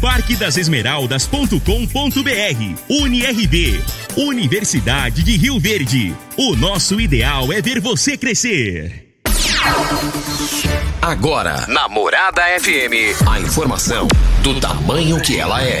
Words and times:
parquedasesmeraldas.com.br 0.00 2.80
UniRV 2.88 3.82
Universidade 4.16 5.22
de 5.22 5.36
Rio 5.36 5.60
Verde. 5.60 6.16
O 6.38 6.56
nosso 6.56 6.98
ideal 6.98 7.52
é 7.52 7.60
ver 7.60 7.80
você 7.80 8.16
crescer. 8.16 9.12
Agora, 11.02 11.66
na 11.68 11.86
Morada 11.86 12.40
FM, 12.58 13.28
a 13.28 13.40
informação 13.40 14.08
do 14.42 14.58
tamanho 14.58 15.20
que 15.20 15.38
ela 15.38 15.62
é. 15.62 15.80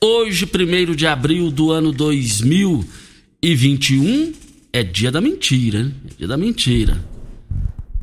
Hoje, 0.00 0.46
primeiro 0.46 0.94
de 0.94 1.08
abril 1.08 1.50
do 1.50 1.72
ano 1.72 1.90
2021, 1.90 4.32
é 4.72 4.84
dia 4.84 5.10
da 5.10 5.20
mentira, 5.20 5.80
hein? 5.80 5.92
É 6.08 6.14
dia 6.18 6.28
da 6.28 6.36
mentira. 6.36 7.04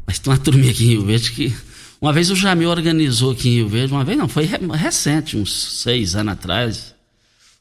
Mas 0.05 0.19
tem 0.19 0.29
uma 0.31 0.37
turminha 0.37 0.71
aqui 0.71 0.83
em 0.83 0.89
Rio 0.89 1.05
Verde 1.05 1.31
que. 1.31 1.55
Uma 2.01 2.11
vez 2.11 2.29
o 2.29 2.35
Jamil 2.35 2.69
organizou 2.69 3.31
aqui 3.31 3.47
em 3.47 3.53
Rio 3.55 3.69
Verde, 3.69 3.93
uma 3.93 4.03
vez 4.03 4.17
não, 4.17 4.27
foi 4.27 4.43
recente, 4.73 5.37
uns 5.37 5.79
seis 5.81 6.15
anos 6.15 6.33
atrás. 6.33 6.93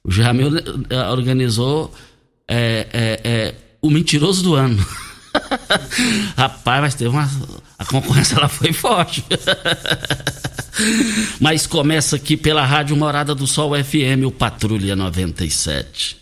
O 0.03 0.11
Jamil 0.11 0.51
eh, 0.91 1.11
organizou 1.11 1.95
é, 2.49 2.89
é, 2.93 3.21
é, 3.25 3.55
o 3.81 3.89
mentiroso 3.89 4.43
do 4.43 4.55
ano. 4.55 4.85
Rapaz, 6.37 6.83
mas 6.83 6.97
teve 6.97 7.11
uma. 7.11 7.31
A 7.85 7.87
concorrência 7.87 8.37
ela 8.37 8.49
foi 8.49 8.73
forte. 8.73 9.23
mas 11.39 11.67
começa 11.67 12.17
aqui 12.17 12.35
pela 12.35 12.65
Rádio 12.65 12.97
Morada 12.97 13.35
do 13.35 13.47
Sol 13.47 13.73
FM, 13.73 14.25
o 14.27 14.33
Patrulha 14.33 14.97
97. 14.97 16.17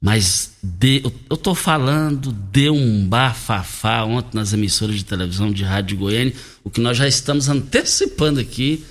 Mas 0.00 0.52
de, 0.62 1.02
eu 1.28 1.36
tô 1.36 1.54
falando, 1.54 2.30
deu 2.30 2.74
um 2.74 3.06
bafafá 3.06 4.04
ontem 4.04 4.36
nas 4.36 4.52
emissoras 4.52 4.94
de 4.96 5.04
televisão 5.04 5.50
de 5.50 5.64
Rádio 5.64 5.98
Goiânia, 5.98 6.34
o 6.62 6.70
que 6.70 6.80
nós 6.80 6.96
já 6.96 7.08
estamos 7.08 7.48
antecipando 7.48 8.38
aqui. 8.38 8.84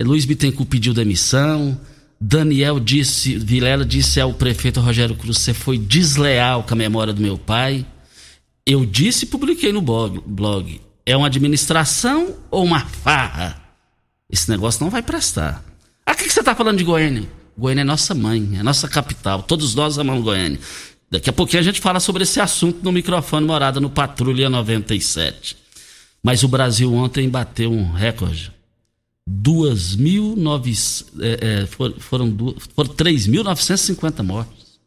Luiz 0.00 0.24
Bittencourt 0.24 0.68
pediu 0.68 0.94
demissão. 0.94 1.78
Daniel 2.20 2.80
disse, 2.80 3.36
Vilela 3.36 3.84
disse 3.84 4.20
ao 4.20 4.32
prefeito 4.32 4.80
Rogério 4.80 5.16
Cruz: 5.16 5.38
você 5.38 5.52
foi 5.52 5.76
desleal 5.76 6.62
com 6.62 6.72
a 6.72 6.76
memória 6.76 7.12
do 7.12 7.20
meu 7.20 7.36
pai. 7.36 7.84
Eu 8.64 8.86
disse 8.86 9.24
e 9.24 9.28
publiquei 9.28 9.72
no 9.72 9.82
blog, 9.82 10.22
blog. 10.24 10.80
É 11.08 11.16
uma 11.16 11.28
administração 11.28 12.36
ou 12.50 12.62
uma 12.62 12.80
farra? 12.80 13.58
Esse 14.28 14.50
negócio 14.50 14.84
não 14.84 14.90
vai 14.90 15.00
prestar. 15.00 15.64
Ah, 16.04 16.12
o 16.12 16.14
que, 16.14 16.28
você 16.28 16.40
está 16.40 16.54
falando 16.54 16.76
de 16.76 16.84
Goiânia? 16.84 17.26
Goiânia 17.56 17.80
é 17.80 17.84
nossa 17.84 18.14
mãe, 18.14 18.58
é 18.58 18.62
nossa 18.62 18.86
capital. 18.86 19.42
Todos 19.42 19.74
nós 19.74 19.98
amamos 19.98 20.22
Goiânia. 20.22 20.60
Daqui 21.10 21.30
a 21.30 21.32
pouquinho 21.32 21.60
a 21.60 21.64
gente 21.64 21.80
fala 21.80 21.98
sobre 21.98 22.24
esse 22.24 22.38
assunto 22.38 22.84
no 22.84 22.92
microfone 22.92 23.46
morada 23.46 23.80
no 23.80 23.88
Patrulha 23.88 24.50
97. 24.50 25.56
Mas 26.22 26.42
o 26.42 26.48
Brasil 26.48 26.92
ontem 26.92 27.26
bateu 27.26 27.72
um 27.72 27.90
recorde. 27.90 28.52
2.900. 29.26 31.06
É, 31.20 31.62
é, 31.62 31.66
foram, 31.66 31.94
foram, 31.98 32.36
foram 32.76 32.90
3.950 32.94 34.22
mortos. 34.22 34.78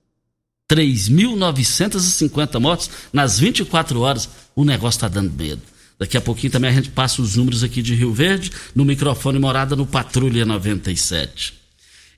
3.950 0.71 2.59
mortos 2.59 2.91
nas 3.11 3.39
24 3.39 3.99
horas. 4.01 4.29
O 4.55 4.63
negócio 4.63 4.97
está 4.97 5.07
dando 5.07 5.33
medo. 5.33 5.70
Daqui 6.01 6.17
a 6.17 6.22
pouquinho 6.22 6.51
também 6.51 6.72
a 6.72 6.73
gente 6.73 6.89
passa 6.89 7.22
os 7.22 7.35
números 7.35 7.63
aqui 7.63 7.79
de 7.79 7.94
Rio 7.94 8.12
Verde, 8.12 8.51
no 8.73 8.84
microfone 8.84 9.38
morada 9.38 9.75
no 9.75 9.85
Patrulha 9.85 10.44
97. 10.44 11.53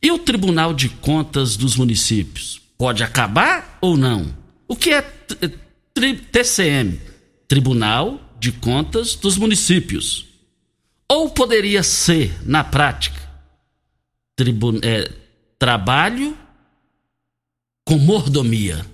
E 0.01 0.09
o 0.09 0.17
Tribunal 0.17 0.73
de 0.73 0.87
Contas 0.87 1.57
dos 1.57 1.75
Municípios? 1.75 2.61
Pode 2.77 3.03
acabar 3.03 3.77
ou 3.81 3.97
não? 3.97 4.33
O 4.69 4.77
que 4.77 4.93
é 4.93 5.01
TCM? 6.31 6.97
Tribunal 7.45 8.37
de 8.39 8.53
Contas 8.53 9.15
dos 9.15 9.37
Municípios. 9.37 10.27
Ou 11.09 11.29
poderia 11.31 11.83
ser, 11.83 12.33
na 12.45 12.63
prática, 12.63 13.19
é, 14.81 15.11
trabalho 15.59 16.37
com 17.83 17.97
mordomia. 17.97 18.92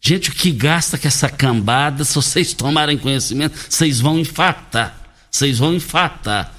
Gente, 0.00 0.30
o 0.30 0.32
que 0.32 0.50
gasta 0.50 0.96
com 0.96 1.08
essa 1.08 1.28
cambada, 1.28 2.04
se 2.04 2.14
vocês 2.14 2.52
tomarem 2.52 2.96
conhecimento, 2.96 3.58
vocês 3.68 4.00
vão 4.00 4.18
infartar. 4.18 4.96
Vocês 5.30 5.58
vão 5.58 5.74
infartar. 5.74 6.54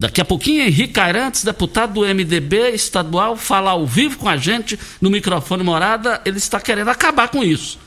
Daqui 0.00 0.20
a 0.20 0.24
pouquinho, 0.24 0.64
Henrique 0.64 0.98
Arantes, 0.98 1.44
deputado 1.44 1.94
do 1.94 2.00
MDB 2.00 2.70
estadual, 2.70 3.36
fala 3.36 3.70
ao 3.70 3.86
vivo 3.86 4.18
com 4.18 4.28
a 4.28 4.36
gente 4.36 4.76
no 5.00 5.08
microfone 5.08 5.62
morada. 5.62 6.20
Ele 6.24 6.38
está 6.38 6.60
querendo 6.60 6.88
acabar 6.88 7.28
com 7.28 7.44
isso. 7.44 7.78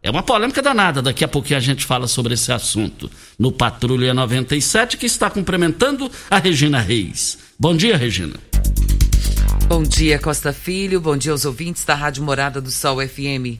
É 0.00 0.10
uma 0.10 0.22
polêmica 0.22 0.62
danada. 0.62 1.02
Daqui 1.02 1.24
a 1.24 1.28
pouquinho 1.28 1.56
a 1.56 1.62
gente 1.62 1.84
fala 1.84 2.06
sobre 2.06 2.34
esse 2.34 2.52
assunto 2.52 3.10
no 3.36 3.50
Patrulha 3.50 4.14
97, 4.14 4.96
que 4.96 5.06
está 5.06 5.28
cumprimentando 5.28 6.08
a 6.30 6.38
Regina 6.38 6.78
Reis. 6.78 7.38
Bom 7.58 7.74
dia, 7.74 7.96
Regina. 7.96 8.34
Bom 9.66 9.82
dia, 9.82 10.18
Costa 10.18 10.52
Filho. 10.52 11.00
Bom 11.00 11.16
dia 11.16 11.32
aos 11.32 11.46
ouvintes 11.46 11.84
da 11.86 11.94
Rádio 11.94 12.22
Morada 12.22 12.60
do 12.60 12.70
Sol 12.70 12.98
FM. 13.00 13.58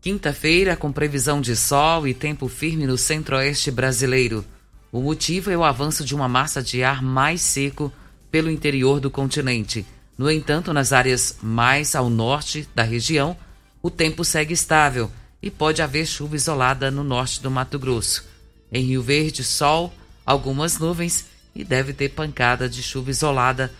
Quinta-feira, 0.00 0.76
com 0.76 0.92
previsão 0.92 1.40
de 1.40 1.56
sol 1.56 2.06
e 2.06 2.12
tempo 2.12 2.46
firme 2.46 2.86
no 2.86 2.98
centro-oeste 2.98 3.70
brasileiro. 3.70 4.44
O 4.92 5.00
motivo 5.00 5.50
é 5.50 5.56
o 5.56 5.64
avanço 5.64 6.04
de 6.04 6.14
uma 6.14 6.28
massa 6.28 6.62
de 6.62 6.84
ar 6.84 7.02
mais 7.02 7.40
seco 7.40 7.90
pelo 8.30 8.50
interior 8.50 9.00
do 9.00 9.10
continente. 9.10 9.84
No 10.16 10.30
entanto, 10.30 10.74
nas 10.74 10.92
áreas 10.92 11.38
mais 11.42 11.94
ao 11.96 12.10
norte 12.10 12.68
da 12.74 12.82
região, 12.82 13.34
o 13.82 13.90
tempo 13.90 14.24
segue 14.24 14.52
estável 14.52 15.10
e 15.42 15.50
pode 15.50 15.80
haver 15.80 16.06
chuva 16.06 16.36
isolada 16.36 16.90
no 16.90 17.02
norte 17.02 17.42
do 17.42 17.50
Mato 17.50 17.78
Grosso. 17.78 18.24
Em 18.70 18.84
Rio 18.84 19.02
Verde, 19.02 19.42
sol, 19.42 19.92
algumas 20.24 20.78
nuvens 20.78 21.24
e 21.54 21.64
deve 21.64 21.94
ter 21.94 22.10
pancada 22.10 22.68
de 22.68 22.82
chuva 22.82 23.10
isolada 23.10 23.72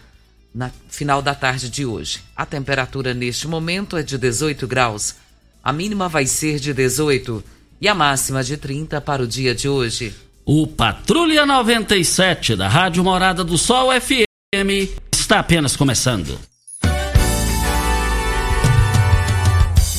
na 0.54 0.70
final 0.88 1.22
da 1.22 1.34
tarde 1.34 1.68
de 1.68 1.86
hoje. 1.86 2.20
A 2.36 2.44
temperatura 2.44 3.14
neste 3.14 3.46
momento 3.46 3.96
é 3.96 4.02
de 4.02 4.18
18 4.18 4.66
graus. 4.66 5.14
A 5.62 5.72
mínima 5.72 6.08
vai 6.08 6.26
ser 6.26 6.58
de 6.58 6.72
18 6.72 7.42
e 7.80 7.88
a 7.88 7.94
máxima 7.94 8.42
de 8.42 8.56
30 8.56 9.00
para 9.00 9.22
o 9.22 9.26
dia 9.26 9.54
de 9.54 9.68
hoje. 9.68 10.14
O 10.44 10.66
Patrulha 10.66 11.46
97 11.46 12.56
da 12.56 12.68
Rádio 12.68 13.04
Morada 13.04 13.44
do 13.44 13.56
Sol 13.56 13.90
FM 13.92 14.90
está 15.12 15.38
apenas 15.38 15.76
começando. 15.76 16.36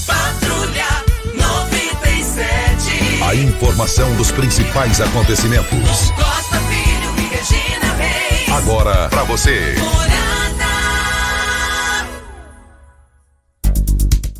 Patrulha 0.05 0.87
97. 1.33 3.23
A 3.23 3.35
informação 3.35 4.13
dos 4.17 4.31
principais 4.31 4.99
acontecimentos. 4.99 6.11
Costa 6.11 6.59
Filho 6.59 7.15
e 7.17 7.21
Regina 7.33 7.93
Reis. 7.95 8.49
Agora 8.49 9.07
para 9.09 9.23
você. 9.23 9.75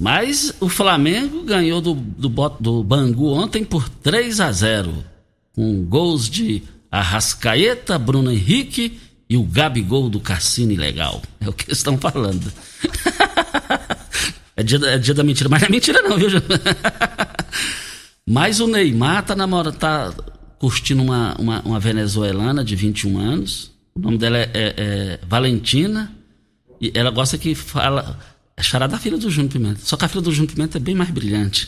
Mas 0.01 0.51
o 0.59 0.67
Flamengo 0.67 1.43
ganhou 1.43 1.79
do, 1.79 1.93
do, 1.93 2.27
do 2.59 2.83
Bangu 2.83 3.27
ontem 3.33 3.63
por 3.63 3.87
3 3.87 4.39
a 4.39 4.51
0 4.51 5.05
com 5.53 5.85
gols 5.85 6.27
de 6.27 6.63
Arrascaeta, 6.89 7.99
Bruno 7.99 8.31
Henrique 8.31 8.99
e 9.29 9.37
o 9.37 9.43
Gabigol 9.43 10.09
do 10.09 10.19
Cassino 10.19 10.75
Legal. 10.75 11.21
É 11.39 11.47
o 11.47 11.53
que 11.53 11.65
eles 11.65 11.77
estão 11.77 11.99
falando. 11.99 12.51
é, 14.57 14.63
dia, 14.63 14.79
é 14.87 14.97
dia 14.97 15.13
da 15.13 15.23
mentira, 15.23 15.47
mas 15.47 15.61
não 15.61 15.67
é 15.67 15.71
mentira 15.71 16.01
não, 16.01 16.17
viu? 16.17 16.29
mas 18.27 18.59
o 18.59 18.65
Neymar 18.65 19.23
tá 19.23 19.35
namorando, 19.35 19.75
tá 19.75 20.11
curtindo 20.57 21.03
uma, 21.03 21.35
uma, 21.37 21.61
uma, 21.61 21.79
venezuelana 21.79 22.63
de 22.63 22.75
21 22.75 23.19
anos. 23.19 23.71
O 23.93 23.99
nome 23.99 24.17
dela 24.17 24.39
é, 24.39 24.49
é, 24.51 24.73
é 24.77 25.19
Valentina. 25.27 26.11
E 26.81 26.91
ela 26.95 27.11
gosta 27.11 27.37
que 27.37 27.53
fala 27.53 28.17
é 28.61 28.63
chará 28.63 28.85
da 28.85 28.99
filha 28.99 29.17
do 29.17 29.29
Júnior 29.29 29.51
Pimenta. 29.51 29.79
Só 29.83 29.97
que 29.97 30.05
a 30.05 30.07
filha 30.07 30.21
do 30.21 30.31
Júnior 30.31 30.53
Pimenta 30.53 30.77
é 30.77 30.79
bem 30.79 30.93
mais 30.93 31.09
brilhante. 31.09 31.67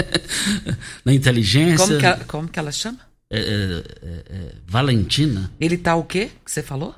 Na 1.02 1.14
inteligência. 1.14 1.78
Como 1.78 1.98
que, 1.98 2.06
ela, 2.06 2.24
como 2.26 2.48
que 2.48 2.58
ela 2.58 2.70
chama? 2.70 3.00
É, 3.30 3.38
é, 3.38 3.42
é, 3.42 4.24
é, 4.28 4.52
Valentina. 4.66 5.50
Ele 5.58 5.78
tá 5.78 5.96
o 5.96 6.04
quê 6.04 6.30
que 6.44 6.50
você 6.50 6.62
falou? 6.62 6.94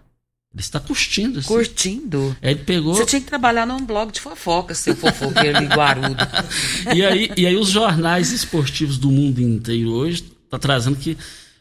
Ele 0.52 0.60
está 0.60 0.80
curtindo. 0.80 1.38
Assim. 1.38 1.48
Curtindo? 1.48 2.36
Ele 2.42 2.60
pegou... 2.64 2.94
Você 2.94 3.06
tinha 3.06 3.20
que 3.20 3.26
trabalhar 3.28 3.64
num 3.64 3.86
blog 3.86 4.10
de 4.10 4.20
fofoca, 4.20 4.74
seu 4.74 4.96
fofoqueiro 4.96 5.60
liguarudo. 5.60 6.16
e, 6.92 7.04
aí, 7.04 7.30
e 7.36 7.46
aí 7.46 7.56
os 7.56 7.68
jornais 7.68 8.32
esportivos 8.32 8.98
do 8.98 9.10
mundo 9.10 9.40
inteiro 9.40 9.92
hoje 9.92 10.22
tá 10.50 10.58
trazendo 10.58 10.96
que... 10.96 11.16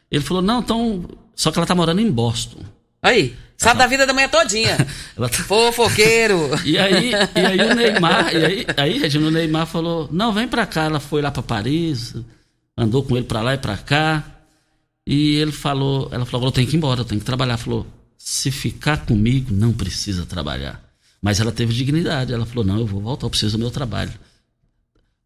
Ele 0.10 0.24
falou, 0.24 0.42
não, 0.42 0.62
então... 0.62 1.06
Só 1.36 1.52
que 1.52 1.60
ela 1.60 1.68
tá 1.68 1.76
morando 1.76 2.02
em 2.02 2.12
Boston. 2.12 2.60
Aí, 3.02 3.36
sabe 3.58 3.80
da 3.80 3.88
vida 3.88 4.06
da 4.06 4.14
manhã 4.14 4.30
todinha. 4.30 4.78
Ela 5.18 5.30
tá... 5.30 5.38
Fofoqueiro. 5.44 6.50
E 6.64 6.78
aí, 6.78 7.12
e 7.12 7.40
aí 7.40 7.60
o 7.60 7.74
Neymar, 7.76 8.34
e 8.34 8.46
aí, 8.46 8.66
aí, 8.78 9.00
Regina, 9.00 9.28
o 9.28 9.32
Neymar 9.32 9.66
falou: 9.66 10.08
não, 10.12 10.32
vem 10.34 10.48
pra 10.48 10.66
cá. 10.66 10.84
Ela 10.84 11.00
foi 11.00 11.22
lá 11.22 11.32
pra 11.32 11.42
Paris, 11.42 12.16
andou 12.78 13.04
com 13.04 13.18
ele 13.18 13.26
pra 13.26 13.42
lá 13.42 13.54
e 13.54 13.58
pra 13.58 13.78
cá. 13.78 14.24
E 15.06 15.36
ele 15.36 15.52
falou, 15.52 16.10
ela 16.12 16.26
falou, 16.26 16.48
eu 16.48 16.52
tenho 16.52 16.68
que 16.68 16.76
ir 16.76 16.78
embora, 16.78 17.02
eu 17.02 17.06
tenho 17.06 17.20
que 17.20 17.26
trabalhar. 17.26 17.58
Falou, 17.58 17.88
se 18.18 18.52
ficar 18.52 19.06
comigo, 19.06 19.54
não 19.54 19.74
precisa 19.74 20.26
trabalhar. 20.26 20.82
Mas 21.22 21.40
ela 21.40 21.52
teve 21.52 21.74
dignidade. 21.74 22.34
Ela 22.34 22.46
falou, 22.46 22.64
não, 22.64 22.80
eu 22.80 22.86
vou 22.86 23.02
voltar, 23.02 23.26
eu 23.26 23.30
preciso 23.30 23.58
do 23.58 23.62
meu 23.62 23.72
trabalho. 23.72 24.12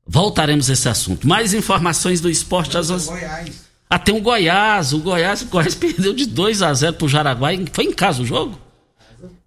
Voltaremos 0.07 0.69
a 0.69 0.73
esse 0.73 0.87
assunto. 0.87 1.27
Mais 1.27 1.53
informações 1.53 2.21
do 2.21 2.29
esporte 2.29 2.77
às 2.77 2.89
11. 2.89 3.09
Até 3.95 4.11
ah, 4.11 4.15
um 4.15 4.21
Goiás. 4.21 4.91
O 4.91 4.99
Goiás, 4.99 5.41
o 5.41 5.45
Goiás 5.45 5.73
perdeu 5.79 6.13
de 6.13 6.25
2 6.25 6.61
a 6.61 6.73
0 6.73 6.93
pro 6.95 7.07
Jaraguá. 7.07 7.51
Foi 7.71 7.85
em 7.85 7.93
casa 7.93 8.21
o 8.21 8.25
jogo? 8.25 8.59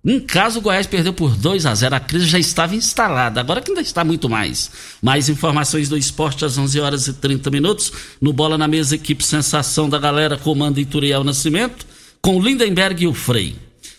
Em 0.03 0.19
casa, 0.21 0.59
o 0.59 0.62
Goiás 0.62 0.87
perdeu 0.87 1.12
por 1.12 1.37
2 1.37 1.67
a 1.67 1.75
0 1.75 1.95
A 1.95 2.00
crise 2.00 2.25
já 2.25 2.39
estava 2.39 2.75
instalada. 2.75 3.41
Agora 3.41 3.61
que 3.61 3.71
ainda 3.71 3.83
está 3.83 4.03
muito 4.05 4.27
mais. 4.27 4.71
Mais 5.03 5.29
informações 5.29 5.91
do 5.91 5.99
esporte 5.99 6.47
às 6.47 6.56
11 6.56 6.81
horas 6.81 7.06
e 7.09 7.12
30 7.12 7.50
minutos. 7.50 7.93
No 8.23 8.33
Bola 8.33 8.56
na 8.56 8.67
Mesa, 8.67 8.95
equipe 8.95 9.23
Sensação 9.23 9.87
da 9.87 9.99
Galera, 9.99 10.39
comando 10.39 10.81
Ituriel 10.81 11.23
Nascimento. 11.23 11.87
Com 12.23 12.41
Lindenberg 12.41 13.05
e 13.05 13.06
o 13.06 13.12
Frei. 13.12 13.55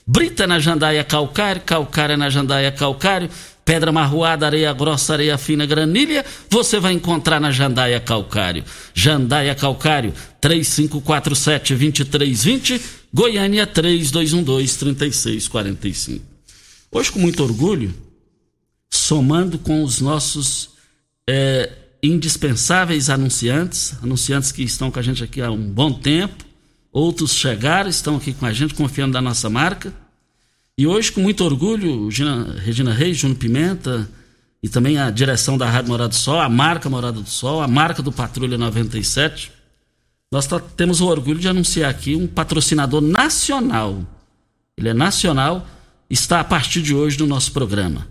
Brita 0.07 0.47
na 0.47 0.57
Jandaia 0.57 1.03
Calcário, 1.03 1.61
Calcário 1.61 2.17
na 2.17 2.31
Jandaia 2.31 2.71
Calcário 2.71 3.29
pedra 3.69 3.91
marroada, 3.91 4.47
areia 4.47 4.73
grossa, 4.73 5.13
areia 5.13 5.37
fina, 5.37 5.63
granilha, 5.63 6.25
você 6.49 6.79
vai 6.79 6.91
encontrar 6.91 7.39
na 7.39 7.51
Jandaia 7.51 7.99
Calcário. 7.99 8.63
Jandaia 8.95 9.53
Calcário, 9.53 10.11
3547-2320, 10.41 12.81
Goiânia 13.13 13.67
3212-3645. 13.67 16.19
Hoje, 16.91 17.11
com 17.11 17.19
muito 17.19 17.43
orgulho, 17.43 17.93
somando 18.89 19.59
com 19.59 19.83
os 19.83 20.01
nossos 20.01 20.71
é, 21.29 21.71
indispensáveis 22.01 23.07
anunciantes, 23.07 23.93
anunciantes 24.01 24.51
que 24.51 24.63
estão 24.63 24.89
com 24.89 24.97
a 24.97 25.03
gente 25.03 25.23
aqui 25.23 25.43
há 25.43 25.51
um 25.51 25.61
bom 25.61 25.93
tempo, 25.93 26.43
outros 26.91 27.35
chegaram, 27.35 27.87
estão 27.87 28.15
aqui 28.15 28.33
com 28.33 28.47
a 28.47 28.51
gente, 28.51 28.73
confiando 28.73 29.13
na 29.13 29.21
nossa 29.21 29.47
marca 29.47 29.93
e 30.79 30.87
hoje, 30.87 31.11
com 31.11 31.19
muito 31.19 31.43
orgulho, 31.43 32.09
Gina, 32.09 32.57
Regina 32.57 32.93
Reis, 32.93 33.17
Júnior 33.17 33.37
Pimenta 33.37 34.09
e 34.63 34.69
também 34.69 34.97
a 34.97 35.11
direção 35.11 35.57
da 35.57 35.69
Rádio 35.69 35.89
Morada 35.89 36.07
do 36.07 36.15
Sol, 36.15 36.39
a 36.39 36.47
marca 36.47 36.89
Morada 36.89 37.19
do 37.19 37.29
Sol, 37.29 37.61
a 37.61 37.67
marca 37.67 38.01
do 38.01 38.13
Patrulha 38.13 38.57
97, 38.57 39.51
nós 40.31 40.47
tá, 40.47 40.57
temos 40.57 41.01
o 41.01 41.07
orgulho 41.07 41.37
de 41.37 41.49
anunciar 41.49 41.89
aqui 41.89 42.15
um 42.15 42.25
patrocinador 42.25 43.01
nacional. 43.01 44.01
Ele 44.77 44.87
é 44.87 44.93
nacional, 44.93 45.67
está 46.09 46.39
a 46.39 46.45
partir 46.45 46.81
de 46.81 46.95
hoje 46.95 47.19
no 47.19 47.27
nosso 47.27 47.51
programa. 47.51 48.07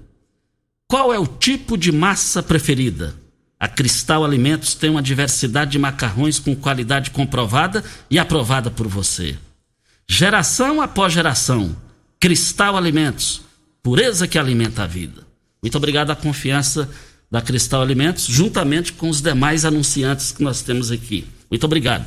Qual 0.87 1.11
é 1.11 1.19
o 1.19 1.27
tipo 1.27 1.75
de 1.75 1.91
massa 1.91 2.43
preferida? 2.43 3.15
A 3.59 3.67
Cristal 3.67 4.27
Alimentos 4.27 4.75
tem 4.75 4.91
uma 4.91 5.01
diversidade 5.01 5.71
de 5.71 5.79
macarrões 5.79 6.39
com 6.39 6.55
qualidade 6.55 7.13
comprovada 7.13 7.83
e 8.11 8.19
aprovada 8.19 8.71
por 8.71 8.87
você. 8.87 9.39
Geração 10.07 10.83
após 10.83 11.15
geração 11.15 11.75
Cristal 12.21 12.77
Alimentos, 12.77 13.43
pureza 13.83 14.27
que 14.27 14.39
alimenta 14.39 14.83
a 14.83 14.87
vida. 14.87 15.27
Muito 15.63 15.79
obrigado 15.79 16.11
à 16.11 16.17
confiança 16.17 16.91
da 17.31 17.41
Cristal 17.41 17.81
Alimentos, 17.83 18.25
juntamente 18.25 18.93
com 18.93 19.09
os 19.09 19.21
demais 19.21 19.65
anunciantes 19.65 20.33
que 20.33 20.43
nós 20.43 20.63
temos 20.63 20.91
aqui. 20.91 21.25
Muito 21.51 21.65
obrigado. 21.65 22.05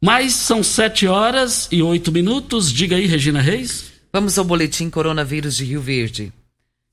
Mas 0.00 0.34
são 0.34 0.62
sete 0.62 1.06
horas 1.06 1.68
e 1.70 1.82
oito 1.82 2.12
minutos. 2.12 2.72
Diga 2.72 2.96
aí, 2.96 3.06
Regina 3.06 3.40
Reis. 3.40 3.92
Vamos 4.12 4.36
ao 4.36 4.44
boletim 4.44 4.90
coronavírus 4.90 5.56
de 5.56 5.64
Rio 5.64 5.80
Verde. 5.80 6.32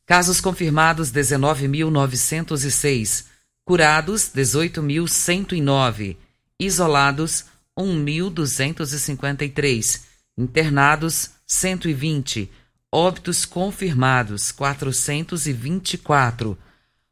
Casos 0.06 0.40
confirmados 0.40 1.12
19.906. 1.12 3.26
Curados 3.66 4.30
18.109. 4.34 6.16
Isolados 6.60 7.46
1.253. 7.78 10.09
Internados 10.40 11.32
120. 11.46 12.50
Óbitos 12.90 13.46
confirmados, 13.46 14.54
424. 14.54 16.58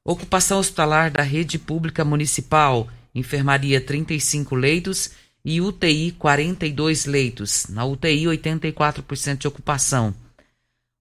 Ocupação 0.06 0.60
hospitalar 0.60 1.12
da 1.12 1.24
rede 1.24 1.60
pública 1.60 2.06
municipal, 2.06 2.88
enfermaria 3.14 3.82
35 3.82 4.56
leitos 4.56 5.12
e 5.44 5.60
UTI 5.60 6.14
42 6.14 7.06
leitos. 7.06 7.66
Na 7.68 7.84
UTI, 7.84 8.28
84% 8.28 9.40
de 9.40 9.48
ocupação. 9.50 10.16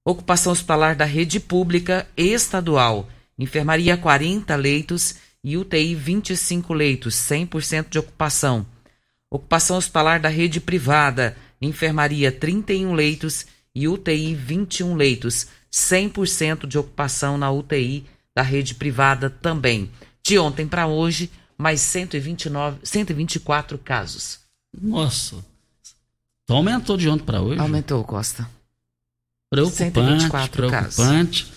Ocupação 0.05 0.51
hospitalar 0.51 0.97
da 0.97 1.05
rede 1.05 1.39
pública 1.39 2.09
estadual, 2.17 3.09
enfermaria 3.39 3.97
40 3.97 4.57
leitos 4.57 5.15
e 5.45 5.57
UTI 5.57 5.95
25 5.95 6.75
leitos, 6.75 7.15
100% 7.15 7.89
de 7.89 8.01
ocupação. 8.01 8.67
Ocupação 9.31 9.77
hospitalar 9.77 10.19
da 10.21 10.29
rede 10.29 10.61
privada, 10.61 11.37
enfermaria 11.61 12.31
31 12.31 12.93
leitos 12.95 13.47
e 13.75 13.87
UTI 13.89 14.35
21 14.35 14.95
leitos, 14.95 15.47
100% 15.73 16.67
de 16.67 16.79
ocupação 16.79 17.37
na 17.37 17.51
UTI 17.51 18.07
da 18.35 18.43
rede 18.43 18.75
privada 18.75 19.29
também. 19.29 19.91
De 20.27 20.39
ontem 20.39 20.67
para 20.67 20.87
hoje, 20.87 21.31
mais 21.57 21.81
129, 21.81 22.79
124 22.83 23.79
casos. 23.79 24.41
Nossa. 24.79 25.37
Então 26.45 26.57
aumentou 26.57 26.97
de 26.97 27.09
ontem 27.09 27.25
para 27.25 27.41
hoje? 27.41 27.61
Aumentou, 27.61 28.03
Costa. 28.05 28.49
Preocupante, 29.51 30.29
preocupante. 30.51 31.45
Casos. 31.45 31.57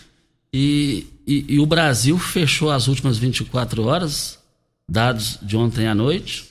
E, 0.53 1.07
e, 1.27 1.53
e 1.55 1.59
o 1.59 1.65
Brasil 1.65 2.17
fechou 2.17 2.71
as 2.71 2.87
últimas 2.87 3.17
24 3.17 3.83
horas, 3.83 4.39
dados 4.87 5.37
de 5.41 5.55
ontem 5.55 5.87
à 5.87 5.93
noite, 5.93 6.48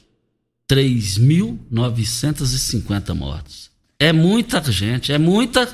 3.950 0.69 3.15
mortos. 3.15 3.71
É 3.99 4.13
muita 4.13 4.61
gente, 4.71 5.11
é 5.13 5.19
muita 5.19 5.67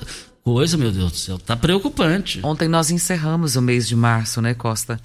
coisa, 0.43 0.77
meu 0.77 0.93
Deus 0.93 1.13
do 1.13 1.19
céu. 1.19 1.39
Tá 1.39 1.57
preocupante. 1.57 2.41
Ontem 2.45 2.69
nós 2.69 2.91
encerramos 2.91 3.57
o 3.57 3.63
mês 3.63 3.89
de 3.89 3.97
março, 3.97 4.41
né, 4.41 4.55
Costa? 4.55 5.01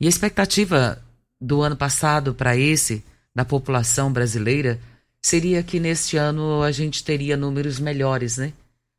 E 0.00 0.06
a 0.06 0.08
expectativa 0.08 1.00
do 1.40 1.62
ano 1.62 1.76
passado 1.76 2.34
para 2.34 2.56
esse, 2.56 3.04
da 3.34 3.44
população 3.44 4.12
brasileira, 4.12 4.80
seria 5.22 5.62
que 5.62 5.78
neste 5.78 6.16
ano 6.16 6.62
a 6.62 6.72
gente 6.72 7.04
teria 7.04 7.36
números 7.36 7.78
melhores, 7.78 8.36
né? 8.36 8.52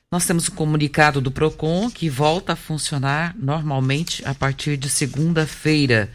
Nós 0.08 0.24
temos 0.24 0.48
um 0.48 0.54
comunicado 0.54 1.20
do 1.20 1.32
Procon 1.32 1.90
que 1.90 2.08
volta 2.08 2.52
a 2.52 2.56
funcionar 2.56 3.34
normalmente 3.36 4.22
a 4.24 4.32
partir 4.32 4.76
de 4.76 4.88
segunda-feira 4.88 6.08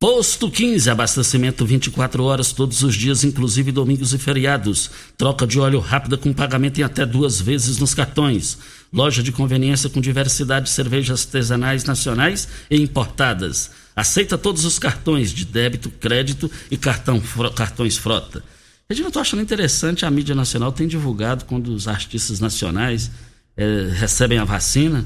Posto 0.00 0.50
15, 0.50 0.90
abastecimento 0.90 1.64
24 1.64 2.24
horas 2.24 2.52
todos 2.52 2.82
os 2.82 2.94
dias, 2.94 3.24
inclusive 3.24 3.72
domingos 3.72 4.12
e 4.12 4.18
feriados. 4.18 4.90
Troca 5.16 5.46
de 5.46 5.58
óleo 5.58 5.78
rápida 5.78 6.18
com 6.18 6.32
pagamento 6.32 6.80
em 6.80 6.82
até 6.82 7.06
duas 7.06 7.40
vezes 7.40 7.78
nos 7.78 7.94
cartões. 7.94 8.58
Loja 8.92 9.22
de 9.22 9.32
conveniência 9.32 9.88
com 9.88 10.00
diversidade 10.00 10.66
de 10.66 10.72
cervejas 10.72 11.24
artesanais 11.24 11.84
nacionais 11.84 12.48
e 12.70 12.82
importadas. 12.82 13.70
Aceita 13.96 14.36
todos 14.36 14.64
os 14.64 14.78
cartões 14.78 15.32
de 15.32 15.44
débito, 15.44 15.88
crédito 15.88 16.50
e 16.70 16.76
cartão, 16.76 17.22
cartões 17.54 17.96
frota. 17.96 18.42
Regina, 18.90 19.06
eu 19.06 19.10
estou 19.10 19.22
achando 19.22 19.42
interessante, 19.42 20.04
a 20.04 20.10
mídia 20.10 20.34
nacional 20.34 20.72
tem 20.72 20.86
divulgado 20.86 21.46
quando 21.46 21.68
os 21.68 21.88
artistas 21.88 22.40
nacionais 22.40 23.10
é, 23.56 23.90
recebem 23.94 24.38
a 24.38 24.44
vacina. 24.44 25.04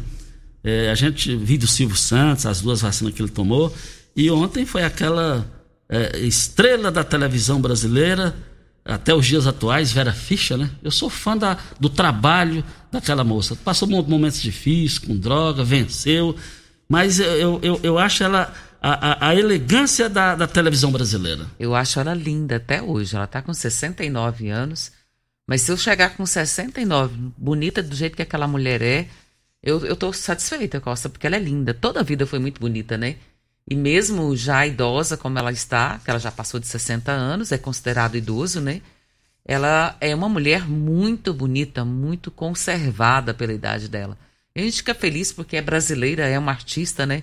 É, 0.62 0.90
a 0.90 0.94
gente 0.94 1.34
viu 1.36 1.58
do 1.58 1.66
Silvio 1.66 1.96
Santos, 1.96 2.46
as 2.46 2.60
duas 2.60 2.80
vacinas 2.80 3.14
que 3.14 3.22
ele 3.22 3.30
tomou. 3.30 3.74
E 4.16 4.30
ontem 4.30 4.66
foi 4.66 4.82
aquela 4.82 5.46
é, 5.88 6.18
estrela 6.18 6.90
da 6.90 7.04
televisão 7.04 7.60
brasileira, 7.60 8.34
até 8.84 9.14
os 9.14 9.26
dias 9.26 9.46
atuais, 9.46 9.92
Vera 9.92 10.12
Fischer, 10.12 10.56
né? 10.56 10.70
Eu 10.82 10.90
sou 10.90 11.10
fã 11.10 11.36
da, 11.36 11.58
do 11.78 11.88
trabalho 11.90 12.64
daquela 12.90 13.22
moça. 13.22 13.54
Passou 13.56 13.86
momentos 13.86 14.40
difíceis, 14.40 14.98
com 14.98 15.16
droga, 15.16 15.62
venceu. 15.62 16.34
Mas 16.88 17.20
eu, 17.20 17.60
eu, 17.62 17.78
eu 17.82 17.98
acho 17.98 18.24
ela 18.24 18.52
a, 18.80 19.26
a, 19.26 19.28
a, 19.28 19.36
elegância 19.36 20.08
da, 20.08 20.34
da 20.34 20.46
televisão 20.46 20.90
brasileira. 20.90 21.46
Eu 21.58 21.74
acho 21.74 22.00
ela 22.00 22.14
linda 22.14 22.56
até 22.56 22.80
hoje. 22.82 23.14
Ela 23.14 23.26
está 23.26 23.42
com 23.42 23.52
69 23.52 24.48
anos 24.48 24.90
mas 25.48 25.62
se 25.62 25.72
eu 25.72 25.78
chegar 25.78 26.14
com 26.14 26.26
69, 26.26 27.32
bonita 27.38 27.82
do 27.82 27.96
jeito 27.96 28.14
que 28.14 28.20
aquela 28.20 28.46
mulher 28.46 28.82
é, 28.82 29.08
eu, 29.62 29.82
eu 29.86 29.96
tô 29.96 30.12
satisfeita, 30.12 30.78
Costa, 30.78 31.08
porque 31.08 31.26
ela 31.26 31.36
é 31.36 31.38
linda. 31.38 31.72
Toda 31.72 32.00
a 32.00 32.02
vida 32.02 32.26
foi 32.26 32.38
muito 32.38 32.60
bonita, 32.60 32.98
né? 32.98 33.16
E 33.66 33.74
mesmo 33.74 34.36
já 34.36 34.66
idosa 34.66 35.16
como 35.16 35.38
ela 35.38 35.50
está, 35.50 36.00
que 36.04 36.10
ela 36.10 36.18
já 36.18 36.30
passou 36.30 36.60
de 36.60 36.66
60 36.66 37.10
anos, 37.10 37.50
é 37.50 37.56
considerado 37.56 38.14
idoso, 38.14 38.60
né? 38.60 38.82
Ela 39.42 39.96
é 40.02 40.14
uma 40.14 40.28
mulher 40.28 40.68
muito 40.68 41.32
bonita, 41.32 41.82
muito 41.82 42.30
conservada 42.30 43.32
pela 43.32 43.54
idade 43.54 43.88
dela. 43.88 44.18
E 44.54 44.60
a 44.60 44.64
gente 44.64 44.76
fica 44.76 44.94
feliz 44.94 45.32
porque 45.32 45.56
é 45.56 45.62
brasileira, 45.62 46.26
é 46.26 46.38
uma 46.38 46.52
artista, 46.52 47.06
né? 47.06 47.22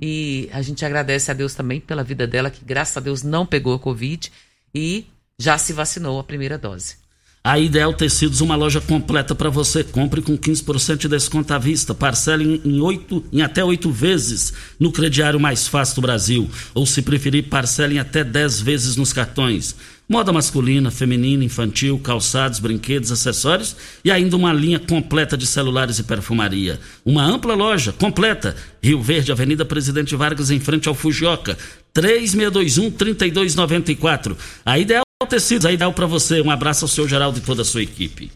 E 0.00 0.48
a 0.50 0.62
gente 0.62 0.82
agradece 0.82 1.30
a 1.30 1.34
Deus 1.34 1.54
também 1.54 1.78
pela 1.78 2.02
vida 2.02 2.26
dela, 2.26 2.50
que 2.50 2.64
graças 2.64 2.96
a 2.96 3.00
Deus 3.00 3.22
não 3.22 3.44
pegou 3.44 3.74
a 3.74 3.78
Covid 3.78 4.32
e 4.74 5.06
já 5.38 5.58
se 5.58 5.74
vacinou 5.74 6.18
a 6.18 6.24
primeira 6.24 6.56
dose. 6.56 7.04
A 7.46 7.58
Ideal 7.60 7.94
Tecidos, 7.94 8.40
uma 8.40 8.56
loja 8.56 8.80
completa 8.80 9.32
para 9.32 9.48
você. 9.48 9.84
Compre 9.84 10.20
com 10.20 10.36
15% 10.36 10.96
de 10.96 11.06
desconto 11.06 11.54
à 11.54 11.58
vista. 11.58 11.94
Parcele 11.94 12.60
em, 12.64 12.80
oito, 12.80 13.24
em 13.32 13.40
até 13.40 13.64
oito 13.64 13.88
vezes 13.88 14.52
no 14.80 14.90
crediário 14.90 15.38
mais 15.38 15.68
fácil 15.68 15.94
do 15.94 16.00
Brasil. 16.00 16.50
Ou, 16.74 16.84
se 16.84 17.02
preferir, 17.02 17.44
parcele 17.44 17.94
em 17.94 17.98
até 18.00 18.24
10 18.24 18.62
vezes 18.62 18.96
nos 18.96 19.12
cartões. 19.12 19.76
Moda 20.08 20.32
masculina, 20.32 20.90
feminina, 20.90 21.44
infantil, 21.44 22.00
calçados, 22.00 22.58
brinquedos, 22.58 23.12
acessórios 23.12 23.76
e 24.04 24.10
ainda 24.10 24.34
uma 24.34 24.52
linha 24.52 24.80
completa 24.80 25.36
de 25.36 25.46
celulares 25.46 26.00
e 26.00 26.02
perfumaria. 26.02 26.80
Uma 27.04 27.22
ampla 27.22 27.54
loja 27.54 27.92
completa. 27.92 28.56
Rio 28.82 29.00
Verde, 29.00 29.30
Avenida 29.30 29.64
Presidente 29.64 30.16
Vargas, 30.16 30.50
em 30.50 30.58
frente 30.58 30.88
ao 30.88 30.96
Fujioka. 30.96 31.56
3621-3294. 31.94 34.36
A 34.64 34.80
Ideal 34.80 35.05
Tecidos, 35.24 35.64
aí 35.64 35.78
dá 35.78 35.90
para 35.90 36.06
você. 36.06 36.42
Um 36.42 36.50
abraço 36.50 36.84
ao 36.84 36.88
seu 36.88 37.08
Geraldo 37.08 37.38
e 37.38 37.40
toda 37.40 37.62
a 37.62 37.64
sua 37.64 37.82
equipe. 37.82 38.30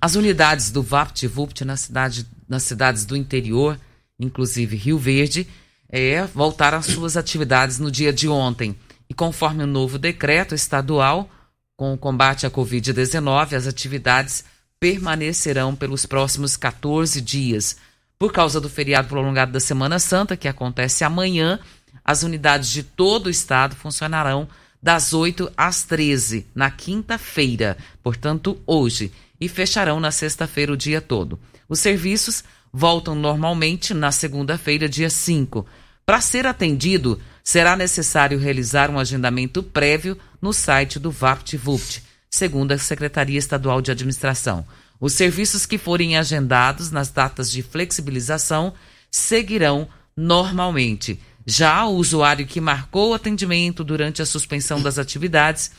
As 0.00 0.14
unidades 0.14 0.70
do 0.70 0.80
VaptVupt 0.80 1.64
na 1.64 1.76
cidade, 1.76 2.26
nas 2.48 2.62
cidades 2.62 3.04
do 3.04 3.16
interior, 3.16 3.78
inclusive 4.18 4.76
Rio 4.76 4.98
Verde, 4.98 5.48
é, 5.88 6.24
voltaram 6.26 6.78
às 6.78 6.86
suas 6.86 7.16
atividades 7.16 7.80
no 7.80 7.90
dia 7.90 8.12
de 8.12 8.28
ontem. 8.28 8.76
E 9.10 9.14
conforme 9.14 9.64
o 9.64 9.66
novo 9.66 9.98
decreto 9.98 10.54
estadual 10.54 11.28
com 11.76 11.92
o 11.92 11.98
combate 11.98 12.46
à 12.46 12.50
Covid-19, 12.50 13.54
as 13.54 13.66
atividades 13.66 14.44
permanecerão 14.78 15.74
pelos 15.74 16.06
próximos 16.06 16.56
14 16.56 17.20
dias. 17.20 17.76
Por 18.16 18.32
causa 18.32 18.60
do 18.60 18.68
feriado 18.68 19.08
prolongado 19.08 19.50
da 19.50 19.60
Semana 19.60 19.98
Santa, 19.98 20.36
que 20.36 20.46
acontece 20.46 21.02
amanhã, 21.02 21.58
as 22.04 22.22
unidades 22.22 22.70
de 22.70 22.84
todo 22.84 23.26
o 23.26 23.30
estado 23.30 23.74
funcionarão 23.74 24.48
das 24.82 25.12
8 25.12 25.52
às 25.56 25.84
13, 25.84 26.46
na 26.54 26.70
quinta-feira, 26.70 27.76
portanto, 28.02 28.60
hoje, 28.66 29.12
e 29.40 29.48
fecharão 29.48 30.00
na 30.00 30.10
sexta-feira 30.10 30.72
o 30.72 30.76
dia 30.76 31.00
todo. 31.00 31.38
Os 31.68 31.78
serviços 31.78 32.42
voltam 32.72 33.14
normalmente 33.14 33.94
na 33.94 34.10
segunda-feira, 34.10 34.88
dia 34.88 35.08
5. 35.08 35.64
Para 36.04 36.20
ser 36.20 36.46
atendido, 36.46 37.20
será 37.44 37.76
necessário 37.76 38.38
realizar 38.38 38.90
um 38.90 38.98
agendamento 38.98 39.62
prévio 39.62 40.18
no 40.40 40.52
site 40.52 40.98
do 40.98 41.10
VaptVupt, 41.10 42.02
segundo 42.28 42.72
a 42.72 42.78
Secretaria 42.78 43.38
Estadual 43.38 43.80
de 43.80 43.90
Administração. 43.90 44.66
Os 45.00 45.12
serviços 45.14 45.66
que 45.66 45.78
forem 45.78 46.16
agendados 46.16 46.90
nas 46.90 47.10
datas 47.10 47.50
de 47.50 47.62
flexibilização 47.62 48.72
seguirão 49.10 49.88
normalmente. 50.16 51.20
Já 51.46 51.84
o 51.84 51.96
usuário 51.96 52.46
que 52.46 52.60
marcou 52.60 53.10
o 53.10 53.14
atendimento 53.14 53.82
durante 53.82 54.22
a 54.22 54.26
suspensão 54.26 54.80
das 54.80 54.98
atividades 54.98 55.72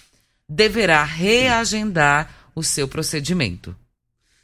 deverá 0.47 1.03
reagendar 1.03 2.29
o 2.55 2.63
seu 2.63 2.87
procedimento. 2.87 3.75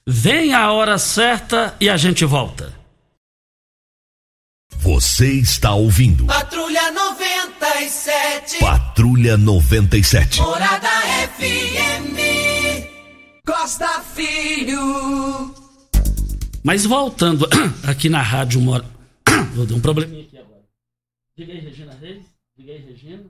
Vem 0.07 0.53
a 0.53 0.71
hora 0.71 0.97
certa 0.97 1.75
e 1.79 1.89
a 1.89 1.97
gente 1.97 2.25
volta. 2.25 2.73
Você 4.77 5.33
está 5.33 5.73
ouvindo. 5.73 6.25
Patrulha 6.25 6.89
97. 6.91 8.59
Patrulha 8.59 9.38
97. 9.38 10.41
Morada 10.41 10.89
FM. 11.38 12.15
Costa 13.45 14.01
Filho. 14.15 15.53
Mas 16.63 16.85
voltando 16.85 17.47
aqui 17.85 18.07
na 18.09 18.21
Rádio 18.21 18.61
Mora. 18.61 18.85
Vou 19.53 19.65
dar 19.65 19.75
um 19.75 19.81
probleminha. 19.81 20.28
Diga 21.39 21.53
aí, 21.53 21.60
Regina 21.62 21.98
Reis. 22.01 22.24
Diga 22.58 22.74
aí, 22.74 22.86
Regina. 22.86 23.24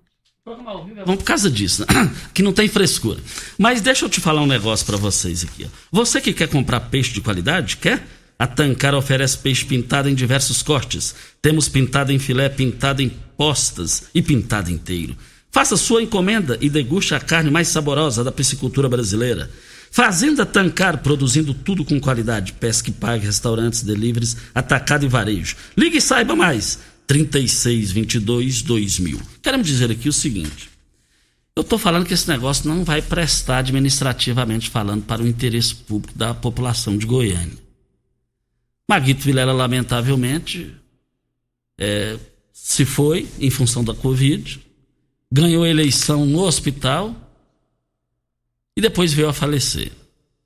É 0.47 1.03
Vamos 1.05 1.17
por 1.17 1.23
causa 1.23 1.47
disso, 1.51 1.85
né? 1.87 2.11
que 2.33 2.41
não 2.41 2.51
tem 2.51 2.67
frescura. 2.67 3.19
Mas 3.55 3.81
deixa 3.81 4.03
eu 4.03 4.09
te 4.09 4.19
falar 4.19 4.41
um 4.41 4.47
negócio 4.47 4.83
para 4.83 4.97
vocês 4.97 5.43
aqui. 5.43 5.65
Ó. 5.65 5.67
Você 5.91 6.19
que 6.19 6.33
quer 6.33 6.47
comprar 6.47 6.79
peixe 6.79 7.13
de 7.13 7.21
qualidade, 7.21 7.77
quer? 7.77 8.03
A 8.39 8.47
Tancar 8.47 8.95
oferece 8.95 9.37
peixe 9.37 9.63
pintado 9.63 10.09
em 10.09 10.15
diversos 10.15 10.63
cortes. 10.63 11.13
Temos 11.39 11.69
pintado 11.69 12.11
em 12.11 12.17
filé, 12.17 12.49
pintado 12.49 13.03
em 13.03 13.09
postas 13.37 14.05
e 14.15 14.23
pintado 14.23 14.71
inteiro. 14.71 15.15
Faça 15.51 15.77
sua 15.77 16.01
encomenda 16.01 16.57
e 16.59 16.67
deguste 16.67 17.13
a 17.13 17.19
carne 17.19 17.51
mais 17.51 17.67
saborosa 17.67 18.23
da 18.23 18.31
piscicultura 18.31 18.89
brasileira. 18.89 19.51
Fazenda 19.91 20.45
Tancar, 20.45 20.99
produzindo 20.99 21.53
tudo 21.53 21.83
com 21.83 21.99
qualidade. 21.99 22.53
Pesca 22.53 22.89
e 22.89 22.93
pague, 22.93 23.25
restaurantes, 23.25 23.81
deliveries, 23.81 24.37
atacado 24.53 25.05
e 25.05 25.09
varejo. 25.09 25.55
Ligue 25.75 25.97
e 25.97 26.01
saiba 26.01 26.35
mais. 26.35 26.79
3622 27.09 28.61
2000. 28.61 29.19
Queremos 29.41 29.65
dizer 29.65 29.89
aqui 29.89 30.07
o 30.07 30.13
seguinte. 30.13 30.69
Eu 31.55 31.61
estou 31.61 31.79
falando 31.79 32.05
que 32.05 32.13
esse 32.13 32.29
negócio 32.29 32.69
não 32.69 32.83
vai 32.83 33.01
prestar 33.01 33.57
administrativamente 33.57 34.69
falando 34.69 35.03
para 35.03 35.23
o 35.23 35.27
interesse 35.27 35.73
público 35.73 36.15
da 36.15 36.35
população 36.35 36.95
de 36.95 37.07
Goiânia. 37.07 37.57
Maguito 38.87 39.23
Vilela, 39.23 39.51
lamentavelmente, 39.51 40.71
é, 41.79 42.15
se 42.53 42.85
foi 42.85 43.27
em 43.39 43.49
função 43.49 43.83
da 43.83 43.95
Covid, 43.95 44.63
ganhou 45.31 45.63
a 45.63 45.69
eleição 45.69 46.27
no 46.27 46.41
hospital 46.41 47.15
e 48.77 48.81
depois 48.81 49.13
veio 49.13 49.29
a 49.29 49.33
falecer. 49.33 49.91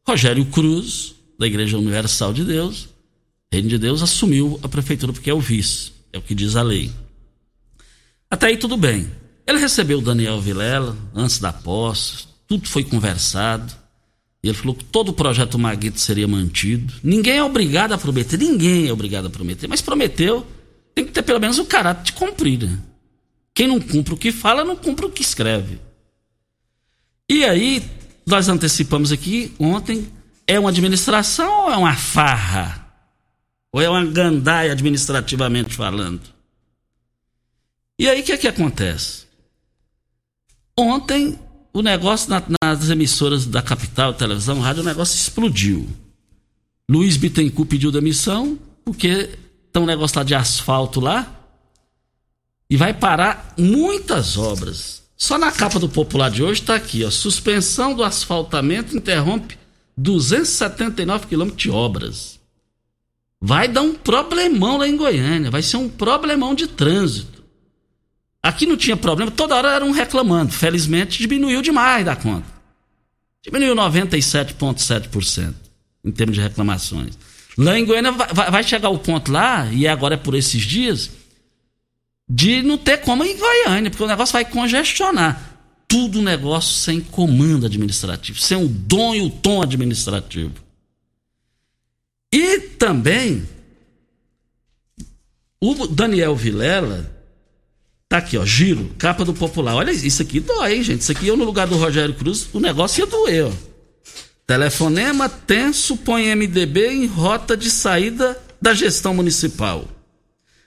Rogério 0.08 0.46
Cruz, 0.46 1.14
da 1.38 1.46
Igreja 1.46 1.78
Universal 1.78 2.34
de 2.34 2.46
Deus, 2.46 2.88
Reino 3.52 3.68
de 3.68 3.78
Deus, 3.78 4.02
assumiu 4.02 4.58
a 4.64 4.70
prefeitura 4.70 5.12
porque 5.12 5.30
é 5.30 5.34
o 5.34 5.42
vice, 5.42 5.93
é 6.14 6.18
o 6.18 6.22
que 6.22 6.36
diz 6.36 6.56
a 6.56 6.62
lei. 6.62 6.92
Até 8.30 8.48
aí 8.48 8.58
tudo 8.58 8.78
bem. 8.78 9.12
Ele 9.46 9.60
recebeu 9.60 9.98
o 9.98 10.02
Daniel 10.02 10.40
Vilela 10.40 10.96
antes 11.14 11.40
da 11.40 11.52
posse, 11.52 12.28
tudo 12.48 12.70
foi 12.70 12.84
conversado. 12.84 13.74
Ele 14.42 14.54
falou 14.54 14.76
que 14.76 14.84
todo 14.84 15.10
o 15.10 15.14
projeto 15.14 15.58
Maguito 15.58 16.00
seria 16.00 16.28
mantido. 16.28 16.94
Ninguém 17.04 17.38
é 17.38 17.44
obrigado 17.44 17.94
a 17.94 17.98
prometer, 17.98 18.38
ninguém 18.38 18.88
é 18.88 18.94
obrigado 18.94 19.26
a 19.26 19.30
prometer, 19.30 19.68
mas 19.68 19.82
prometeu, 19.82 20.46
tem 20.94 21.06
que 21.06 21.12
ter 21.12 21.24
pelo 21.24 21.40
menos 21.40 21.58
o 21.60 21.66
caráter 21.66 22.04
de 22.04 22.14
cumprir. 22.14 22.64
Né? 22.64 22.78
Quem 23.54 23.68
não 23.68 23.80
cumpre 23.80 24.14
o 24.14 24.18
que 24.18 24.32
fala, 24.32 24.64
não 24.64 24.76
cumpre 24.76 25.06
o 25.06 25.10
que 25.10 25.22
escreve. 25.22 25.80
E 27.30 27.46
aí, 27.46 27.84
nós 28.26 28.50
antecipamos 28.50 29.12
aqui 29.12 29.54
ontem, 29.58 30.12
é 30.46 30.60
uma 30.60 30.70
administração 30.70 31.66
ou 31.66 31.72
é 31.72 31.78
uma 31.78 31.96
farra? 31.96 32.83
Ou 33.74 33.82
é 33.82 33.90
uma 33.90 34.06
gandaia 34.06 34.72
administrativamente 34.72 35.76
falando? 35.76 36.22
E 37.98 38.08
aí 38.08 38.22
o 38.22 38.24
que 38.24 38.32
é 38.32 38.38
que 38.38 38.48
acontece? 38.48 39.26
Ontem 40.78 41.40
o 41.74 41.82
negócio 41.82 42.30
na, 42.30 42.44
nas 42.64 42.90
emissoras 42.90 43.48
da 43.48 43.62
capital, 43.62 44.14
televisão, 44.14 44.60
rádio, 44.60 44.84
o 44.84 44.86
negócio 44.86 45.16
explodiu. 45.16 45.90
Luiz 46.88 47.18
Bittencourt 47.18 47.68
pediu 47.68 47.92
demissão 47.92 48.60
porque 48.86 49.32
tem 49.72 49.82
um 49.82 49.88
negócio 49.88 50.18
lá 50.20 50.24
de 50.24 50.36
asfalto 50.36 51.00
lá 51.00 51.40
e 52.70 52.78
vai 52.78 52.94
parar 52.94 53.56
muitas 53.58 54.38
obras. 54.38 55.02
Só 55.18 55.38
na 55.38 55.52
capa 55.52 55.80
do 55.80 55.90
Popular 55.90 56.30
de 56.30 56.44
hoje 56.44 56.62
está 56.62 56.76
aqui, 56.76 57.04
ó, 57.04 57.10
suspensão 57.10 57.96
do 57.96 58.04
asfaltamento 58.04 58.96
interrompe 58.96 59.58
279 59.98 61.28
quilômetros 61.28 61.62
de 61.62 61.72
obras. 61.72 62.40
Vai 63.46 63.68
dar 63.68 63.82
um 63.82 63.94
problemão 63.94 64.78
lá 64.78 64.88
em 64.88 64.96
Goiânia, 64.96 65.52
vai 65.52 65.62
ser 65.62 65.76
um 65.76 65.90
problemão 65.90 66.56
de 66.56 66.66
trânsito. 66.66 67.44
Aqui 68.42 68.66
não 68.66 68.78
tinha 68.78 68.96
problema, 68.96 69.30
toda 69.30 69.54
hora 69.54 69.74
eram 69.74 69.92
reclamando. 69.92 70.54
Felizmente 70.54 71.20
diminuiu 71.20 71.62
demais 71.62 72.06
da 72.06 72.16
conta. 72.16 72.48
Diminuiu 73.44 73.76
97,7% 73.76 75.54
em 76.06 76.12
termos 76.14 76.38
de 76.38 76.42
reclamações. 76.42 77.18
Lá 77.58 77.78
em 77.78 77.84
Goiânia 77.84 78.14
vai, 78.14 78.64
chegar 78.64 78.88
o 78.88 78.98
ponto 78.98 79.30
lá, 79.30 79.70
e 79.74 79.90
agora 79.90 80.14
é 80.14 80.18
por 80.18 80.36
esses 80.36 80.62
dias, 80.62 81.12
de 82.30 82.62
não 82.62 82.78
ter 82.78 83.00
como 83.00 83.26
em 83.26 83.38
Goiânia, 83.38 83.92
porque 83.92 84.06
o 84.06 84.08
negócio 84.08 84.32
vai 84.32 84.46
congestionar. 84.46 85.60
Tudo 85.86 86.22
negócio 86.22 86.76
sem 86.76 87.02
comando 87.02 87.66
administrativo, 87.66 88.40
sem 88.40 88.64
o 88.64 88.70
dom 88.70 89.14
e 89.14 89.22
o 89.22 89.30
tom 89.30 89.62
administrativo. 89.62 90.63
E 92.34 92.60
também, 92.60 93.48
o 95.62 95.86
Daniel 95.86 96.36
Vilela, 96.36 97.08
tá 98.10 98.18
aqui, 98.18 98.40
ó, 98.40 98.44
giro, 98.44 98.90
capa 98.98 99.24
do 99.24 99.36
Popular. 99.36 99.76
Olha, 99.76 99.92
isso 99.92 100.24
aqui 100.24 100.40
dói, 100.40 100.78
hein, 100.78 100.84
gente? 100.84 101.02
Isso 101.02 101.12
aqui 101.12 101.28
eu 101.28 101.38
no 101.38 101.44
lugar 101.44 101.68
do 101.68 101.78
Rogério 101.78 102.16
Cruz, 102.16 102.50
o 102.52 102.60
negócio 102.60 103.02
ia 103.02 103.06
doer, 103.06 103.46
ó. 103.46 103.52
Telefonema 104.48 105.30
tenso 105.30 105.96
põe 105.96 106.36
MDB 106.36 106.88
em 106.88 107.06
rota 107.06 107.56
de 107.56 107.70
saída 107.70 108.36
da 108.60 108.74
gestão 108.74 109.14
municipal. 109.14 109.88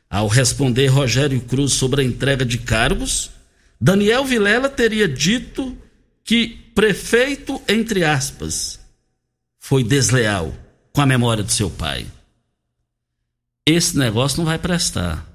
Ao 0.08 0.28
responder 0.28 0.86
Rogério 0.86 1.40
Cruz 1.40 1.72
sobre 1.72 2.00
a 2.00 2.04
entrega 2.04 2.44
de 2.44 2.58
cargos, 2.58 3.32
Daniel 3.80 4.24
Vilela 4.24 4.68
teria 4.68 5.08
dito 5.08 5.76
que 6.22 6.46
prefeito, 6.76 7.60
entre 7.68 8.04
aspas, 8.04 8.78
foi 9.58 9.82
desleal 9.82 10.54
com 10.96 11.02
a 11.02 11.06
memória 11.06 11.44
do 11.44 11.52
seu 11.52 11.68
pai. 11.68 12.06
Esse 13.66 13.98
negócio 13.98 14.38
não 14.38 14.46
vai 14.46 14.58
prestar. 14.58 15.30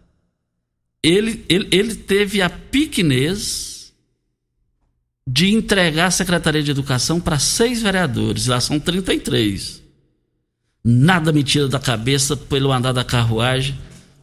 Ele, 1.04 1.46
ele, 1.48 1.68
ele 1.72 1.94
teve 1.94 2.42
a 2.42 2.50
piquenez 2.50 3.94
de 5.28 5.54
entregar 5.54 6.08
a 6.08 6.12
Secretaria 6.12 6.64
de 6.64 6.72
Educação 6.72 7.22
para 7.22 7.38
seis 7.38 7.80
vereadores, 7.80 8.48
lá 8.48 8.60
são 8.60 8.80
33. 8.80 9.84
Nada 10.84 11.32
me 11.32 11.44
tira 11.44 11.68
da 11.68 11.80
cabeça 11.80 12.36
pelo 12.36 12.72
andar 12.72 12.92
da 12.92 13.04
carruagem 13.04 13.78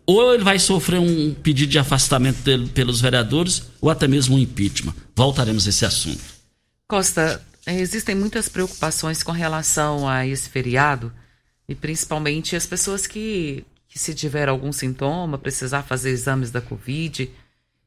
ou 0.05 0.35
ele 0.35 0.43
vai 0.43 0.59
sofrer 0.59 0.99
um 0.99 1.35
pedido 1.35 1.71
de 1.71 1.79
afastamento 1.79 2.43
dele 2.43 2.67
pelos 2.69 3.01
vereadores, 3.01 3.65
ou 3.79 3.91
até 3.91 4.09
mesmo 4.09 4.37
um 4.37 4.39
impeachment. 4.39 4.95
Voltaremos 5.15 5.67
a 5.67 5.69
esse 5.69 5.85
assunto. 5.85 6.25
Costa, 6.89 7.41
existem 7.67 8.15
muitas 8.15 8.49
preocupações 8.49 9.23
com 9.23 9.33
relação 9.33 10.09
a 10.09 10.27
esse 10.27 10.49
feriado, 10.49 11.13
e 11.69 11.75
principalmente 11.75 12.57
as 12.57 12.67
pessoas 12.67 13.07
que, 13.07 13.65
que 13.89 13.99
se 13.99 14.15
tiver 14.15 14.49
algum 14.49 14.73
sintoma, 14.73 15.37
precisar 15.37 15.83
fazer 15.83 16.11
exames 16.11 16.51
da 16.51 16.61
Covid, 16.61 17.31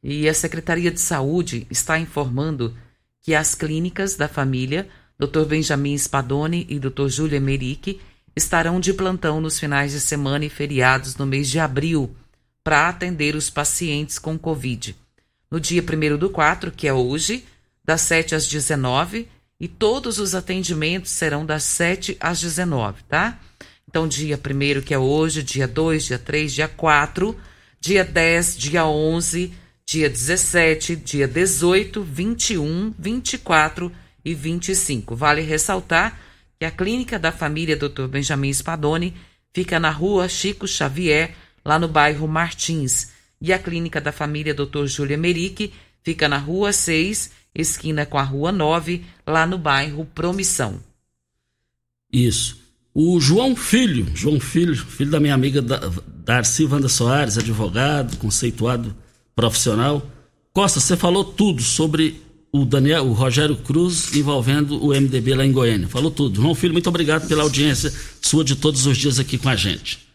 e 0.04 0.28
a 0.30 0.34
Secretaria 0.34 0.91
de 0.91 1.00
Saúde 1.00 1.65
está 1.70 1.98
informando 2.00 2.76
que 3.22 3.34
as 3.36 3.56
clínicas 3.56 4.15
da 4.15 4.28
família, 4.28 4.88
Dr. 5.17 5.46
Benjamin 5.46 5.98
Spadoni 5.98 6.65
e 6.70 6.80
Dr. 6.80 7.08
Júlia 7.08 7.39
Merick, 7.39 8.00
estarão 8.36 8.80
de 8.80 8.94
plantão 8.94 9.41
nos 9.41 9.60
finais 9.60 9.91
de 9.91 10.00
semana 10.00 10.46
e 10.46 10.50
feriados 10.50 11.15
no 11.17 11.26
mês 11.26 11.50
de 11.50 11.60
abril 11.60 12.15
para 12.63 12.88
atender 12.88 13.36
os 13.36 13.50
pacientes 13.50 14.17
com 14.17 14.38
Covid. 14.38 14.96
No 15.50 15.60
dia 15.60 15.84
1 15.84 16.17
do 16.17 16.30
4, 16.30 16.72
que 16.72 16.88
é 16.88 16.94
hoje, 16.94 17.46
das 17.84 18.02
7 18.02 18.36
às 18.36 18.48
19 18.48 19.28
e 19.60 19.67
todos 19.67 20.17
os 20.17 20.34
atendimentos 20.34 21.12
serão 21.12 21.46
das 21.46 21.63
7 21.63 22.17
às 22.20 22.39
19, 22.39 23.04
tá? 23.04 23.39
Então, 23.91 24.08
dia 24.08 24.38
1 24.38 24.82
que 24.84 24.93
é 24.93 24.97
hoje, 24.97 25.43
dia 25.43 25.67
2, 25.67 26.06
dia 26.06 26.17
3, 26.17 26.54
dia 26.54 26.67
4, 26.69 27.38
dia 27.77 28.06
10, 28.06 28.58
dia 28.58 28.86
11, 28.86 29.54
dia 29.86 30.10
17, 30.10 30.95
dia 30.95 31.27
18, 31.27 32.01
21, 32.01 32.93
24 32.97 33.91
e 34.23 34.34
25. 34.34 35.13
Vale 35.13 35.41
ressaltar 35.41 36.17
que 36.58 36.63
a 36.63 36.71
clínica 36.71 37.19
da 37.19 37.34
família 37.34 37.75
Dr. 37.75 38.08
Benjamin 38.08 38.54
Spadoni 38.54 39.13
fica 39.54 39.77
na 39.77 39.89
rua 39.89 40.30
Chico 40.30 40.65
Xavier, 40.65 41.36
lá 41.65 41.77
no 41.77 41.89
bairro 41.89 42.30
Martins, 42.30 43.10
e 43.41 43.51
a 43.51 43.60
clínica 43.60 43.99
da 43.99 44.13
família 44.13 44.54
Dr. 44.54 44.86
Júlia 44.86 45.17
Merique 45.17 45.73
fica 46.01 46.30
na 46.30 46.38
rua 46.38 46.71
6, 46.71 47.30
esquina 47.54 48.06
com 48.06 48.17
a 48.17 48.23
rua 48.23 48.54
9, 48.54 49.04
lá 49.27 49.45
no 49.45 49.58
bairro 49.58 50.06
Promissão. 50.06 50.82
Isso. 52.10 52.61
O 52.93 53.19
João 53.21 53.56
Filho, 53.56 54.06
João 54.13 54.39
Filho, 54.39 54.75
filho 54.75 55.12
da 55.12 55.19
minha 55.19 55.34
amiga 55.34 55.62
Darcy 55.62 56.65
Wanda 56.65 56.89
Soares, 56.89 57.38
advogado, 57.38 58.17
conceituado 58.17 58.95
profissional. 59.34 60.06
Costa, 60.54 60.82
você 60.82 60.97
falou 60.97 61.23
tudo 61.23 61.62
sobre 61.62 62.21
o 62.51 62.65
Daniel, 62.65 63.06
o 63.06 63.13
Rogério 63.13 63.56
Cruz 63.56 64.13
envolvendo 64.13 64.84
o 64.84 64.89
MDB 64.89 65.36
lá 65.36 65.45
em 65.45 65.54
Goiânia. 65.54 65.88
Falou 65.88 66.12
tudo. 66.12 66.41
João 66.41 66.54
Filho, 66.54 66.73
muito 66.73 66.89
obrigado 66.89 67.27
pela 67.30 67.43
audiência 67.43 67.93
sua 68.21 68.43
de 68.43 68.58
todos 68.58 68.86
os 68.86 68.97
dias 68.97 69.19
aqui 69.19 69.38
com 69.38 69.47
a 69.47 69.56
gente. 69.56 70.06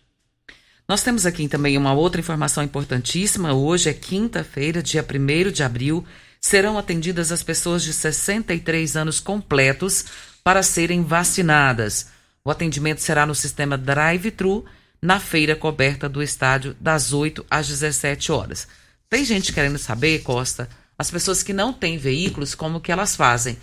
Nós 0.87 1.03
temos 1.03 1.25
aqui 1.25 1.49
também 1.49 1.79
uma 1.79 1.95
outra 1.95 2.21
informação 2.21 2.63
importantíssima. 2.63 3.55
Hoje 3.55 3.89
é 3.89 3.95
quinta-feira, 3.95 4.83
dia 4.83 5.03
1 5.03 5.51
de 5.51 5.63
abril. 5.63 6.05
Serão 6.39 6.79
atendidas 6.79 7.33
as 7.33 7.43
pessoas 7.43 7.83
de 7.83 7.93
63 7.93 8.97
anos 8.97 9.19
completos 9.19 10.05
para 10.45 10.63
serem 10.63 11.03
vacinadas. 11.03 12.15
O 12.47 12.51
atendimento 12.53 13.01
será 13.01 13.27
no 13.27 13.35
sistema 13.35 13.77
drive-thru 13.77 14.65
na 15.03 15.19
feira 15.19 15.57
coberta 15.57 16.09
do 16.09 16.23
estádio 16.23 16.77
das 16.81 17.13
8 17.13 17.45
às 17.51 17.67
17 17.67 18.31
horas. 18.31 18.69
Tem 19.11 19.25
gente 19.25 19.53
querendo 19.53 19.79
saber, 19.79 20.23
Costa, 20.23 20.69
as 20.97 21.11
pessoas 21.11 21.43
que 21.43 21.53
não 21.53 21.73
têm 21.73 21.99
veículos, 21.99 22.55
como 22.55 22.81
que 22.81 22.93
elas 22.93 23.17
fazem? 23.17 23.59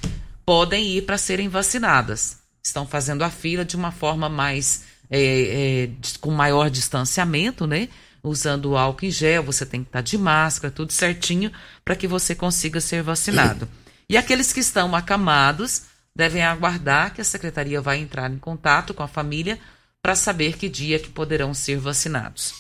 Podem 0.46 0.98
ir 0.98 1.04
para 1.04 1.18
serem 1.18 1.48
vacinadas. 1.48 2.40
Estão 2.62 2.86
fazendo 2.86 3.24
a 3.24 3.30
fila 3.30 3.64
de 3.64 3.78
uma 3.78 3.90
forma 3.90 4.28
mais 4.28 4.84
é, 5.10 5.86
é, 5.86 5.90
com 6.20 6.32
maior 6.32 6.70
distanciamento, 6.70 7.66
né? 7.66 7.88
Usando 8.22 8.76
álcool 8.76 9.06
em 9.06 9.12
gel, 9.12 9.44
você 9.44 9.66
tem 9.66 9.82
que 9.82 9.88
estar 9.88 10.02
de 10.02 10.18
máscara, 10.18 10.74
tudo 10.74 10.92
certinho, 10.92 11.54
para 11.86 11.96
que 11.96 12.06
você 12.06 12.36
consiga 12.36 12.82
ser 12.82 13.02
vacinado. 13.02 13.66
E 14.10 14.18
aqueles 14.18 14.52
que 14.52 14.60
estão 14.60 14.94
acamados 14.94 15.84
devem 16.16 16.44
aguardar 16.44 17.14
que 17.14 17.22
a 17.22 17.26
secretaria 17.26 17.82
vai 17.82 18.00
entrar 18.00 18.32
em 18.32 18.38
contato 18.38 18.94
com 18.94 19.04
a 19.04 19.08
família 19.08 19.60
para 20.02 20.16
saber 20.16 20.58
que 20.58 20.70
dia 20.70 21.00
que 21.00 21.10
poderão 21.10 21.54
ser 21.54 21.78
vacinados. 21.78 22.54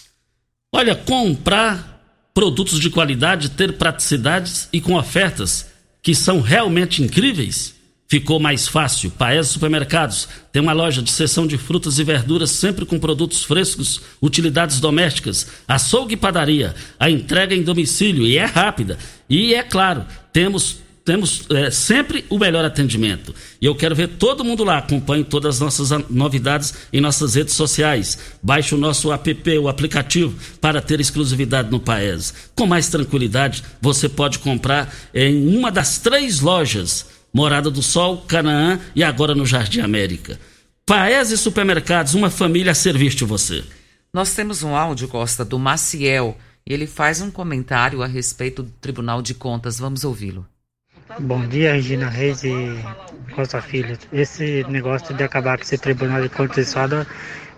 Olha, 0.73 0.95
comprar 0.95 2.01
produtos 2.33 2.79
de 2.79 2.89
qualidade, 2.89 3.49
ter 3.49 3.77
praticidades 3.77 4.67
e 4.73 4.81
com 4.81 4.95
ofertas 4.95 5.67
que 6.01 6.15
são 6.15 6.41
realmente 6.41 7.03
incríveis, 7.03 7.75
ficou 8.07 8.39
mais 8.39 8.67
fácil. 8.67 9.11
Paes 9.11 9.47
Supermercados 9.47 10.27
tem 10.51 10.61
uma 10.61 10.73
loja 10.73 11.01
de 11.01 11.11
seção 11.11 11.47
de 11.47 11.57
frutas 11.57 11.99
e 11.99 12.03
verduras 12.03 12.51
sempre 12.51 12.85
com 12.85 12.99
produtos 12.99 13.43
frescos, 13.43 14.01
utilidades 14.21 14.79
domésticas, 14.79 15.47
açougue 15.67 16.13
e 16.13 16.17
padaria. 16.17 16.75
A 16.99 17.09
entrega 17.09 17.55
em 17.55 17.63
domicílio 17.63 18.25
e 18.25 18.37
é 18.37 18.45
rápida. 18.45 18.97
E 19.29 19.53
é 19.53 19.63
claro, 19.63 20.05
temos 20.31 20.82
temos 21.05 21.45
é, 21.49 21.69
sempre 21.69 22.25
o 22.29 22.39
melhor 22.39 22.63
atendimento. 22.63 23.35
E 23.61 23.65
eu 23.65 23.75
quero 23.75 23.95
ver 23.95 24.07
todo 24.07 24.43
mundo 24.43 24.63
lá. 24.63 24.77
Acompanhe 24.77 25.23
todas 25.23 25.55
as 25.55 25.59
nossas 25.59 25.89
novidades 26.09 26.73
em 26.93 27.01
nossas 27.01 27.35
redes 27.35 27.53
sociais. 27.53 28.17
Baixe 28.41 28.73
o 28.73 28.77
nosso 28.77 29.11
app, 29.11 29.57
o 29.57 29.67
aplicativo, 29.67 30.37
para 30.61 30.81
ter 30.81 30.99
exclusividade 31.01 31.69
no 31.69 31.79
Paes. 31.79 32.33
Com 32.55 32.65
mais 32.65 32.87
tranquilidade, 32.87 33.63
você 33.81 34.07
pode 34.07 34.39
comprar 34.39 34.93
em 35.13 35.55
uma 35.57 35.71
das 35.71 35.97
três 35.97 36.39
lojas: 36.39 37.05
Morada 37.33 37.69
do 37.69 37.83
Sol, 37.83 38.23
Canaã 38.27 38.79
e 38.95 39.03
agora 39.03 39.35
no 39.35 39.45
Jardim 39.45 39.81
América. 39.81 40.39
Paes 40.85 41.31
e 41.31 41.37
Supermercados, 41.37 42.13
uma 42.13 42.29
família 42.29 42.71
a 42.71 42.75
serviço 42.75 43.17
de 43.17 43.25
você. 43.25 43.63
Nós 44.13 44.33
temos 44.33 44.63
um 44.63 44.75
áudio, 44.75 45.07
Costa, 45.07 45.43
do 45.43 45.59
Maciel. 45.59 46.37
Ele 46.65 46.87
faz 46.87 47.19
um 47.19 47.29
comentário 47.29 48.01
a 48.01 48.07
respeito 48.07 48.63
do 48.63 48.71
Tribunal 48.79 49.21
de 49.21 49.33
Contas. 49.33 49.79
Vamos 49.79 50.05
ouvi-lo. 50.05 50.45
Bom 51.19 51.45
dia, 51.47 51.73
Regina 51.73 52.09
Reis 52.09 52.43
e 52.43 52.53
Costa 53.35 53.61
Filho. 53.61 53.97
Esse 54.11 54.65
negócio 54.67 55.15
de 55.15 55.23
acabar 55.23 55.57
com 55.57 55.63
esse 55.63 55.77
tribunal 55.77 56.21
de 56.21 56.29
contas 56.29 56.73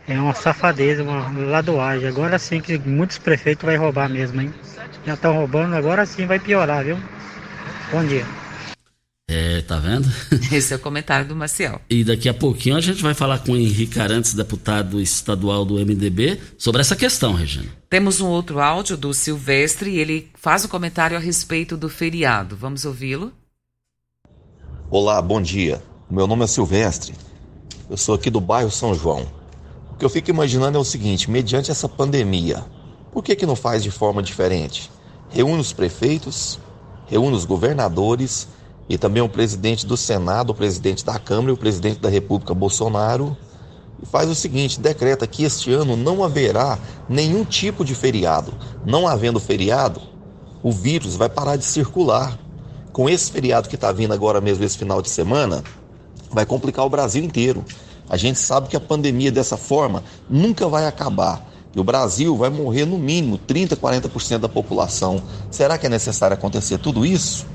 é 0.07 0.19
uma 0.19 0.33
safadeza, 0.33 1.03
uma 1.03 1.29
ladoagem. 1.49 2.07
Agora 2.07 2.37
sim 2.37 2.59
que 2.59 2.77
muitos 2.77 3.17
prefeitos 3.17 3.65
vão 3.65 3.77
roubar 3.79 4.09
mesmo, 4.09 4.41
hein? 4.41 4.53
Já 5.05 5.13
estão 5.13 5.33
roubando, 5.33 5.75
agora 5.75 6.05
sim 6.05 6.25
vai 6.25 6.39
piorar, 6.39 6.83
viu? 6.83 6.97
Bom 7.91 8.03
dia. 8.05 8.25
É, 9.27 9.61
tá 9.61 9.79
vendo? 9.79 10.07
Esse 10.51 10.73
é 10.73 10.75
o 10.75 10.79
comentário 10.79 11.27
do 11.27 11.35
Maciel. 11.35 11.81
E 11.89 12.03
daqui 12.03 12.29
a 12.29 12.33
pouquinho 12.33 12.75
a 12.75 12.81
gente 12.81 13.01
vai 13.01 13.13
falar 13.13 13.39
com 13.39 13.53
o 13.53 13.57
Henrique 13.57 13.99
Arantes, 13.99 14.33
deputado 14.33 15.01
estadual 15.01 15.65
do 15.65 15.75
MDB, 15.75 16.39
sobre 16.57 16.81
essa 16.81 16.95
questão, 16.95 17.33
Regina. 17.33 17.69
Temos 17.89 18.21
um 18.21 18.27
outro 18.27 18.59
áudio 18.59 18.95
do 18.95 19.13
Silvestre 19.13 19.91
e 19.91 19.99
ele 19.99 20.29
faz 20.35 20.65
um 20.65 20.67
comentário 20.67 21.17
a 21.17 21.19
respeito 21.19 21.75
do 21.75 21.89
feriado. 21.89 22.55
Vamos 22.55 22.85
ouvi-lo? 22.85 23.33
Olá, 24.97 25.21
bom 25.21 25.41
dia. 25.41 25.83
Meu 26.09 26.25
nome 26.25 26.45
é 26.45 26.47
Silvestre. 26.47 27.13
Eu 27.89 27.97
sou 27.97 28.15
aqui 28.15 28.29
do 28.29 28.39
bairro 28.39 28.71
São 28.71 28.95
João. 28.95 29.25
O 29.91 29.95
que 29.95 30.05
eu 30.05 30.09
fico 30.09 30.29
imaginando 30.29 30.77
é 30.77 30.79
o 30.79 30.85
seguinte: 30.85 31.29
mediante 31.29 31.69
essa 31.69 31.89
pandemia, 31.89 32.63
por 33.11 33.21
que, 33.21 33.35
que 33.35 33.45
não 33.45 33.57
faz 33.57 33.83
de 33.83 33.91
forma 33.91 34.23
diferente? 34.23 34.89
Reúne 35.27 35.59
os 35.59 35.73
prefeitos, 35.73 36.59
reúne 37.07 37.35
os 37.35 37.43
governadores 37.43 38.47
e 38.87 38.97
também 38.97 39.21
o 39.21 39.27
presidente 39.27 39.85
do 39.85 39.97
Senado, 39.97 40.51
o 40.51 40.55
presidente 40.55 41.03
da 41.03 41.19
Câmara 41.19 41.49
e 41.49 41.53
o 41.55 41.57
presidente 41.57 41.99
da 41.99 42.07
República, 42.07 42.53
Bolsonaro, 42.53 43.35
e 44.01 44.05
faz 44.05 44.29
o 44.29 44.33
seguinte: 44.33 44.79
decreta 44.79 45.27
que 45.27 45.43
este 45.43 45.73
ano 45.73 45.97
não 45.97 46.23
haverá 46.23 46.79
nenhum 47.09 47.43
tipo 47.43 47.83
de 47.83 47.93
feriado. 47.93 48.53
Não 48.85 49.05
havendo 49.05 49.41
feriado, 49.41 49.99
o 50.63 50.71
vírus 50.71 51.17
vai 51.17 51.27
parar 51.27 51.57
de 51.57 51.65
circular 51.65 52.39
com 52.95 53.09
esse 53.09 53.29
feriado 53.29 53.67
que 53.67 53.75
está 53.75 53.91
vindo 53.91 54.13
agora 54.13 54.39
mesmo, 54.39 54.63
esse 54.63 54.77
final 54.77 55.01
de 55.01 55.09
semana, 55.09 55.61
vai 56.31 56.45
complicar 56.45 56.85
o 56.85 56.89
Brasil 56.89 57.21
inteiro. 57.21 57.65
A 58.07 58.15
gente 58.15 58.39
sabe 58.39 58.69
que 58.69 58.77
a 58.77 58.79
pandemia 58.79 59.29
dessa 59.29 59.57
forma 59.57 60.01
nunca 60.29 60.65
vai 60.69 60.87
acabar. 60.87 61.45
E 61.75 61.79
o 61.79 61.83
Brasil 61.83 62.37
vai 62.37 62.49
morrer 62.49 62.85
no 62.85 62.97
mínimo 62.97 63.37
30, 63.37 63.75
40% 63.75 64.37
da 64.37 64.47
população. 64.47 65.21
Será 65.51 65.77
que 65.77 65.85
é 65.85 65.89
necessário 65.89 66.35
acontecer 66.35 66.77
tudo 66.77 67.05
isso? 67.05 67.45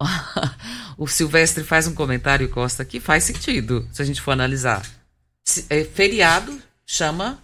O 0.96 1.06
Silvestre 1.06 1.64
faz 1.64 1.86
um 1.86 1.94
comentário, 1.94 2.48
Costa, 2.48 2.84
que 2.84 3.00
faz 3.00 3.24
sentido, 3.24 3.86
se 3.92 4.00
a 4.00 4.04
gente 4.04 4.22
for 4.22 4.30
analisar. 4.30 4.88
É, 5.68 5.84
feriado 5.84 6.58
chama 6.86 7.42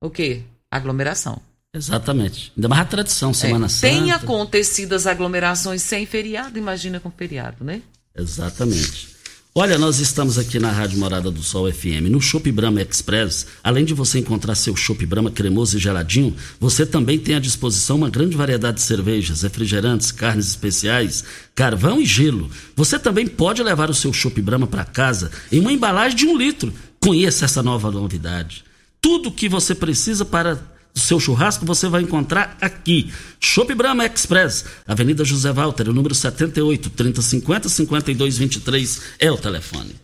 o 0.00 0.10
quê? 0.10 0.42
Aglomeração. 0.70 1.40
Exatamente. 1.74 2.52
Ainda 2.54 2.68
mais 2.68 2.82
a 2.82 2.84
tradição, 2.84 3.32
Semana 3.32 3.66
é, 3.66 3.68
Santa. 3.68 3.94
Tem 3.94 4.12
acontecido 4.12 4.92
as 4.94 5.06
aglomerações 5.06 5.80
sem 5.80 6.04
feriado, 6.04 6.58
imagina 6.58 7.00
com 7.00 7.10
feriado, 7.10 7.64
né? 7.64 7.80
Exatamente. 8.14 9.12
Olha, 9.54 9.78
nós 9.78 9.98
estamos 9.98 10.38
aqui 10.38 10.58
na 10.58 10.70
Rádio 10.70 10.98
Morada 10.98 11.30
do 11.30 11.42
Sol 11.42 11.70
FM, 11.70 12.08
no 12.10 12.20
Shop 12.22 12.50
Brahma 12.50 12.80
Express. 12.80 13.46
Além 13.62 13.84
de 13.84 13.92
você 13.92 14.18
encontrar 14.18 14.54
seu 14.54 14.74
Shop 14.74 15.04
Brahma 15.04 15.30
cremoso 15.30 15.76
e 15.76 15.80
geladinho, 15.80 16.34
você 16.58 16.86
também 16.86 17.18
tem 17.18 17.34
à 17.34 17.38
disposição 17.38 17.96
uma 17.96 18.08
grande 18.08 18.34
variedade 18.34 18.76
de 18.76 18.82
cervejas, 18.82 19.42
refrigerantes, 19.42 20.10
carnes 20.10 20.48
especiais, 20.48 21.24
carvão 21.54 22.00
e 22.00 22.06
gelo. 22.06 22.50
Você 22.74 22.98
também 22.98 23.26
pode 23.26 23.62
levar 23.62 23.90
o 23.90 23.94
seu 23.94 24.10
Shop 24.10 24.40
Brahma 24.40 24.66
para 24.66 24.86
casa 24.86 25.30
em 25.50 25.60
uma 25.60 25.72
embalagem 25.72 26.16
de 26.16 26.26
um 26.26 26.36
litro. 26.36 26.72
Conheça 26.98 27.44
essa 27.44 27.62
nova 27.62 27.90
novidade. 27.90 28.64
Tudo 29.02 29.28
o 29.28 29.32
que 29.32 29.50
você 29.50 29.74
precisa 29.74 30.24
para 30.24 30.58
seu 30.94 31.18
churrasco 31.18 31.64
você 31.64 31.88
vai 31.88 32.02
encontrar 32.02 32.56
aqui. 32.60 33.12
Shop 33.40 33.74
Brahma 33.74 34.06
Express, 34.06 34.64
Avenida 34.86 35.24
José 35.24 35.52
Walter, 35.52 35.92
número 35.92 36.14
78, 36.14 36.90
3050 36.90 37.68
5223 37.68 39.02
é 39.18 39.30
o 39.30 39.36
telefone. 39.36 39.94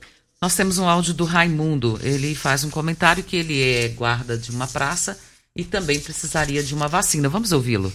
Nós 0.40 0.54
temos 0.54 0.78
um 0.78 0.88
áudio 0.88 1.14
do 1.14 1.24
Raimundo. 1.24 1.98
Ele 2.02 2.34
faz 2.34 2.62
um 2.64 2.70
comentário 2.70 3.24
que 3.24 3.36
ele 3.36 3.60
é 3.60 3.88
guarda 3.88 4.38
de 4.38 4.50
uma 4.50 4.66
praça 4.66 5.18
e 5.54 5.64
também 5.64 5.98
precisaria 5.98 6.62
de 6.62 6.74
uma 6.74 6.86
vacina. 6.86 7.28
Vamos 7.28 7.50
ouvi-lo. 7.50 7.92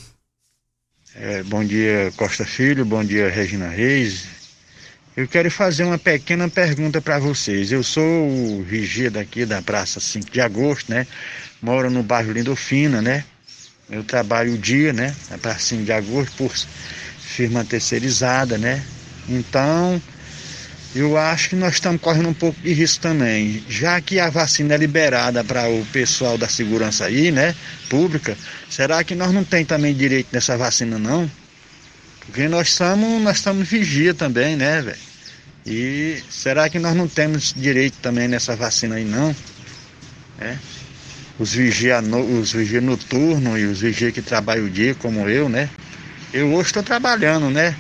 É, 1.16 1.44
bom 1.44 1.64
dia, 1.64 2.12
Costa 2.18 2.44
Filho. 2.44 2.84
Bom 2.84 3.04
dia, 3.04 3.30
Regina 3.30 3.70
Reis. 3.70 4.43
Eu 5.16 5.28
quero 5.28 5.52
fazer 5.52 5.84
uma 5.84 6.00
pequena 6.00 6.50
pergunta 6.50 7.00
para 7.00 7.20
vocês. 7.20 7.72
Eu 7.72 7.84
sou 7.84 8.04
o 8.04 8.64
vigia 8.64 9.12
daqui 9.12 9.46
da 9.46 9.62
Praça 9.62 10.00
5 10.00 10.32
de 10.32 10.42
Agosto, 10.42 10.92
né? 10.92 11.06
moro 11.64 11.90
no 11.90 12.04
bairro 12.04 12.34
Lindofina, 12.34 13.02
né? 13.02 13.24
Eu 13.90 14.04
trabalho 14.04 14.54
o 14.54 14.58
dia, 14.58 14.92
né? 14.92 15.16
A 15.32 15.38
pracinha 15.38 15.84
de 15.84 15.92
agosto 15.92 16.36
por 16.36 16.52
firma 17.20 17.64
terceirizada, 17.64 18.58
né? 18.58 18.84
Então, 19.30 20.02
eu 20.96 21.18
acho 21.18 21.50
que 21.50 21.56
nós 21.56 21.76
estamos 21.76 22.02
correndo 22.02 22.30
um 22.30 22.34
pouco 22.34 22.60
de 22.60 22.74
risco 22.74 23.02
também. 23.02 23.64
Já 23.70 24.02
que 24.02 24.20
a 24.20 24.30
vacina 24.30 24.74
é 24.74 24.78
liberada 24.78 25.44
para 25.44 25.70
o 25.70 25.86
pessoal 25.94 26.38
da 26.38 26.50
segurança 26.50 27.06
aí, 27.06 27.32
né? 27.32 27.56
Pública, 27.90 28.36
será 28.70 29.04
que 29.04 29.16
nós 29.16 29.32
não 29.32 29.44
tem 29.44 29.64
também 29.64 29.94
direito 29.94 30.30
nessa 30.34 30.58
vacina, 30.58 30.98
não? 30.98 31.30
Porque 32.26 32.48
nós 32.48 32.70
estamos, 32.70 33.22
nós 33.22 33.38
estamos 33.38 33.68
vigia 33.68 34.14
também, 34.14 34.56
né, 34.56 34.82
velho? 34.82 35.14
E 35.66 36.22
será 36.30 36.70
que 36.70 36.80
nós 36.80 36.96
não 36.96 37.08
temos 37.08 37.54
direito 37.54 37.98
também 38.00 38.28
nessa 38.28 38.56
vacina 38.56 38.96
aí, 38.96 39.06
não? 39.06 39.36
É 40.40 40.58
os 41.40 41.54
vigia, 41.54 42.00
os 42.00 42.52
vigia 42.52 42.82
noturno 42.82 43.58
e 43.58 43.66
os 43.66 43.82
vigia 43.82 44.12
que 44.12 44.22
trabalham 44.22 44.66
o 44.66 44.70
dia, 44.70 44.96
como 44.96 45.28
eu, 45.28 45.50
né? 45.50 45.70
Eu 46.32 46.54
hoje 46.54 46.68
estou 46.68 46.84
trabalhando, 46.84 47.50
né? 47.50 47.76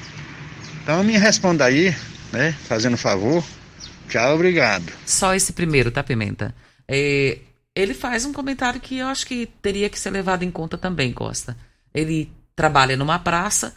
Então 0.82 1.03
me 1.03 1.17
responda 1.17 1.65
aí, 1.65 1.95
né? 2.32 2.53
Fazendo 2.67 2.97
favor. 2.97 3.43
Tchau, 4.10 4.36
obrigado. 4.36 4.91
Só 5.06 5.34
esse 5.34 5.53
primeiro, 5.53 5.91
tá, 5.91 6.03
Pimenta? 6.03 6.53
É, 6.88 7.39
ele 7.75 7.93
faz 7.93 8.25
um 8.25 8.34
comentário 8.34 8.82
que 8.82 8.97
eu 8.97 9.08
acho 9.08 9.25
que 9.25 9.47
teria 9.62 9.89
que 9.89 9.99
ser 9.99 10.10
levado 10.10 10.43
em 10.43 10.51
conta 10.51 10.77
também, 10.77 11.13
Costa. 11.13 11.56
Ele 11.93 12.32
trabalha 12.56 12.97
numa 12.97 13.17
praça, 13.17 13.73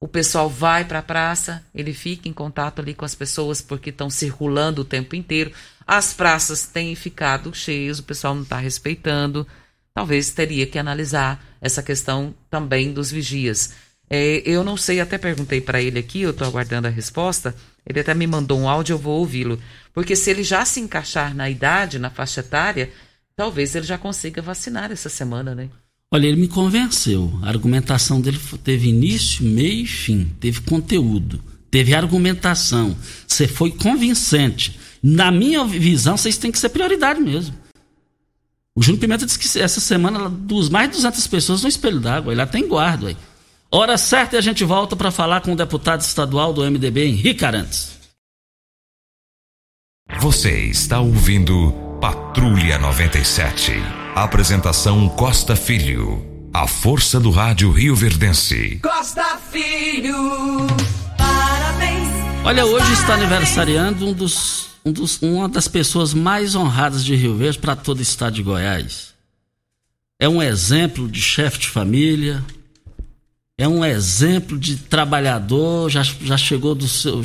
o 0.00 0.06
pessoal 0.06 0.48
vai 0.48 0.84
para 0.84 0.98
a 0.98 1.02
praça, 1.02 1.64
ele 1.74 1.94
fica 1.94 2.28
em 2.28 2.32
contato 2.32 2.80
ali 2.80 2.94
com 2.94 3.04
as 3.04 3.14
pessoas 3.14 3.62
porque 3.62 3.90
estão 3.90 4.10
circulando 4.10 4.82
o 4.82 4.84
tempo 4.84 5.16
inteiro. 5.16 5.52
As 5.86 6.12
praças 6.12 6.66
têm 6.66 6.94
ficado 6.94 7.54
cheias, 7.54 7.98
o 7.98 8.04
pessoal 8.04 8.34
não 8.34 8.42
está 8.42 8.58
respeitando. 8.58 9.46
Talvez 9.94 10.30
teria 10.32 10.66
que 10.66 10.78
analisar 10.78 11.42
essa 11.60 11.82
questão 11.82 12.34
também 12.50 12.92
dos 12.92 13.10
vigias. 13.10 13.72
É, 14.08 14.42
eu 14.44 14.62
não 14.62 14.76
sei, 14.76 15.00
até 15.00 15.16
perguntei 15.18 15.60
para 15.60 15.80
ele 15.80 15.98
aqui, 15.98 16.20
eu 16.22 16.30
estou 16.30 16.46
aguardando 16.46 16.86
a 16.86 16.90
resposta. 16.90 17.54
Ele 17.86 18.00
até 18.00 18.12
me 18.14 18.26
mandou 18.26 18.58
um 18.58 18.68
áudio, 18.68 18.94
eu 18.94 18.98
vou 18.98 19.18
ouvi-lo. 19.20 19.60
Porque 19.94 20.14
se 20.14 20.30
ele 20.30 20.42
já 20.42 20.64
se 20.64 20.80
encaixar 20.80 21.34
na 21.34 21.48
idade, 21.48 21.98
na 21.98 22.10
faixa 22.10 22.40
etária, 22.40 22.92
talvez 23.34 23.74
ele 23.74 23.86
já 23.86 23.96
consiga 23.96 24.42
vacinar 24.42 24.92
essa 24.92 25.08
semana, 25.08 25.54
né? 25.54 25.70
Olha, 26.12 26.26
ele 26.26 26.40
me 26.40 26.48
convenceu. 26.48 27.38
A 27.42 27.48
argumentação 27.48 28.20
dele 28.20 28.38
teve 28.62 28.88
início, 28.88 29.44
meio 29.44 29.82
e 29.82 29.86
fim. 29.86 30.30
Teve 30.38 30.60
conteúdo, 30.60 31.42
teve 31.70 31.94
argumentação. 31.94 32.96
Você 33.26 33.48
foi 33.48 33.70
convincente. 33.72 34.78
Na 35.02 35.30
minha 35.30 35.64
visão, 35.64 36.16
vocês 36.16 36.38
têm 36.38 36.52
que 36.52 36.58
ser 36.58 36.68
prioridade 36.68 37.20
mesmo. 37.20 37.54
O 38.74 38.82
Júnior 38.82 39.00
Pimenta 39.00 39.24
disse 39.24 39.38
que 39.38 39.58
essa 39.58 39.80
semana, 39.80 40.28
dos 40.28 40.68
mais 40.68 40.88
de 40.90 40.96
200 40.96 41.26
pessoas 41.26 41.62
no 41.62 41.68
espelho 41.68 41.98
d'água, 41.98 42.32
ele 42.32 42.46
tem 42.46 42.68
guarda 42.68 43.08
aí. 43.08 43.16
Hora 43.70 43.98
certa 43.98 44.36
e 44.36 44.38
a 44.38 44.42
gente 44.42 44.64
volta 44.64 44.94
para 44.94 45.10
falar 45.10 45.40
com 45.40 45.52
o 45.52 45.56
deputado 45.56 46.02
estadual 46.02 46.52
do 46.52 46.62
MDB, 46.62 47.06
Henrique 47.06 47.44
Arantes. 47.44 47.96
Você 50.20 50.66
está 50.66 51.00
ouvindo 51.00 51.72
Patrulha 52.00 52.78
97. 52.78 54.05
Apresentação 54.16 55.10
Costa 55.10 55.54
Filho. 55.54 56.24
A 56.50 56.66
força 56.66 57.20
do 57.20 57.28
rádio 57.28 57.70
Rio 57.70 57.94
Verdense. 57.94 58.80
Costa 58.82 59.38
Filho, 59.52 60.16
parabéns. 61.18 62.08
Olha, 62.42 62.64
hoje 62.64 62.94
está 62.94 63.12
aniversariando 63.12 64.06
um 64.08 64.14
dos 64.14 64.68
um 64.82 64.90
dos, 64.90 65.20
uma 65.20 65.50
das 65.50 65.68
pessoas 65.68 66.14
mais 66.14 66.54
honradas 66.54 67.04
de 67.04 67.14
Rio 67.14 67.36
Verde 67.36 67.58
para 67.58 67.76
todo 67.76 67.98
o 67.98 68.02
estado 68.02 68.32
de 68.32 68.42
Goiás. 68.42 69.12
É 70.18 70.26
um 70.26 70.42
exemplo 70.42 71.10
de 71.10 71.20
chefe 71.20 71.58
de 71.58 71.68
família, 71.68 72.42
é 73.58 73.68
um 73.68 73.84
exemplo 73.84 74.58
de 74.58 74.76
trabalhador, 74.76 75.90
já, 75.90 76.02
já 76.02 76.38
chegou 76.38 76.74
do 76.74 76.88
seu. 76.88 77.22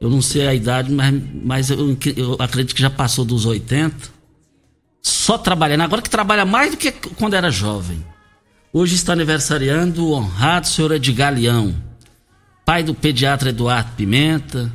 Eu 0.00 0.10
não 0.10 0.20
sei 0.20 0.48
a 0.48 0.52
idade, 0.52 0.90
mas, 0.90 1.14
mas 1.44 1.70
eu, 1.70 1.96
eu 2.16 2.36
acredito 2.40 2.74
que 2.74 2.82
já 2.82 2.90
passou 2.90 3.24
dos 3.24 3.46
80. 3.46 4.13
Só 5.04 5.38
trabalhando, 5.38 5.82
agora 5.82 6.02
que 6.02 6.10
trabalha 6.10 6.44
mais 6.44 6.72
do 6.72 6.76
que 6.76 6.90
quando 6.90 7.34
era 7.34 7.50
jovem. 7.50 8.04
Hoje 8.72 8.96
está 8.96 9.12
aniversariando 9.12 10.06
o 10.06 10.14
honrado 10.14 10.66
senhor 10.66 10.90
Edgar 10.90 11.32
Leão, 11.32 11.76
pai 12.64 12.82
do 12.82 12.94
pediatra 12.94 13.50
Eduardo 13.50 13.92
Pimenta, 13.92 14.72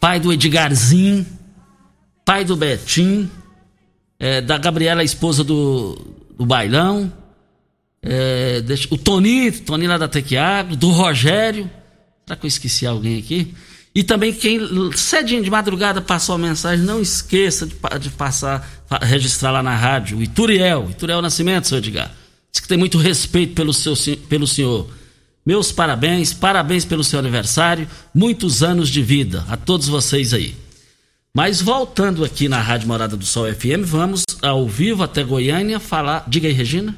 pai 0.00 0.18
do 0.18 0.32
Edgarzinho 0.32 1.24
pai 2.24 2.44
do 2.44 2.56
Betim, 2.56 3.30
é, 4.18 4.40
da 4.40 4.58
Gabriela, 4.58 5.02
esposa 5.02 5.42
do, 5.42 5.94
do 6.36 6.46
Bailão, 6.46 7.12
é, 8.00 8.60
deixa, 8.60 8.88
o 8.90 8.98
Tonito, 8.98 9.62
Toninho 9.62 9.90
lá 9.90 9.98
da 9.98 10.08
Tequiagro, 10.08 10.76
do 10.76 10.90
Rogério, 10.90 11.70
será 12.24 12.36
que 12.36 12.46
eu 12.46 12.48
esqueci 12.48 12.86
alguém 12.86 13.18
aqui? 13.18 13.54
E 13.94 14.02
também 14.02 14.32
quem 14.32 14.58
cedinho 14.94 15.42
de 15.42 15.50
madrugada 15.50 16.00
passou 16.00 16.34
a 16.34 16.38
mensagem, 16.38 16.84
não 16.84 17.00
esqueça 17.00 17.66
de, 17.66 17.74
de 18.00 18.10
passar, 18.10 18.66
registrar 19.02 19.50
lá 19.50 19.62
na 19.62 19.76
rádio, 19.76 20.22
Ituriel, 20.22 20.88
Ituriel 20.90 21.20
Nascimento, 21.20 21.68
seu 21.68 21.78
Edgar. 21.78 22.10
Diz 22.50 22.60
que 22.60 22.68
tem 22.68 22.78
muito 22.78 22.96
respeito 22.96 23.54
pelo, 23.54 23.72
seu, 23.72 23.94
pelo 24.28 24.46
senhor. 24.46 24.88
Meus 25.44 25.72
parabéns, 25.72 26.32
parabéns 26.32 26.84
pelo 26.84 27.04
seu 27.04 27.18
aniversário, 27.18 27.88
muitos 28.14 28.62
anos 28.62 28.88
de 28.88 29.02
vida 29.02 29.44
a 29.48 29.56
todos 29.56 29.88
vocês 29.88 30.32
aí. 30.32 30.54
Mas 31.34 31.60
voltando 31.60 32.24
aqui 32.24 32.48
na 32.48 32.60
Rádio 32.60 32.88
Morada 32.88 33.16
do 33.16 33.24
Sol 33.24 33.52
FM, 33.52 33.84
vamos 33.84 34.22
ao 34.42 34.68
vivo 34.68 35.02
até 35.02 35.22
Goiânia 35.22 35.80
falar. 35.80 36.24
Diga 36.28 36.46
aí, 36.46 36.52
Regina. 36.52 36.94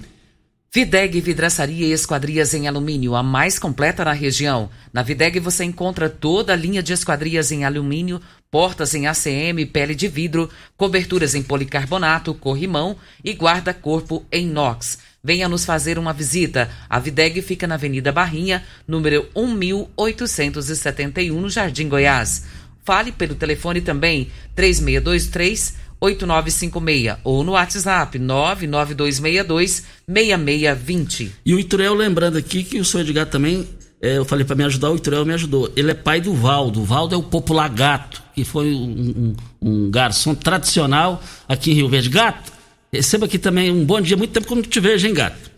Videg 0.74 1.20
Vidraçaria 1.20 1.86
e 1.86 1.92
Esquadrias 1.92 2.52
em 2.52 2.66
Alumínio, 2.66 3.14
a 3.14 3.22
mais 3.22 3.60
completa 3.60 4.04
na 4.04 4.12
região. 4.12 4.68
Na 4.92 5.04
Videg 5.04 5.38
você 5.38 5.62
encontra 5.62 6.10
toda 6.10 6.52
a 6.52 6.56
linha 6.56 6.82
de 6.82 6.92
esquadrias 6.92 7.52
em 7.52 7.64
alumínio, 7.64 8.20
portas 8.50 8.92
em 8.92 9.06
ACM, 9.06 9.64
pele 9.72 9.94
de 9.94 10.08
vidro, 10.08 10.50
coberturas 10.76 11.36
em 11.36 11.44
policarbonato, 11.44 12.34
corrimão 12.34 12.96
e 13.22 13.30
guarda-corpo 13.34 14.26
em 14.32 14.48
inox. 14.48 14.98
Venha 15.22 15.48
nos 15.48 15.64
fazer 15.64 15.96
uma 15.96 16.12
visita. 16.12 16.68
A 16.90 16.98
Videg 16.98 17.40
fica 17.40 17.68
na 17.68 17.76
Avenida 17.76 18.10
Barrinha, 18.10 18.64
número 18.84 19.28
1871, 19.36 21.40
no 21.40 21.48
Jardim 21.48 21.88
Goiás. 21.88 22.46
Fale 22.84 23.12
pelo 23.12 23.36
telefone 23.36 23.80
também 23.80 24.28
3623 24.56 25.83
8956 26.04 27.18
ou 27.24 27.42
no 27.42 27.52
WhatsApp 27.52 28.18
99262 28.18 29.84
6620. 30.06 31.32
E 31.44 31.54
o 31.54 31.58
Iturel 31.58 31.94
lembrando 31.94 32.36
aqui 32.36 32.62
que 32.62 32.78
o 32.78 32.84
senhor 32.84 33.04
Edgar 33.04 33.26
também, 33.26 33.66
é, 34.00 34.18
eu 34.18 34.24
falei 34.24 34.44
para 34.44 34.56
me 34.56 34.64
ajudar, 34.64 34.90
o 34.90 34.96
Iturel 34.96 35.24
me 35.24 35.34
ajudou. 35.34 35.72
Ele 35.74 35.90
é 35.90 35.94
pai 35.94 36.20
do 36.20 36.34
Valdo. 36.34 36.80
O 36.80 36.84
Valdo 36.84 37.14
é 37.14 37.18
o 37.18 37.22
popular 37.22 37.68
gato, 37.68 38.22
que 38.34 38.44
foi 38.44 38.72
um, 38.72 39.34
um, 39.62 39.68
um 39.70 39.90
garçom 39.90 40.34
tradicional 40.34 41.22
aqui 41.48 41.70
em 41.70 41.74
Rio 41.74 41.88
Verde. 41.88 42.10
Gato, 42.10 42.52
receba 42.92 43.26
aqui 43.26 43.38
também 43.38 43.70
um 43.70 43.84
bom 43.84 44.00
dia. 44.00 44.16
Muito 44.16 44.32
tempo 44.32 44.46
que 44.46 44.52
eu 44.52 44.56
não 44.56 44.62
te 44.62 44.80
vejo, 44.80 45.06
hein, 45.06 45.14
gato? 45.14 45.54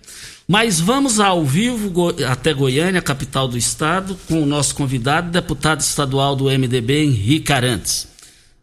Mas 0.48 0.78
vamos 0.78 1.18
ao 1.18 1.44
vivo 1.44 1.92
até 2.30 2.54
Goiânia, 2.54 3.02
capital 3.02 3.48
do 3.48 3.58
estado, 3.58 4.16
com 4.28 4.40
o 4.40 4.46
nosso 4.46 4.76
convidado, 4.76 5.28
deputado 5.28 5.80
estadual 5.80 6.36
do 6.36 6.44
MDB, 6.44 7.02
Henrique 7.02 7.52
Arantes. 7.52 8.06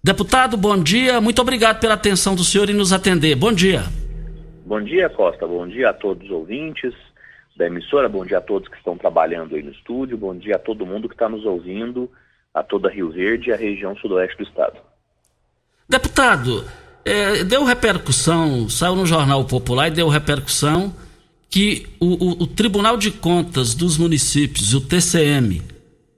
Deputado, 0.05 0.57
bom 0.57 0.77
dia. 0.77 1.21
Muito 1.21 1.41
obrigado 1.41 1.79
pela 1.79 1.93
atenção 1.93 2.35
do 2.35 2.43
senhor 2.43 2.69
e 2.69 2.73
nos 2.73 2.91
atender. 2.91 3.35
Bom 3.35 3.53
dia. 3.53 3.83
Bom 4.65 4.81
dia, 4.81 5.09
Costa. 5.09 5.47
Bom 5.47 5.65
dia 5.65 5.91
a 5.91 5.93
todos 5.93 6.25
os 6.25 6.31
ouvintes 6.31 6.93
da 7.55 7.67
emissora. 7.67 8.09
Bom 8.09 8.25
dia 8.25 8.39
a 8.39 8.41
todos 8.41 8.67
que 8.67 8.75
estão 8.75 8.97
trabalhando 8.97 9.55
aí 9.55 9.63
no 9.63 9.71
estúdio. 9.71 10.17
Bom 10.17 10.35
dia 10.35 10.57
a 10.57 10.59
todo 10.59 10.85
mundo 10.85 11.07
que 11.07 11.15
está 11.15 11.29
nos 11.29 11.45
ouvindo, 11.45 12.11
a 12.53 12.61
toda 12.61 12.89
Rio 12.89 13.11
Verde 13.11 13.49
e 13.49 13.53
a 13.53 13.55
região 13.55 13.95
sudoeste 13.95 14.35
do 14.35 14.43
estado. 14.43 14.77
Deputado, 15.87 16.65
é, 17.05 17.45
deu 17.45 17.63
repercussão, 17.63 18.67
saiu 18.67 18.97
no 18.97 19.05
Jornal 19.05 19.45
Popular 19.45 19.87
e 19.87 19.91
deu 19.91 20.09
repercussão 20.09 20.93
que 21.49 21.87
o, 21.97 22.07
o, 22.07 22.43
o, 22.43 22.47
Tribunal 22.47 22.97
de 22.97 23.09
Contas 23.09 23.73
dos 23.73 23.97
Municípios, 23.97 24.73
o 24.73 24.81
TCM, 24.81 25.61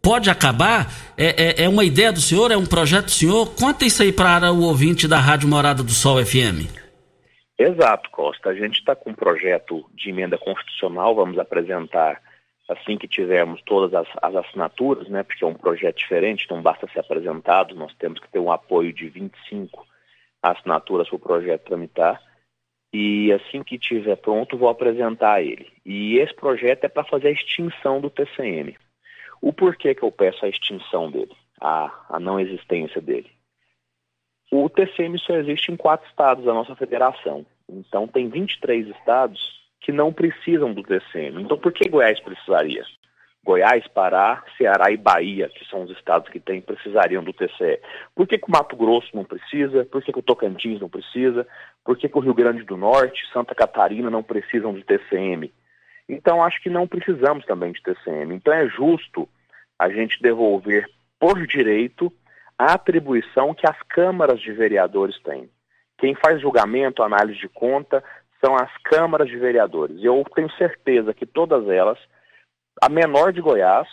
pode 0.05 0.29
acabar? 0.29 0.85
É, 1.17 1.63
é, 1.63 1.63
é, 1.63 1.69
uma 1.69 1.83
ideia 1.83 2.13
do 2.13 2.21
senhor? 2.21 2.51
É 2.51 2.57
um 2.57 2.65
projeto 2.65 3.05
do 3.05 3.11
senhor? 3.11 3.55
Conta 3.55 3.85
isso 3.85 4.03
aí 4.03 4.13
para 4.13 4.51
o 4.51 4.61
ouvinte 4.61 5.07
da 5.07 5.17
Rádio 5.17 5.49
Morada 5.49 5.81
do 5.81 5.89
Sol 5.89 6.23
FM. 6.23 6.69
Exato, 7.57 8.11
Costa. 8.11 8.49
A 8.49 8.53
gente 8.53 8.77
está 8.77 8.95
com 8.95 9.09
um 9.09 9.15
projeto 9.15 9.83
de 9.95 10.11
emenda 10.11 10.37
constitucional, 10.37 11.15
vamos 11.15 11.39
apresentar 11.39 12.21
assim 12.69 12.97
que 12.99 13.07
tivermos 13.07 13.59
todas 13.65 13.93
as, 13.95 14.07
as 14.21 14.35
assinaturas, 14.35 15.09
né? 15.09 15.23
Porque 15.23 15.43
é 15.43 15.47
um 15.47 15.55
projeto 15.55 15.97
diferente, 15.97 16.47
não 16.51 16.61
basta 16.61 16.87
ser 16.93 16.99
apresentado, 16.99 17.73
nós 17.73 17.93
temos 17.97 18.19
que 18.19 18.29
ter 18.29 18.39
um 18.39 18.51
apoio 18.51 18.93
de 18.93 19.09
25 19.09 19.87
assinaturas 20.43 21.07
para 21.09 21.15
o 21.15 21.19
projeto 21.19 21.65
tramitar 21.65 22.21
e 22.93 23.31
assim 23.33 23.63
que 23.63 23.75
estiver 23.75 24.15
pronto 24.17 24.57
vou 24.57 24.69
apresentar 24.69 25.41
ele. 25.41 25.67
E 25.83 26.19
esse 26.19 26.33
projeto 26.35 26.83
é 26.83 26.89
para 26.89 27.03
fazer 27.03 27.29
a 27.29 27.31
extinção 27.31 27.99
do 27.99 28.09
TCM. 28.11 28.75
O 29.45 29.53
porquê 29.53 29.93
que 29.93 30.01
eu 30.01 30.11
peço 30.11 30.43
a 30.43 30.49
extinção 30.49 31.11
dele, 31.11 31.31
a, 31.61 31.91
a 32.09 32.19
não 32.19 32.39
existência 32.39 32.99
dele? 32.99 33.29
O 34.51 34.67
TCM 34.67 35.19
só 35.19 35.35
existe 35.35 35.71
em 35.71 35.77
quatro 35.77 36.09
estados 36.09 36.45
da 36.45 36.51
nossa 36.51 36.75
federação. 36.75 37.45
Então 37.69 38.07
tem 38.07 38.27
23 38.27 38.87
estados 38.87 39.39
que 39.81 39.91
não 39.91 40.11
precisam 40.11 40.73
do 40.73 40.81
TCM. 40.81 41.43
Então 41.43 41.59
por 41.59 41.71
que 41.71 41.87
Goiás 41.87 42.19
precisaria? 42.21 42.83
Goiás, 43.43 43.87
Pará, 43.89 44.43
Ceará 44.57 44.89
e 44.89 44.97
Bahia, 44.97 45.47
que 45.49 45.63
são 45.69 45.83
os 45.83 45.91
estados 45.91 46.27
que 46.29 46.39
têm, 46.39 46.59
precisariam 46.59 47.23
do 47.23 47.31
TCE. 47.31 47.79
Por 48.15 48.27
que, 48.27 48.39
que 48.39 48.49
o 48.49 48.51
Mato 48.51 48.75
Grosso 48.75 49.15
não 49.15 49.23
precisa? 49.23 49.85
Por 49.85 50.01
que, 50.01 50.11
que 50.11 50.17
o 50.17 50.23
Tocantins 50.23 50.81
não 50.81 50.89
precisa? 50.89 51.47
Por 51.83 51.95
que, 51.95 52.09
que 52.09 52.17
o 52.17 52.21
Rio 52.21 52.33
Grande 52.33 52.63
do 52.63 52.75
Norte, 52.75 53.31
Santa 53.31 53.53
Catarina 53.53 54.09
não 54.09 54.23
precisam 54.23 54.73
de 54.73 54.83
TCM? 54.83 55.53
Então, 56.09 56.41
acho 56.41 56.59
que 56.63 56.69
não 56.69 56.87
precisamos 56.87 57.45
também 57.45 57.71
de 57.71 57.83
TCM. 57.83 58.33
Então, 58.33 58.51
é 58.51 58.67
justo 58.67 59.29
a 59.79 59.89
gente 59.89 60.21
devolver 60.21 60.89
por 61.19 61.45
direito 61.45 62.11
a 62.57 62.73
atribuição 62.73 63.53
que 63.53 63.67
as 63.67 63.77
câmaras 63.89 64.39
de 64.39 64.51
vereadores 64.51 65.19
têm. 65.21 65.49
Quem 65.97 66.15
faz 66.15 66.41
julgamento, 66.41 67.03
análise 67.03 67.39
de 67.39 67.49
conta, 67.49 68.03
são 68.43 68.55
as 68.55 68.71
câmaras 68.83 69.27
de 69.27 69.37
vereadores. 69.37 69.97
E 69.99 70.05
eu 70.05 70.23
tenho 70.35 70.51
certeza 70.51 71.13
que 71.13 71.25
todas 71.25 71.67
elas 71.67 71.97
a 72.81 72.89
menor 72.89 73.31
de 73.31 73.41
Goiás, 73.41 73.87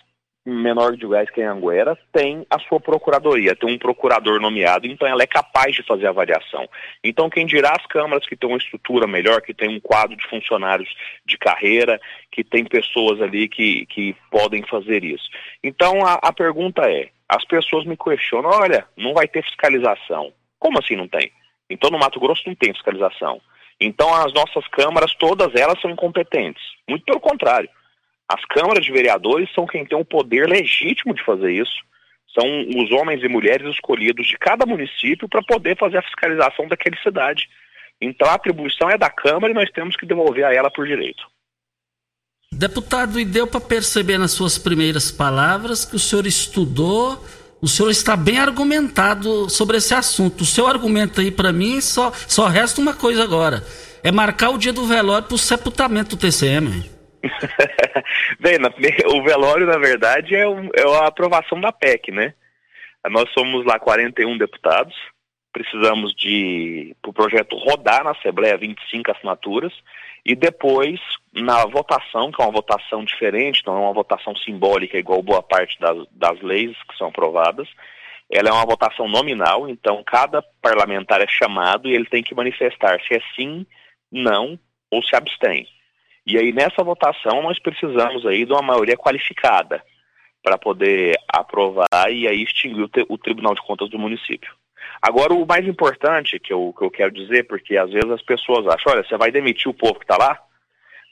menor 0.45 0.97
de 0.97 1.07
Goiás 1.07 1.31
que 1.31 1.41
é 1.41 1.47
Anguera, 1.47 1.97
tem 2.13 2.45
a 2.51 2.59
sua 2.59 2.81
procuradoria, 2.81 3.55
tem 3.55 3.73
um 3.73 3.79
procurador 3.79 4.41
nomeado, 4.41 4.87
então 4.87 5.07
ela 5.07 5.23
é 5.23 5.27
capaz 5.27 5.75
de 5.75 5.83
fazer 5.85 6.07
a 6.07 6.11
avaliação. 6.11 6.69
Então, 7.03 7.31
quem 7.31 7.47
dirá 7.47 7.71
as 7.71 7.87
câmaras 7.87 8.27
que 8.27 8.37
têm 8.37 8.49
uma 8.49 8.59
estrutura 8.59 9.07
melhor, 9.07 9.41
que 9.41 9.55
tem 9.55 9.69
um 9.69 9.81
quadro 9.81 10.17
de 10.17 10.29
funcionários 10.29 10.93
de 11.25 11.39
carreira, 11.39 12.01
que 12.31 12.43
tem 12.43 12.65
pessoas 12.65 13.21
ali 13.21 13.49
que, 13.49 13.87
que 13.87 14.17
podem 14.31 14.63
fazer 14.65 15.05
isso. 15.05 15.29
Então, 15.63 16.05
a, 16.05 16.15
a 16.15 16.33
pergunta 16.33 16.91
é: 16.91 17.11
as 17.29 17.45
pessoas 17.45 17.85
me 17.85 17.97
questionam, 17.97 18.51
olha, 18.51 18.87
não 18.97 19.15
vai 19.15 19.29
ter 19.29 19.45
fiscalização. 19.45 20.33
Como 20.59 20.79
assim 20.79 20.97
não 20.97 21.07
tem? 21.07 21.31
Então, 21.71 21.91
no 21.91 21.99
Mato 21.99 22.19
Grosso 22.19 22.43
não 22.47 22.55
tem 22.55 22.73
fiscalização. 22.73 23.41
Então, 23.81 24.13
as 24.15 24.33
nossas 24.33 24.67
câmaras, 24.69 25.15
todas 25.15 25.55
elas 25.55 25.81
são 25.81 25.91
incompetentes. 25.91 26.63
Muito 26.89 27.05
pelo 27.05 27.21
contrário 27.21 27.69
as 28.29 28.45
câmaras 28.47 28.85
de 28.85 28.93
vereadores 28.93 29.53
são 29.55 29.67
quem 29.67 29.85
tem 29.85 29.99
o 29.99 30.05
poder 30.05 30.49
legítimo 30.49 31.15
de 31.15 31.25
fazer 31.25 31.53
isso. 31.53 31.83
São 32.33 32.47
os 32.83 32.91
homens 32.93 33.23
e 33.23 33.29
mulheres 33.29 33.69
escolhidos 33.75 34.27
de 34.27 34.39
cada 34.39 34.65
município 34.65 35.29
para 35.29 35.43
poder 35.43 35.77
fazer 35.77 35.99
a 35.99 36.03
fiscalização 36.03 36.67
daquela 36.67 36.97
cidade. 37.03 37.49
Então 38.01 38.29
a 38.29 38.35
atribuição 38.35 38.89
é 38.91 38.97
da 38.97 39.11
Câmara 39.11 39.53
e 39.53 39.55
nós 39.55 39.71
temos 39.71 39.97
que 39.97 40.07
devolver 40.07 40.45
a 40.45 40.55
ela 40.55 40.71
por 40.71 40.87
direito. 40.87 41.23
Deputado, 42.51 43.19
e 43.19 43.25
deu 43.25 43.47
para 43.47 43.61
perceber 43.61 44.19
nas 44.19 44.33
suas 44.33 44.59
primeiras 44.59 45.11
palavras 45.11 45.85
que 45.85 45.97
o 45.97 45.99
senhor 45.99 46.27
estudou 46.27 47.23
o 47.63 47.69
senhor 47.69 47.91
está 47.91 48.17
bem 48.17 48.41
argumentado 48.41 49.49
sobre 49.49 49.77
esse 49.77 49.95
assunto. 49.95 50.41
O 50.41 50.45
seu 50.45 50.67
argumento 50.67 51.21
aí, 51.21 51.31
para 51.31 51.53
mim, 51.53 51.81
só, 51.81 52.13
só 52.27 52.49
resta 52.49 52.81
uma 52.81 52.93
coisa 52.93 53.23
agora: 53.23 53.65
é 54.03 54.11
marcar 54.11 54.51
o 54.51 54.59
dia 54.59 54.73
do 54.73 54.85
velório 54.85 55.29
para 55.29 55.37
o 55.37 55.39
sepultamento 55.39 56.17
do 56.17 56.21
TCM. 56.21 56.91
Bem, 58.41 58.59
o 59.07 59.23
velório, 59.23 59.67
na 59.67 59.79
verdade, 59.79 60.35
é, 60.35 60.49
um, 60.49 60.69
é 60.75 60.83
a 60.83 61.07
aprovação 61.07 61.61
da 61.61 61.73
PEC, 61.73 62.11
né? 62.11 62.35
Nós 63.11 63.31
somos 63.33 63.65
lá 63.65 63.79
41 63.79 64.39
deputados, 64.39 64.95
precisamos 65.53 66.15
de, 66.15 66.97
para 67.03 67.11
o 67.11 67.15
projeto 67.15 67.57
rodar 67.57 68.05
na 68.05 68.13
Assembleia, 68.13 68.57
25 68.57 69.11
assinaturas, 69.11 69.73
e 70.25 70.37
depois, 70.37 71.01
na 71.33 71.65
votação, 71.67 72.31
que 72.31 72.41
é 72.41 72.45
uma 72.45 72.53
votação 72.53 73.05
diferente, 73.05 73.63
não 73.67 73.77
é 73.77 73.81
uma 73.81 73.93
votação 73.93 74.35
simbólica 74.37 74.97
igual 74.97 75.23
boa 75.23 75.43
parte 75.43 75.79
das, 75.81 76.07
das 76.13 76.41
leis 76.41 76.77
que 76.89 76.97
são 76.97 77.09
aprovadas, 77.09 77.69
ela 78.31 78.49
é 78.49 78.53
uma 78.53 78.65
votação 78.65 79.09
nominal, 79.09 79.69
então 79.69 80.03
cada 80.05 80.41
parlamentar 80.63 81.21
é 81.21 81.29
chamado 81.29 81.89
e 81.89 81.95
ele 81.95 82.07
tem 82.07 82.23
que 82.23 82.35
manifestar 82.35 82.99
se 83.07 83.15
é 83.15 83.21
sim, 83.37 83.67
não 84.11 84.59
ou 84.91 85.03
se 85.03 85.15
abstém. 85.15 85.69
E 86.27 86.39
aí 86.39 86.53
nessa 86.53 86.83
votação 86.83 87.43
nós 87.43 87.59
precisamos 87.59 88.25
aí 88.27 88.45
de 88.45 88.53
uma 88.53 88.63
maioria 88.63 88.97
qualificada 88.97 89.83
para 90.43 90.59
poder 90.59 91.17
aprovar 91.29 91.87
e 92.11 92.27
aí 92.27 92.43
extinguir 92.43 92.85
o, 92.85 92.91
o, 93.09 93.19
Tribunal 93.19 93.55
de 93.55 93.63
Contas 93.63 93.89
do 93.91 93.99
município. 93.99 94.53
Agora 95.01 95.33
o 95.33 95.47
mais 95.47 95.67
importante 95.67 96.39
que 96.39 96.53
eu, 96.53 96.75
que 96.77 96.85
eu 96.85 96.91
quero 96.91 97.13
dizer, 97.13 97.47
porque 97.47 97.77
às 97.77 97.91
vezes 97.91 98.11
as 98.11 98.23
pessoas 98.23 98.67
acham, 98.67 98.93
olha, 98.93 99.05
você 99.05 99.17
vai 99.17 99.31
demitir 99.31 99.69
o 99.69 99.75
povo 99.75 99.99
que 99.99 100.05
está 100.05 100.17
lá? 100.17 100.41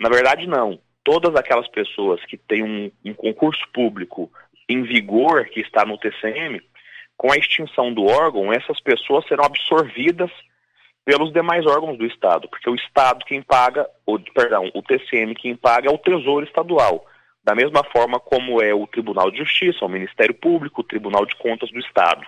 Na 0.01 0.09
verdade 0.09 0.47
não. 0.47 0.81
Todas 1.03 1.35
aquelas 1.35 1.69
pessoas 1.69 2.25
que 2.25 2.37
têm 2.37 2.63
um, 2.63 2.91
um 3.05 3.15
concurso 3.15 3.67
público 3.73 4.31
em 4.69 4.83
vigor 4.83 5.47
que 5.47 5.61
está 5.61 5.85
no 5.85 5.99
TCM, 5.99 6.61
com 7.17 7.33
a 7.33 7.37
extinção 7.37 7.93
do 7.93 8.05
órgão, 8.07 8.53
essas 8.53 8.81
pessoas 8.81 9.27
serão 9.27 9.45
absorvidas 9.45 10.31
pelos 11.11 11.33
demais 11.33 11.67
órgãos 11.67 11.99
do 11.99 12.07
Estado, 12.07 12.49
porque 12.49 12.71
o 12.71 12.75
Estado 12.77 13.25
quem 13.25 13.43
paga, 13.43 13.85
ou, 14.07 14.17
perdão, 14.33 14.71
o 14.73 14.81
TCM 14.81 15.35
quem 15.35 15.57
paga 15.57 15.89
é 15.89 15.93
o 15.93 15.99
Tesouro 15.99 16.47
Estadual, 16.47 17.05
da 17.43 17.53
mesma 17.53 17.83
forma 17.83 18.21
como 18.21 18.63
é 18.63 18.73
o 18.73 18.87
Tribunal 18.87 19.29
de 19.29 19.39
Justiça, 19.39 19.85
o 19.85 19.89
Ministério 19.89 20.35
Público, 20.35 20.83
o 20.83 20.85
Tribunal 20.85 21.27
de 21.27 21.35
Contas 21.35 21.69
do 21.73 21.81
Estado. 21.81 22.25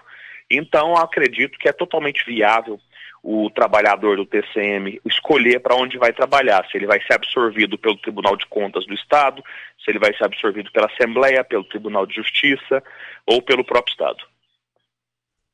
Então, 0.51 0.97
acredito 0.97 1.61
que 1.61 1.69
é 1.69 1.73
totalmente 1.73 2.27
viável 2.27 2.81
o 3.23 3.49
trabalhador 3.51 4.17
do 4.17 4.27
TCM 4.27 5.01
escolher 5.07 5.61
para 5.61 5.77
onde 5.77 5.97
vai 5.97 6.13
trabalhar, 6.13 6.67
se 6.69 6.77
ele 6.77 6.89
vai 6.89 7.01
ser 7.07 7.15
absorvido 7.15 7.79
pelo 7.79 7.97
Tribunal 7.99 8.37
de 8.37 8.47
Contas 8.47 8.85
do 8.85 8.95
Estado, 8.95 9.45
se 9.85 9.93
ele 9.93 10.01
vai 10.01 10.13
ser 10.17 10.25
absorvido 10.25 10.73
pela 10.73 10.91
Assembleia, 10.93 11.45
pelo 11.45 11.63
Tribunal 11.63 12.05
de 12.05 12.17
Justiça 12.17 12.83
ou 13.25 13.41
pelo 13.41 13.65
próprio 13.65 13.93
Estado. 13.93 14.25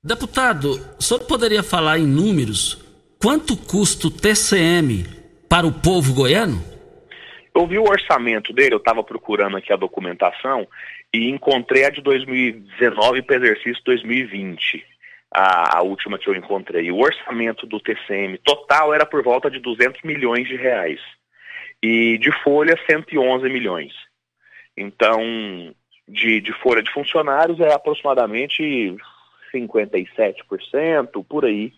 Deputado, 0.03 0.71
o 0.99 1.03
senhor 1.03 1.27
poderia 1.27 1.63
falar 1.63 1.99
em 1.99 2.07
números 2.07 2.88
quanto 3.21 3.57
custa 3.57 4.07
o 4.07 4.11
TCM 4.11 5.05
para 5.49 5.67
o 5.67 5.73
povo 5.73 6.15
goiano? 6.15 6.63
Eu 7.55 7.67
vi 7.67 7.79
o 7.79 7.89
orçamento 7.89 8.53
dele, 8.53 8.75
eu 8.75 8.79
estava 8.79 9.03
procurando 9.03 9.57
aqui 9.57 9.73
a 9.73 9.77
documentação 9.77 10.67
e 11.13 11.29
encontrei 11.29 11.85
a 11.85 11.91
de 11.91 12.01
2019 12.01 13.23
para 13.23 13.37
exercício 13.37 13.83
2020, 13.85 14.85
a, 15.35 15.79
a, 15.79 15.83
última 15.83 16.19
que 16.19 16.29
eu 16.29 16.37
encontrei. 16.37 16.91
O 16.93 17.01
orçamento 17.01 17.67
do 17.67 17.81
TCM 17.81 18.39
total 18.39 18.95
era 18.95 19.05
por 19.05 19.23
volta 19.25 19.51
de 19.51 19.59
200 19.59 20.03
milhões 20.03 20.47
de 20.47 20.55
reais 20.55 21.01
e 21.83 22.19
de 22.19 22.31
folha 22.43 22.79
111 22.89 23.49
milhões. 23.49 23.93
Então, 24.77 25.75
de, 26.07 26.41
de 26.41 26.53
folha 26.53 26.83
de 26.83 26.93
funcionários 26.93 27.59
é 27.59 27.73
aproximadamente 27.73 28.97
57%, 29.53 31.25
por 31.29 31.45
aí 31.45 31.73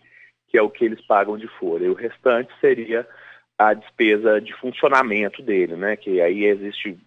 que 0.51 0.57
é 0.57 0.61
o 0.61 0.69
que 0.69 0.83
eles 0.83 0.99
pagam 1.07 1.37
de 1.37 1.47
folha. 1.47 1.85
E 1.85 1.89
o 1.89 1.93
restante 1.93 2.51
seria 2.59 3.07
a 3.57 3.73
despesa 3.73 4.41
de 4.41 4.53
funcionamento 4.53 5.41
dele, 5.41 5.77
né? 5.77 5.95
Que 5.95 6.19
aí 6.19 6.43
existe 6.43 6.99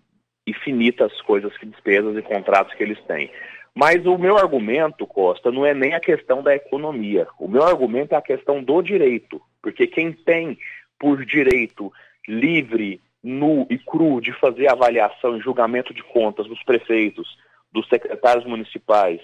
infinitas 0.46 1.20
coisas 1.22 1.56
que 1.58 1.66
despesas 1.66 2.16
e 2.16 2.22
contratos 2.22 2.74
que 2.74 2.82
eles 2.82 2.98
têm. 3.02 3.30
Mas 3.74 4.06
o 4.06 4.16
meu 4.16 4.38
argumento, 4.38 5.06
Costa, 5.06 5.50
não 5.50 5.66
é 5.66 5.74
nem 5.74 5.94
a 5.94 6.00
questão 6.00 6.42
da 6.42 6.54
economia. 6.54 7.26
O 7.38 7.46
meu 7.46 7.62
argumento 7.62 8.14
é 8.14 8.16
a 8.16 8.22
questão 8.22 8.62
do 8.62 8.80
direito. 8.80 9.42
Porque 9.60 9.86
quem 9.86 10.12
tem 10.12 10.56
por 10.98 11.24
direito 11.26 11.92
livre, 12.26 13.00
nu 13.22 13.66
e 13.68 13.76
cru 13.76 14.20
de 14.20 14.32
fazer 14.32 14.68
avaliação 14.68 15.36
e 15.36 15.40
julgamento 15.40 15.92
de 15.92 16.02
contas 16.02 16.46
dos 16.46 16.62
prefeitos, 16.62 17.36
dos 17.70 17.86
secretários 17.88 18.46
municipais, 18.46 19.20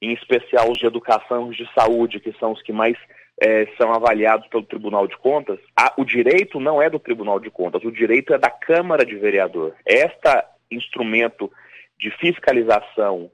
em 0.00 0.12
especial 0.12 0.70
os 0.70 0.78
de 0.78 0.86
educação 0.86 1.52
e 1.52 1.56
de 1.56 1.68
saúde, 1.74 2.20
que 2.20 2.32
são 2.38 2.52
os 2.52 2.62
que 2.62 2.72
mais 2.72 2.96
é, 3.40 3.66
são 3.80 3.92
avaliados 3.92 4.46
pelo 4.48 4.64
Tribunal 4.64 5.06
de 5.06 5.16
Contas, 5.16 5.58
a, 5.76 5.92
o 5.96 6.04
direito 6.04 6.58
não 6.58 6.82
é 6.82 6.90
do 6.90 6.98
Tribunal 6.98 7.38
de 7.38 7.50
Contas, 7.50 7.84
o 7.84 7.92
direito 7.92 8.34
é 8.34 8.38
da 8.38 8.50
Câmara 8.50 9.04
de 9.04 9.14
Vereador. 9.16 9.74
Este 9.86 10.44
instrumento 10.70 11.50
de 11.98 12.10
fiscalização, 12.18 13.30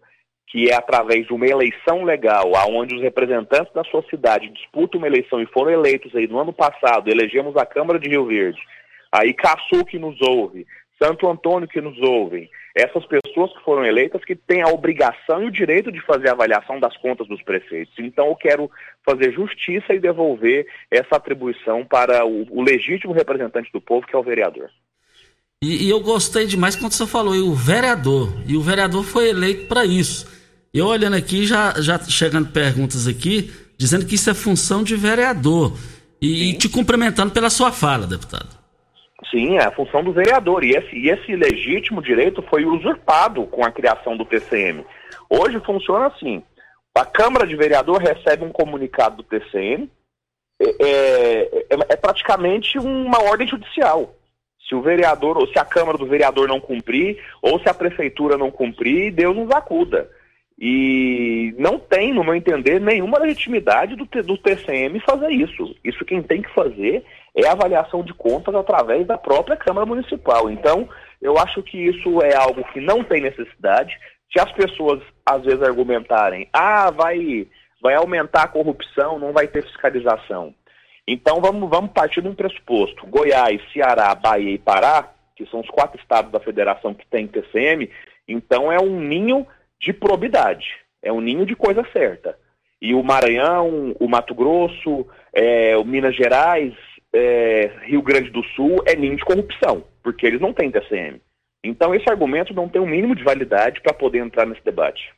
que 0.49 0.71
é 0.71 0.75
através 0.75 1.27
de 1.27 1.33
uma 1.33 1.47
eleição 1.47 2.05
legal, 2.05 2.55
aonde 2.55 2.95
os 2.95 3.03
representantes 3.03 3.73
da 3.73 3.85
sua 3.85 4.03
cidade 4.09 4.51
disputam 4.51 4.99
uma 4.99 5.07
eleição 5.07 5.41
e 5.41 5.47
foram 5.47 5.71
eleitos 5.71 6.15
aí 6.15 6.27
no 6.27 6.39
ano 6.39 6.53
passado, 6.53 7.11
elegemos 7.11 7.57
a 7.57 7.67
Câmara 7.67 7.99
de 7.99 8.09
Rio 8.09 8.27
Verde, 8.27 8.61
aí 9.11 9.33
Caçu 9.33 9.85
que 9.85 9.99
nos 9.99 10.21
ouve, 10.21 10.67
Santo 11.03 11.29
Antônio 11.29 11.69
que 11.69 11.81
nos 11.81 11.99
ouvem, 12.01 12.49
essas 12.75 13.07
pessoas 13.07 13.53
que 13.53 13.63
foram 13.63 13.85
eleitas 13.85 14.25
que 14.25 14.35
têm 14.35 14.61
a 14.61 14.69
obrigação 14.69 15.43
e 15.43 15.47
o 15.47 15.51
direito 15.51 15.93
de 15.93 16.01
fazer 16.01 16.29
a 16.29 16.33
avaliação 16.33 16.81
das 16.81 16.97
contas 16.97 17.29
dos 17.29 17.41
prefeitos. 17.43 17.95
Então 17.99 18.27
eu 18.27 18.37
quero 18.37 18.71
fazer 19.05 19.33
justiça 19.33 19.95
e 19.95 20.01
devolver 20.01 20.67
essa 20.91 21.17
atribuição 21.17 21.85
para 21.85 22.27
o, 22.27 22.47
o 22.51 22.63
legítimo 22.63 23.13
representante 23.13 23.71
do 23.73 23.81
povo, 23.81 24.07
que 24.07 24.17
é 24.17 24.19
o 24.19 24.25
vereador. 24.25 24.69
E, 25.63 25.87
e, 25.87 25.91
eu 25.91 26.01
gostei 26.01 26.47
demais 26.47 26.75
quando 26.75 26.93
você 26.93 27.07
falou, 27.07 27.35
e 27.35 27.41
o 27.41 27.55
vereador, 27.55 28.29
e 28.47 28.57
o 28.57 28.61
vereador 28.61 29.05
foi 29.05 29.29
eleito 29.29 29.67
para 29.67 29.85
isso. 29.85 30.27
Eu 30.75 30.87
olhando 30.87 31.15
aqui, 31.15 31.47
já, 31.47 31.81
já 31.81 31.99
chegando 32.01 32.51
perguntas 32.51 33.07
aqui, 33.07 33.53
dizendo 33.79 34.05
que 34.05 34.17
isso 34.17 34.29
é 34.29 34.35
função 34.35 34.83
de 34.83 34.97
vereador. 34.97 35.79
E, 36.21 36.51
e 36.51 36.53
te 36.55 36.69
cumprimentando 36.69 37.33
pela 37.33 37.49
sua 37.49 37.71
fala, 37.71 38.07
deputado. 38.07 38.64
Sim, 39.35 39.59
é 39.59 39.65
a 39.65 39.73
função 39.73 40.05
do 40.05 40.13
vereador. 40.13 40.63
E 40.63 40.77
esse, 40.77 40.97
e 40.97 41.11
esse 41.11 41.35
legítimo 41.35 42.01
direito 42.01 42.41
foi 42.43 42.65
usurpado 42.65 43.45
com 43.47 43.65
a 43.65 43.73
criação 43.73 44.17
do 44.17 44.25
TCM. 44.25 44.87
Hoje 45.29 45.59
funciona 45.67 46.07
assim: 46.07 46.41
a 46.97 47.05
Câmara 47.05 47.45
de 47.45 47.57
Vereador 47.57 48.01
recebe 48.01 48.45
um 48.45 48.53
comunicado 48.53 49.17
do 49.17 49.23
TCM, 49.25 49.91
é, 50.63 50.65
é, 50.81 51.67
é, 51.69 51.77
é 51.89 51.97
praticamente 51.97 52.79
uma 52.79 53.21
ordem 53.25 53.49
judicial. 53.49 54.15
Se 54.69 54.75
o 54.75 54.81
vereador, 54.81 55.37
ou 55.37 55.49
se 55.49 55.59
a 55.59 55.65
Câmara 55.65 55.99
do 55.99 56.07
Vereador 56.07 56.47
não 56.47 56.61
cumprir, 56.61 57.21
ou 57.43 57.59
se 57.59 57.69
a 57.69 57.75
Prefeitura 57.75 58.39
não 58.39 58.53
cumprir, 58.53 59.13
Deus 59.13 59.37
nos 59.37 59.51
acuda. 59.51 60.09
E 60.67 61.55
não 61.59 61.79
tem, 61.79 62.15
no 62.15 62.25
meu 62.25 62.35
entender, 62.35 62.81
nenhuma 62.81 63.19
legitimidade 63.19 63.95
do, 63.97 64.07
do 64.07 64.39
TCM 64.39 64.99
fazer 65.01 65.29
isso. 65.31 65.77
Isso 65.85 66.07
quem 66.07 66.23
tem 66.23 66.41
que 66.41 66.55
fazer 66.55 67.05
é 67.37 67.47
a 67.47 67.53
avaliação 67.53 68.03
de 68.03 68.15
contas 68.15 68.55
através 68.55 69.07
da 69.07 69.19
própria 69.19 69.59
Câmara 69.59 69.85
Municipal. 69.85 70.51
Então, 70.51 70.89
eu 71.21 71.37
acho 71.37 71.63
que 71.63 71.77
isso 71.77 72.23
é 72.23 72.35
algo 72.35 72.65
que 72.73 72.81
não 72.81 73.05
tem 73.05 73.21
necessidade. 73.21 73.95
Se 74.33 74.41
as 74.41 74.51
pessoas 74.53 75.03
às 75.27 75.45
vezes 75.45 75.61
argumentarem, 75.61 76.49
ah, 76.51 76.91
vai, 76.91 77.47
vai 77.83 77.95
aumentar 77.97 78.45
a 78.45 78.49
corrupção, 78.49 79.19
não 79.19 79.35
vai 79.35 79.47
ter 79.47 79.65
fiscalização. 79.65 80.55
Então 81.07 81.43
vamos, 81.43 81.69
vamos 81.69 81.91
partir 81.91 82.23
de 82.23 82.29
um 82.29 82.35
pressuposto. 82.35 83.07
Goiás, 83.07 83.61
Ceará, 83.71 84.15
Bahia 84.15 84.55
e 84.55 84.59
Pará, 84.59 85.11
que 85.37 85.45
são 85.45 85.61
os 85.61 85.69
quatro 85.69 86.01
estados 86.01 86.33
da 86.33 86.41
federação 86.41 86.95
que 86.95 87.07
tem 87.09 87.27
TCM, 87.27 87.91
então 88.27 88.73
é 88.73 88.81
um 88.81 88.99
ninho 88.99 89.47
de 89.85 89.93
probidade, 89.93 90.67
é 91.03 91.13
um 91.13 91.21
ninho 91.21 91.45
de 91.45 91.55
coisa 91.55 91.87
certa. 91.93 92.37
E 92.81 92.95
o 92.95 93.03
Maranhão, 93.03 93.95
o 94.01 94.09
Mato 94.09 94.35
Grosso, 94.35 95.07
é, 95.33 95.77
o 95.77 95.85
Minas 95.85 96.17
Gerais, 96.17 96.73
é, 97.13 97.71
Rio 97.83 98.03
Grande 98.03 98.31
do 98.31 98.43
Sul 98.57 98.83
é 98.87 98.97
ninho 98.97 99.17
de 99.17 99.25
corrupção, 99.25 99.85
porque 100.03 100.27
eles 100.27 100.41
não 100.41 100.53
têm 100.53 100.71
TCM. 100.71 101.21
Então 101.63 101.95
esse 101.95 102.09
argumento 102.11 102.53
não 102.53 102.69
tem 102.69 102.81
o 102.81 102.85
um 102.85 102.89
mínimo 102.89 103.15
de 103.15 103.23
validade 103.23 103.81
para 103.81 103.95
poder 103.95 104.19
entrar 104.19 104.47
nesse 104.47 104.65
debate. 104.65 105.13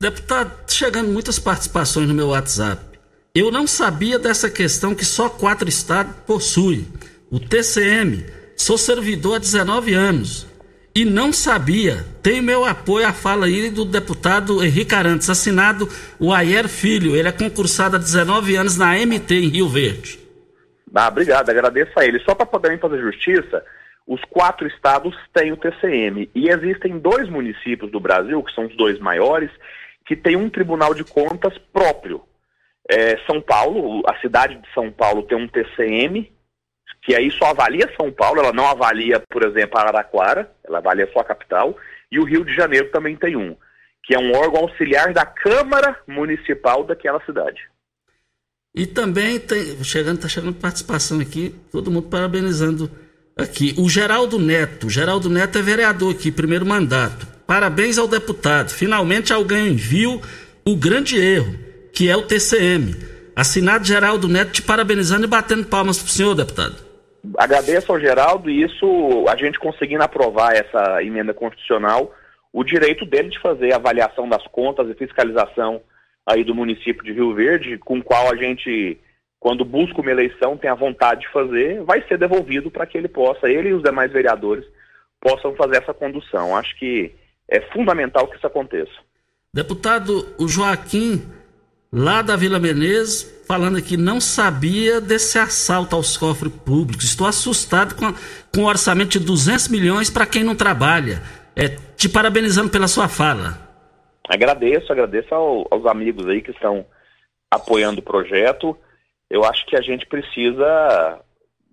Deputado, 0.00 0.70
chegando 0.70 1.10
muitas 1.10 1.38
participações 1.38 2.08
no 2.08 2.14
meu 2.14 2.28
WhatsApp. 2.28 2.98
Eu 3.34 3.50
não 3.50 3.66
sabia 3.66 4.18
dessa 4.18 4.50
questão 4.50 4.94
que 4.94 5.04
só 5.04 5.28
quatro 5.28 5.68
estados 5.68 6.16
possuem. 6.26 6.86
O 7.30 7.38
TCM. 7.38 8.24
Sou 8.56 8.76
servidor 8.76 9.36
há 9.36 9.38
19 9.38 9.94
anos. 9.94 10.49
E 10.94 11.04
não 11.04 11.32
sabia. 11.32 12.04
Tenho 12.22 12.42
meu 12.42 12.64
apoio 12.64 13.06
à 13.06 13.12
fala 13.12 13.46
aí 13.46 13.70
do 13.70 13.84
deputado 13.84 14.62
Henrique 14.62 14.94
Arantes, 14.94 15.30
assinado 15.30 15.88
o 16.18 16.32
Ayer 16.32 16.68
Filho. 16.68 17.14
Ele 17.14 17.28
é 17.28 17.32
concursado 17.32 17.96
há 17.96 17.98
19 17.98 18.56
anos 18.56 18.76
na 18.76 18.94
MT 18.94 19.34
em 19.34 19.48
Rio 19.48 19.68
Verde. 19.68 20.18
Ah, 20.92 21.08
obrigado, 21.08 21.48
agradeço 21.48 21.92
a 21.96 22.04
ele. 22.04 22.18
Só 22.20 22.34
para 22.34 22.44
poderem 22.44 22.78
fazer 22.78 23.00
justiça, 23.00 23.64
os 24.06 24.20
quatro 24.24 24.66
estados 24.66 25.14
têm 25.32 25.52
o 25.52 25.56
TCM 25.56 26.28
e 26.34 26.48
existem 26.48 26.98
dois 26.98 27.28
municípios 27.28 27.90
do 27.92 28.00
Brasil, 28.00 28.42
que 28.42 28.52
são 28.52 28.66
os 28.66 28.76
dois 28.76 28.98
maiores, 28.98 29.50
que 30.04 30.16
tem 30.16 30.34
um 30.34 30.50
Tribunal 30.50 30.92
de 30.92 31.04
Contas 31.04 31.56
próprio. 31.72 32.20
É, 32.90 33.16
São 33.24 33.40
Paulo, 33.40 34.02
a 34.08 34.18
cidade 34.18 34.56
de 34.56 34.74
São 34.74 34.90
Paulo 34.90 35.22
tem 35.22 35.38
um 35.38 35.46
TCM, 35.46 36.28
que 37.10 37.16
aí 37.16 37.28
só 37.32 37.46
avalia 37.46 37.92
São 37.96 38.12
Paulo, 38.12 38.40
ela 38.40 38.52
não 38.52 38.68
avalia, 38.68 39.20
por 39.28 39.44
exemplo, 39.44 39.76
Araraquara, 39.76 40.48
ela 40.64 40.78
avalia 40.78 41.10
só 41.12 41.18
a 41.18 41.24
capital, 41.24 41.76
e 42.08 42.20
o 42.20 42.24
Rio 42.24 42.44
de 42.44 42.54
Janeiro 42.54 42.88
também 42.92 43.16
tem 43.16 43.34
um, 43.34 43.56
que 44.04 44.14
é 44.14 44.18
um 44.18 44.32
órgão 44.32 44.60
auxiliar 44.60 45.12
da 45.12 45.26
Câmara 45.26 45.98
Municipal 46.06 46.84
daquela 46.84 47.20
cidade. 47.26 47.62
E 48.72 48.86
também 48.86 49.40
tem, 49.40 49.82
chegando, 49.82 50.20
tá 50.20 50.28
chegando 50.28 50.54
participação 50.54 51.18
aqui, 51.18 51.52
todo 51.72 51.90
mundo 51.90 52.08
parabenizando 52.08 52.88
aqui. 53.36 53.74
O 53.76 53.88
Geraldo 53.88 54.38
Neto, 54.38 54.88
Geraldo 54.88 55.28
Neto 55.28 55.58
é 55.58 55.62
vereador 55.62 56.14
aqui, 56.14 56.30
primeiro 56.30 56.64
mandato. 56.64 57.26
Parabéns 57.44 57.98
ao 57.98 58.06
deputado. 58.06 58.70
Finalmente 58.70 59.32
alguém 59.32 59.74
viu 59.74 60.22
o 60.64 60.76
grande 60.76 61.18
erro, 61.18 61.58
que 61.92 62.08
é 62.08 62.16
o 62.16 62.22
TCM. 62.22 62.94
Assinado 63.34 63.84
Geraldo 63.84 64.28
Neto 64.28 64.52
te 64.52 64.62
parabenizando 64.62 65.24
e 65.24 65.28
batendo 65.28 65.64
palmas 65.64 65.98
pro 65.98 66.12
senhor, 66.12 66.36
deputado. 66.36 66.89
Agradeço 67.36 67.92
ao 67.92 68.00
Geraldo 68.00 68.48
e 68.48 68.62
isso, 68.62 69.26
a 69.28 69.36
gente 69.36 69.58
conseguindo 69.58 70.02
aprovar 70.02 70.54
essa 70.54 71.02
emenda 71.02 71.34
constitucional, 71.34 72.14
o 72.52 72.64
direito 72.64 73.04
dele 73.04 73.28
de 73.28 73.38
fazer 73.38 73.72
avaliação 73.72 74.28
das 74.28 74.44
contas 74.48 74.88
e 74.88 74.94
fiscalização 74.94 75.82
aí 76.26 76.44
do 76.44 76.54
município 76.54 77.04
de 77.04 77.12
Rio 77.12 77.34
Verde, 77.34 77.78
com 77.78 77.98
o 77.98 78.02
qual 78.02 78.30
a 78.30 78.36
gente, 78.36 78.98
quando 79.38 79.64
busca 79.64 80.00
uma 80.00 80.10
eleição, 80.10 80.56
tem 80.56 80.70
a 80.70 80.74
vontade 80.74 81.22
de 81.22 81.28
fazer, 81.28 81.82
vai 81.82 82.02
ser 82.08 82.18
devolvido 82.18 82.70
para 82.70 82.86
que 82.86 82.96
ele 82.96 83.08
possa, 83.08 83.48
ele 83.48 83.70
e 83.70 83.74
os 83.74 83.82
demais 83.82 84.10
vereadores, 84.12 84.64
possam 85.20 85.54
fazer 85.54 85.78
essa 85.78 85.94
condução. 85.94 86.56
Acho 86.56 86.76
que 86.78 87.14
é 87.48 87.60
fundamental 87.72 88.28
que 88.28 88.36
isso 88.36 88.46
aconteça. 88.46 88.92
Deputado, 89.52 90.34
o 90.38 90.46
Joaquim, 90.46 91.22
lá 91.92 92.22
da 92.22 92.36
Vila 92.36 92.58
Menezes, 92.58 93.22
falando 93.46 93.82
que 93.82 93.96
não 93.96 94.20
sabia 94.20 95.00
desse 95.00 95.38
assalto 95.38 95.96
aos 95.96 96.16
cofres 96.16 96.52
públicos. 96.52 97.04
Estou 97.04 97.26
assustado 97.26 97.94
com, 97.94 98.14
com 98.54 98.64
orçamento 98.66 99.18
de 99.18 99.20
200 99.20 99.68
milhões 99.68 100.08
para 100.08 100.26
quem 100.26 100.44
não 100.44 100.54
trabalha. 100.54 101.22
É, 101.56 101.68
te 101.96 102.08
parabenizando 102.08 102.70
pela 102.70 102.86
sua 102.86 103.08
fala. 103.08 103.58
Agradeço, 104.28 104.92
agradeço 104.92 105.34
ao, 105.34 105.66
aos 105.70 105.84
amigos 105.86 106.26
aí 106.28 106.40
que 106.40 106.52
estão 106.52 106.86
apoiando 107.50 108.00
o 108.00 108.04
projeto. 108.04 108.78
Eu 109.28 109.44
acho 109.44 109.66
que 109.66 109.76
a 109.76 109.80
gente 109.80 110.06
precisa, 110.06 111.20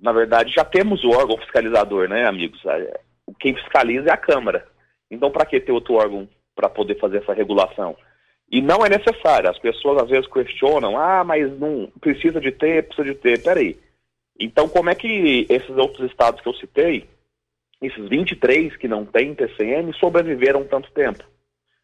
na 0.01 0.11
verdade, 0.11 0.51
já 0.53 0.65
temos 0.65 1.03
o 1.03 1.11
órgão 1.11 1.37
fiscalizador, 1.37 2.09
né, 2.09 2.25
amigos? 2.25 2.59
Quem 3.39 3.55
fiscaliza 3.55 4.09
é 4.09 4.11
a 4.11 4.17
Câmara. 4.17 4.65
Então, 5.09 5.29
para 5.29 5.45
que 5.45 5.59
ter 5.59 5.71
outro 5.71 5.93
órgão 5.93 6.27
para 6.55 6.67
poder 6.67 6.99
fazer 6.99 7.19
essa 7.19 7.33
regulação? 7.33 7.95
E 8.49 8.61
não 8.61 8.85
é 8.85 8.89
necessário. 8.89 9.49
As 9.49 9.59
pessoas 9.59 10.03
às 10.03 10.09
vezes 10.09 10.27
questionam: 10.27 10.97
ah, 10.97 11.23
mas 11.23 11.51
não 11.59 11.91
precisa 11.99 12.39
de 12.39 12.51
ter, 12.51 12.87
precisa 12.87 13.13
de 13.13 13.15
ter. 13.15 13.43
Peraí. 13.43 13.77
Então, 14.39 14.69
como 14.69 14.89
é 14.89 14.95
que 14.95 15.45
esses 15.49 15.75
outros 15.77 16.09
estados 16.09 16.41
que 16.41 16.47
eu 16.47 16.53
citei, 16.53 17.09
esses 17.81 18.07
23 18.07 18.75
que 18.77 18.87
não 18.87 19.05
têm 19.05 19.33
TCM, 19.33 19.93
sobreviveram 19.99 20.63
tanto 20.63 20.91
tempo? 20.91 21.23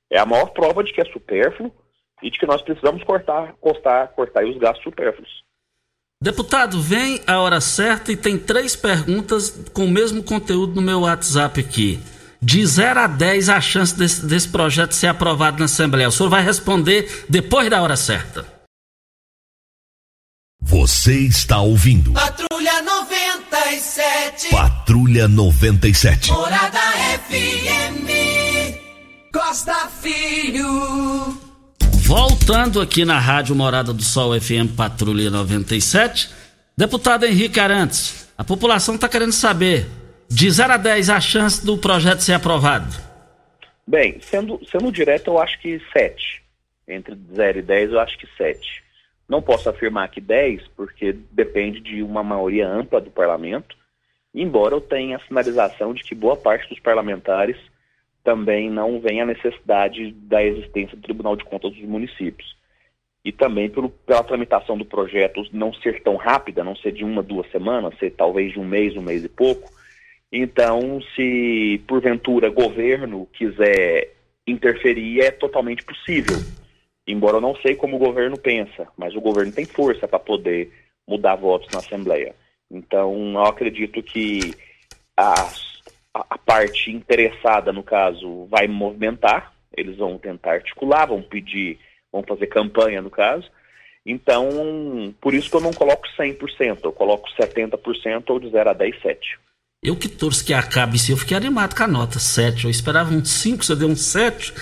É 0.10 0.20
a 0.20 0.26
maior 0.26 0.52
prova 0.52 0.84
de 0.84 0.94
que 0.94 1.02
é 1.02 1.06
supérfluo 1.06 1.72
e 2.22 2.30
de 2.30 2.38
que 2.38 2.46
nós 2.46 2.62
precisamos 2.62 3.04
cortar, 3.04 3.54
cortar, 3.60 4.08
cortar 4.10 4.46
os 4.46 4.58
gastos 4.58 4.84
supérfluos. 4.84 5.44
Deputado, 6.22 6.80
vem 6.80 7.20
a 7.28 7.42
hora 7.42 7.60
certa 7.60 8.12
e 8.12 8.16
tem 8.16 8.38
três 8.38 8.78
perguntas 8.78 9.50
com 9.74 9.84
o 9.84 9.92
mesmo 9.92 10.24
conteúdo 10.24 10.76
no 10.76 10.82
meu 10.82 11.02
WhatsApp 11.02 11.60
aqui. 11.60 12.00
De 12.44 12.66
0 12.66 13.00
a 13.00 13.08
10 13.08 13.48
a 13.48 13.62
chance 13.62 13.96
desse, 13.96 14.26
desse 14.26 14.50
projeto 14.50 14.92
ser 14.92 15.08
aprovado 15.08 15.60
na 15.60 15.66
Assembleia. 15.66 16.10
O 16.10 16.12
senhor 16.12 16.30
vai 16.30 16.44
responder 16.44 17.26
depois 17.30 17.70
da 17.70 17.82
hora 17.82 17.96
certa. 17.96 18.46
Você 20.62 21.20
está 21.20 21.62
ouvindo. 21.62 22.12
Patrulha 22.12 22.82
97. 22.82 24.50
Patrulha 24.50 25.28
97. 25.30 26.32
Morada 26.32 26.80
FM. 27.30 28.12
Costa 29.32 29.88
Filho. 30.02 31.38
Voltando 32.02 32.82
aqui 32.82 33.06
na 33.06 33.20
Rádio 33.20 33.56
Morada 33.56 33.94
do 33.94 34.04
Sol 34.04 34.38
FM 34.40 34.76
Patrulha 34.76 35.30
97. 35.30 36.30
Deputado 36.78 37.26
Henrique 37.26 37.60
Arantes, 37.60 38.28
a 38.38 38.44
população 38.44 38.96
está 38.96 39.08
querendo 39.08 39.32
saber 39.32 39.90
de 40.34 40.50
0 40.50 40.74
a 40.74 40.78
10 40.78 41.10
a 41.12 41.22
chance 41.22 41.64
do 41.64 41.78
projeto 41.78 42.22
ser 42.22 42.34
aprovado? 42.34 42.88
Bem, 43.86 44.20
sendo, 44.20 44.60
sendo 44.66 44.92
direto, 44.92 45.28
eu 45.28 45.38
acho 45.38 45.60
que 45.60 45.80
7. 45.94 46.42
Entre 46.88 47.16
0 47.36 47.60
e 47.60 47.62
10, 47.62 47.92
eu 47.92 48.00
acho 48.00 48.18
que 48.18 48.28
7. 48.36 48.84
Não 49.30 49.44
posso 49.44 49.70
afirmar 49.70 50.10
que 50.10 50.20
10, 50.20 50.68
porque 50.76 51.14
depende 51.32 51.80
de 51.80 52.02
uma 52.02 52.24
maioria 52.24 52.68
ampla 52.68 53.00
do 53.00 53.12
parlamento, 53.12 53.76
embora 54.34 54.74
eu 54.74 54.82
tenha 54.82 55.18
a 55.18 55.20
sinalização 55.28 55.94
de 55.94 56.04
que 56.04 56.16
boa 56.16 56.36
parte 56.36 56.68
dos 56.68 56.80
parlamentares 56.80 57.58
também 58.24 58.72
não 58.72 59.00
vem 59.00 59.22
a 59.22 59.26
necessidade 59.28 60.12
da 60.14 60.44
existência 60.44 60.98
do 60.98 61.04
Tribunal 61.04 61.36
de 61.36 61.44
Contas 61.44 61.74
dos 61.74 61.84
municípios. 61.84 62.56
E 63.24 63.32
também 63.32 63.70
pelo, 63.70 63.90
pela 63.90 64.24
tramitação 64.24 64.78
do 64.78 64.86
projeto 64.86 65.46
não 65.54 65.72
ser 65.74 66.02
tão 66.02 66.16
rápida, 66.16 66.64
não 66.64 66.76
ser 66.76 66.92
de 66.92 67.04
uma, 67.04 67.22
duas 67.22 67.50
semanas, 67.52 67.98
ser 68.00 68.12
talvez 68.12 68.52
de 68.52 68.60
um 68.60 68.66
mês, 68.66 68.98
um 68.98 69.02
mês 69.02 69.24
e 69.24 69.30
pouco, 69.30 69.72
então, 70.36 71.00
se 71.16 71.80
porventura 71.88 72.50
governo 72.50 73.28
quiser 73.34 74.16
interferir, 74.48 75.22
é 75.22 75.30
totalmente 75.30 75.86
possível. 75.86 76.38
Embora 77.06 77.38
eu 77.38 77.42
não 77.42 77.56
sei 77.58 77.76
como 77.76 77.98
o 77.98 78.00
governo 78.00 78.36
pensa, 78.36 78.88
mas 78.98 79.16
o 79.16 79.22
governo 79.22 79.52
tem 79.52 79.64
força 79.64 80.08
para 80.08 80.18
poder 80.18 80.74
mudar 81.08 81.36
votos 81.36 81.70
na 81.72 81.78
Assembleia. 81.78 82.34
Então, 82.72 83.34
eu 83.34 83.46
acredito 83.46 84.02
que 84.02 84.56
a, 85.16 85.52
a 86.16 86.38
parte 86.40 86.90
interessada, 86.90 87.72
no 87.72 87.84
caso, 87.84 88.46
vai 88.46 88.68
movimentar, 88.68 89.54
eles 89.78 89.98
vão 89.98 90.18
tentar 90.18 90.54
articular, 90.54 91.06
vão 91.06 91.22
pedir, 91.22 91.78
vão 92.12 92.24
fazer 92.24 92.48
campanha, 92.48 93.04
no 93.04 93.12
caso. 93.12 93.52
Então, 94.04 95.14
por 95.22 95.36
isso 95.36 95.48
que 95.48 95.56
eu 95.58 95.62
não 95.62 95.74
coloco 95.74 96.08
100%, 96.18 96.80
eu 96.84 96.92
coloco 96.92 97.30
70% 97.40 98.32
ou 98.32 98.40
de 98.40 98.50
0 98.50 98.72
a 98.72 98.74
10, 98.74 99.00
7. 99.00 99.44
Eu 99.84 99.98
que 99.98 100.08
torço 100.08 100.46
que 100.46 100.54
acabe 100.54 100.96
isso, 100.96 101.12
eu 101.12 101.18
fiquei 101.18 101.36
animado 101.36 101.76
com 101.76 101.84
a 101.84 101.88
nota 101.88 102.18
7. 102.18 102.64
Eu 102.64 102.72
esperava 102.72 103.14
um 103.14 103.24
5, 103.24 103.66
você 103.66 103.76
deu 103.76 103.90
um 103.90 103.96
7. 103.96 104.54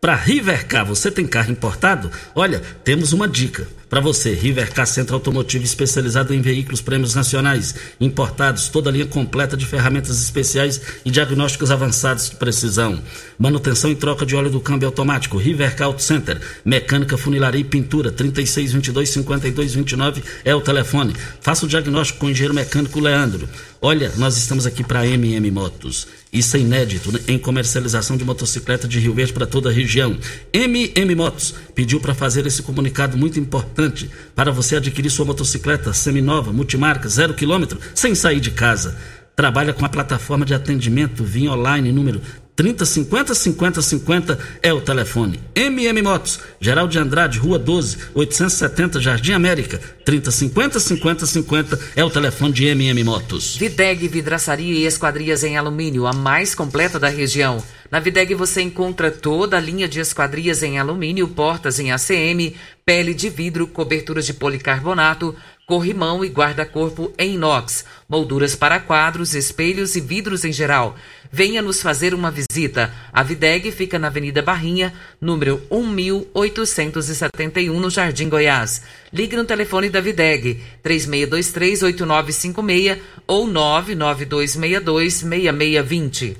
Para 0.00 0.14
Rivercar, 0.14 0.86
você 0.86 1.10
tem 1.10 1.26
carro 1.26 1.50
importado? 1.50 2.08
Olha, 2.32 2.62
temos 2.84 3.12
uma 3.12 3.26
dica 3.26 3.66
para 3.90 4.00
você. 4.00 4.32
Rivercar 4.32 4.86
Centro 4.86 5.16
Automotivo 5.16 5.64
especializado 5.64 6.32
em 6.32 6.40
veículos 6.40 6.80
prêmios 6.80 7.16
nacionais, 7.16 7.74
importados, 8.00 8.68
toda 8.68 8.90
a 8.90 8.92
linha 8.92 9.06
completa 9.06 9.56
de 9.56 9.66
ferramentas 9.66 10.22
especiais 10.22 10.80
e 11.04 11.10
diagnósticos 11.10 11.72
avançados 11.72 12.30
de 12.30 12.36
precisão. 12.36 13.02
Manutenção 13.36 13.90
e 13.90 13.96
troca 13.96 14.24
de 14.24 14.36
óleo 14.36 14.50
do 14.50 14.60
câmbio 14.60 14.86
automático. 14.86 15.36
Rivercar 15.36 15.88
Auto 15.88 16.02
Center. 16.02 16.40
Mecânica, 16.64 17.18
funilaria 17.18 17.60
e 17.60 17.64
pintura. 17.64 18.12
3622 18.12 19.10
5229 19.10 20.22
é 20.44 20.54
o 20.54 20.60
telefone. 20.60 21.12
Faça 21.40 21.66
o 21.66 21.68
diagnóstico 21.68 22.20
com 22.20 22.26
o 22.26 22.30
engenheiro 22.30 22.54
mecânico 22.54 23.00
Leandro. 23.00 23.48
Olha, 23.80 24.12
nós 24.16 24.36
estamos 24.36 24.66
aqui 24.66 24.82
para 24.82 25.06
MM 25.06 25.52
Motos. 25.52 26.08
Isso 26.32 26.56
é 26.56 26.60
inédito 26.60 27.12
né? 27.12 27.20
em 27.28 27.38
comercialização 27.38 28.16
de 28.16 28.24
motocicleta 28.24 28.88
de 28.88 28.98
Rio 28.98 29.14
Verde 29.14 29.32
para 29.32 29.46
toda 29.46 29.70
a 29.70 29.72
região. 29.72 30.18
MM 30.52 31.14
Motos 31.14 31.54
pediu 31.76 32.00
para 32.00 32.12
fazer 32.12 32.44
esse 32.44 32.60
comunicado 32.60 33.16
muito 33.16 33.38
importante 33.38 34.10
para 34.34 34.50
você 34.50 34.76
adquirir 34.76 35.10
sua 35.10 35.26
motocicleta 35.26 35.92
seminova, 35.92 36.52
multimarca, 36.52 37.08
zero 37.08 37.34
quilômetro, 37.34 37.78
sem 37.94 38.16
sair 38.16 38.40
de 38.40 38.50
casa. 38.50 38.96
Trabalha 39.36 39.72
com 39.72 39.84
a 39.84 39.88
plataforma 39.88 40.44
de 40.44 40.54
atendimento 40.54 41.22
Vim 41.22 41.46
Online 41.46 41.92
número 41.92 42.20
3050 42.58 43.36
50 43.36 43.80
50 43.80 44.38
é 44.60 44.72
o 44.72 44.80
telefone. 44.80 45.38
MM 45.54 46.02
Motos, 46.02 46.40
Geral 46.60 46.88
de 46.88 46.98
Andrade, 46.98 47.38
Rua 47.38 47.56
12, 47.56 47.98
870, 48.12 49.00
Jardim 49.00 49.30
América. 49.30 49.80
3050 50.04 50.80
50 50.80 51.24
50 51.24 51.78
é 51.94 52.04
o 52.04 52.10
telefone 52.10 52.52
de 52.52 52.66
MM 52.66 53.04
Motos. 53.04 53.56
Videg 53.56 54.08
Vidraçaria 54.08 54.74
e 54.74 54.86
Esquadrias 54.86 55.44
em 55.44 55.56
Alumínio, 55.56 56.04
a 56.04 56.12
mais 56.12 56.52
completa 56.52 56.98
da 56.98 57.08
região. 57.08 57.62
Na 57.92 58.00
Videg 58.00 58.34
você 58.34 58.60
encontra 58.60 59.12
toda 59.12 59.56
a 59.56 59.60
linha 59.60 59.86
de 59.86 60.00
esquadrias 60.00 60.60
em 60.62 60.80
alumínio, 60.80 61.28
portas 61.28 61.78
em 61.78 61.92
ACM, 61.92 62.54
pele 62.84 63.14
de 63.14 63.30
vidro, 63.30 63.68
coberturas 63.68 64.26
de 64.26 64.34
policarbonato, 64.34 65.34
corrimão 65.68 66.24
e 66.24 66.28
guarda-corpo 66.28 67.12
em 67.18 67.34
inox, 67.34 67.84
molduras 68.08 68.56
para 68.56 68.80
quadros, 68.80 69.34
espelhos 69.34 69.94
e 69.96 70.00
vidros 70.00 70.46
em 70.46 70.52
geral. 70.52 70.96
Venha 71.30 71.60
nos 71.60 71.82
fazer 71.82 72.14
uma 72.14 72.30
visita. 72.30 72.90
A 73.12 73.22
Videg 73.22 73.70
fica 73.70 73.98
na 73.98 74.06
Avenida 74.06 74.40
Barrinha, 74.40 74.94
número 75.20 75.60
1871, 75.70 77.78
no 77.78 77.90
Jardim 77.90 78.30
Goiás. 78.30 78.80
Ligue 79.12 79.36
no 79.36 79.44
telefone 79.44 79.90
da 79.90 80.00
Videg, 80.00 80.58
3623-8956 80.82 82.98
ou 83.26 83.46
99262-6620. 83.46 86.34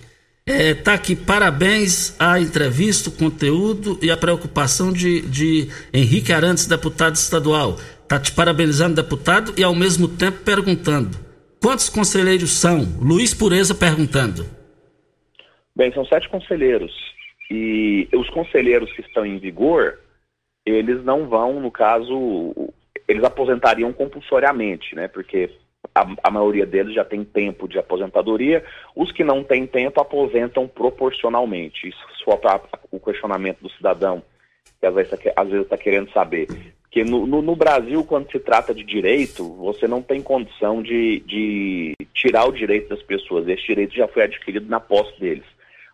É, 0.46 0.72
tá 0.72 0.94
aqui, 0.94 1.14
parabéns 1.14 2.14
à 2.18 2.40
entrevista, 2.40 3.10
o 3.10 3.12
conteúdo 3.12 3.98
e 4.00 4.10
a 4.10 4.16
preocupação 4.16 4.90
de, 4.90 5.20
de 5.20 5.68
Henrique 5.92 6.32
Arantes, 6.32 6.64
deputado 6.64 7.16
estadual. 7.16 7.78
Tá 8.08 8.18
te 8.18 8.32
parabenizando, 8.32 8.94
deputado, 8.94 9.52
e 9.58 9.62
ao 9.62 9.74
mesmo 9.74 10.08
tempo 10.08 10.38
perguntando: 10.42 11.10
quantos 11.60 11.90
conselheiros 11.90 12.52
são? 12.52 12.78
Luiz 13.02 13.34
Pureza 13.34 13.74
perguntando. 13.74 14.46
Bem, 15.76 15.92
são 15.92 16.06
sete 16.06 16.26
conselheiros. 16.30 16.90
E 17.50 18.08
os 18.14 18.30
conselheiros 18.30 18.90
que 18.92 19.02
estão 19.02 19.26
em 19.26 19.38
vigor, 19.38 19.98
eles 20.64 21.04
não 21.04 21.28
vão, 21.28 21.60
no 21.60 21.70
caso, 21.70 22.54
eles 23.06 23.22
aposentariam 23.22 23.92
compulsoriamente, 23.92 24.94
né? 24.94 25.06
Porque 25.06 25.50
a, 25.94 26.06
a, 26.24 26.30
maioria 26.30 26.64
deles 26.64 26.94
já 26.94 27.04
tem 27.04 27.22
tempo 27.24 27.68
de 27.68 27.78
aposentadoria. 27.78 28.64
Os 28.96 29.12
que 29.12 29.22
não 29.22 29.44
têm 29.44 29.66
tempo 29.66 30.00
aposentam 30.00 30.66
proporcionalmente. 30.66 31.88
Isso 31.88 32.24
for 32.24 32.38
para 32.38 32.60
o 32.90 32.98
questionamento 32.98 33.60
do 33.60 33.70
cidadão, 33.70 34.22
que 34.80 34.86
às 34.86 34.94
vezes 34.94 35.12
está 35.12 35.76
tá 35.76 35.76
querendo 35.76 36.10
saber. 36.10 36.48
Porque 36.98 37.08
no, 37.08 37.28
no, 37.28 37.40
no, 37.40 37.54
Brasil, 37.54 38.02
quando 38.02 38.28
se 38.28 38.40
trata 38.40 38.74
de 38.74 38.82
direito, 38.82 39.44
você 39.54 39.86
não 39.86 40.02
tem 40.02 40.20
condição 40.20 40.82
de, 40.82 41.20
de 41.20 41.94
tirar 42.12 42.46
o 42.46 42.52
direito 42.52 42.88
das 42.88 43.02
pessoas. 43.02 43.46
Esse 43.46 43.64
direito 43.64 43.94
já 43.94 44.08
foi 44.08 44.24
adquirido 44.24 44.68
na 44.68 44.80
posse 44.80 45.18
deles. 45.20 45.44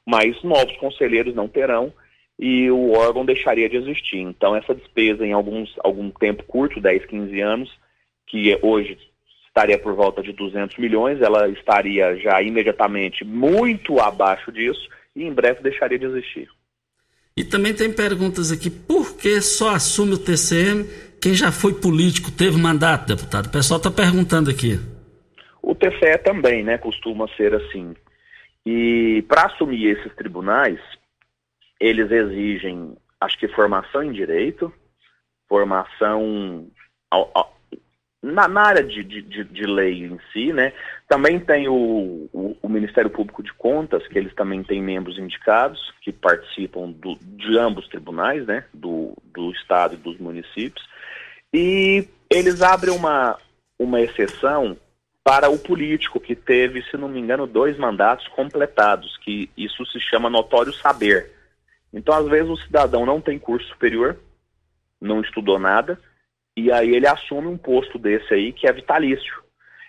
Mas 0.06 0.42
novos 0.42 0.74
conselheiros 0.78 1.34
não 1.34 1.46
terão 1.46 1.92
e 2.38 2.70
o 2.70 2.92
órgão 2.92 3.22
deixaria 3.22 3.68
de 3.68 3.76
existir. 3.76 4.18
Então, 4.18 4.56
essa 4.56 4.74
despesa 4.74 5.26
em 5.26 5.32
alguns, 5.32 5.74
algum 5.80 6.10
tempo 6.10 6.42
curto, 6.44 6.80
10, 6.80 7.04
15 7.04 7.40
anos, 7.40 7.70
que 8.26 8.58
hoje 8.62 8.96
estaria 9.46 9.78
por 9.78 9.94
volta 9.94 10.22
de 10.22 10.32
200 10.32 10.78
milhões, 10.78 11.20
ela 11.20 11.48
estaria 11.50 12.16
já 12.16 12.40
imediatamente 12.40 13.26
muito 13.26 14.00
abaixo 14.00 14.50
disso 14.50 14.88
e 15.14 15.24
em 15.24 15.32
breve 15.34 15.62
deixaria 15.62 15.98
de 15.98 16.06
existir. 16.06 16.48
E 17.36 17.42
também 17.42 17.74
tem 17.74 17.92
perguntas 17.92 18.52
aqui, 18.52 18.70
por 18.70 19.16
que 19.16 19.40
só 19.40 19.74
assume 19.74 20.14
o 20.14 20.18
TCM 20.18 20.84
quem 21.20 21.34
já 21.34 21.50
foi 21.50 21.72
político, 21.72 22.30
teve 22.30 22.60
mandato, 22.60 23.08
deputado? 23.08 23.46
O 23.46 23.50
pessoal 23.50 23.78
está 23.78 23.90
perguntando 23.90 24.50
aqui. 24.50 24.78
O 25.62 25.74
TCE 25.74 26.18
também, 26.22 26.62
né, 26.62 26.76
costuma 26.76 27.26
ser 27.34 27.54
assim. 27.54 27.96
E 28.66 29.24
para 29.26 29.46
assumir 29.46 29.86
esses 29.86 30.14
tribunais, 30.14 30.78
eles 31.80 32.10
exigem, 32.10 32.94
acho 33.18 33.38
que 33.38 33.48
formação 33.48 34.02
em 34.02 34.12
direito, 34.12 34.70
formação 35.48 36.68
na, 38.24 38.48
na 38.48 38.62
área 38.62 38.82
de, 38.82 39.04
de, 39.04 39.44
de, 39.44 39.66
lei 39.66 40.04
em 40.04 40.18
si, 40.32 40.50
né? 40.52 40.72
Também 41.06 41.38
tem 41.38 41.68
o, 41.68 42.28
o, 42.32 42.56
o, 42.62 42.68
Ministério 42.68 43.10
Público 43.10 43.42
de 43.42 43.52
Contas, 43.52 44.06
que 44.08 44.18
eles 44.18 44.34
também 44.34 44.62
têm 44.62 44.82
membros 44.82 45.18
indicados, 45.18 45.92
que 46.00 46.10
participam 46.10 46.90
do, 46.90 47.18
de 47.20 47.58
ambos 47.58 47.86
tribunais, 47.88 48.46
né? 48.46 48.64
Do, 48.72 49.14
do 49.26 49.50
Estado 49.52 49.94
e 49.94 49.98
dos 49.98 50.18
municípios. 50.18 50.88
E 51.52 52.08
eles 52.30 52.62
abrem 52.62 52.94
uma, 52.94 53.36
uma 53.78 54.00
exceção 54.00 54.74
para 55.22 55.50
o 55.50 55.58
político 55.58 56.18
que 56.18 56.34
teve, 56.34 56.82
se 56.84 56.96
não 56.96 57.08
me 57.08 57.20
engano, 57.20 57.46
dois 57.46 57.76
mandatos 57.76 58.26
completados, 58.28 59.18
que 59.18 59.50
isso 59.56 59.84
se 59.86 60.00
chama 60.00 60.30
notório 60.30 60.72
saber. 60.72 61.30
Então, 61.92 62.14
às 62.14 62.26
vezes, 62.26 62.50
o 62.50 62.56
cidadão 62.56 63.04
não 63.04 63.20
tem 63.20 63.38
curso 63.38 63.68
superior, 63.68 64.18
não 65.00 65.20
estudou 65.20 65.58
nada, 65.58 66.00
e 66.56 66.70
aí 66.70 66.94
ele 66.94 67.06
assume 67.06 67.48
um 67.48 67.56
posto 67.56 67.98
desse 67.98 68.32
aí 68.32 68.52
que 68.52 68.66
é 68.66 68.72
vitalício. 68.72 69.42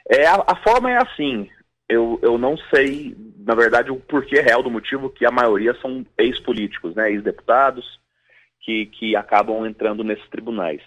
É, 0.09 0.25
a, 0.27 0.43
a 0.47 0.55
forma 0.57 0.91
é 0.91 0.97
assim, 0.97 1.49
eu, 1.87 2.19
eu 2.21 2.37
não 2.37 2.57
sei, 2.73 3.15
na 3.39 3.55
verdade, 3.55 3.91
o 3.91 3.97
porquê 3.97 4.41
real 4.41 4.63
do 4.63 4.71
motivo 4.71 5.09
que 5.09 5.25
a 5.25 5.31
maioria 5.31 5.73
são 5.81 6.05
ex-políticos, 6.17 6.95
né, 6.95 7.11
ex-deputados, 7.11 7.99
que, 8.61 8.87
que 8.87 9.15
acabam 9.15 9.65
entrando 9.65 10.03
nesses 10.03 10.27
tribunais. 10.29 10.81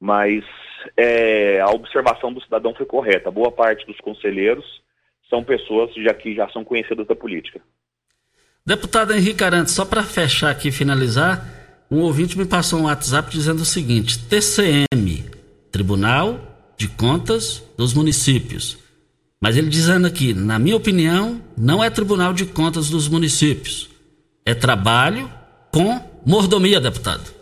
Mas 0.00 0.44
é, 0.96 1.60
a 1.60 1.68
observação 1.70 2.32
do 2.32 2.40
cidadão 2.40 2.74
foi 2.74 2.86
correta. 2.86 3.30
Boa 3.30 3.52
parte 3.52 3.84
dos 3.86 3.98
conselheiros 3.98 4.64
são 5.28 5.44
pessoas 5.44 5.92
já 5.94 6.14
que 6.14 6.34
já 6.34 6.48
são 6.48 6.64
conhecidas 6.64 7.06
da 7.06 7.14
política. 7.14 7.60
Deputado 8.64 9.12
Henrique 9.12 9.44
Arantes, 9.44 9.74
só 9.74 9.84
para 9.84 10.02
fechar 10.02 10.50
aqui 10.50 10.68
e 10.68 10.72
finalizar, 10.72 11.42
um 11.90 12.00
ouvinte 12.00 12.36
me 12.36 12.44
passou 12.44 12.80
um 12.80 12.84
WhatsApp 12.84 13.30
dizendo 13.30 13.62
o 13.62 13.64
seguinte: 13.64 14.18
TCM, 14.26 15.24
Tribunal 15.70 16.38
de 16.76 16.88
Contas 16.88 17.62
dos 17.76 17.94
Municípios. 17.94 18.78
Mas 19.40 19.56
ele 19.56 19.68
dizendo 19.68 20.06
aqui, 20.06 20.34
na 20.34 20.58
minha 20.58 20.76
opinião, 20.76 21.40
não 21.56 21.82
é 21.82 21.88
Tribunal 21.88 22.32
de 22.32 22.44
Contas 22.44 22.90
dos 22.90 23.08
Municípios. 23.08 23.88
É 24.44 24.54
trabalho 24.54 25.30
com 25.72 26.00
mordomia, 26.26 26.80
deputado. 26.80 27.38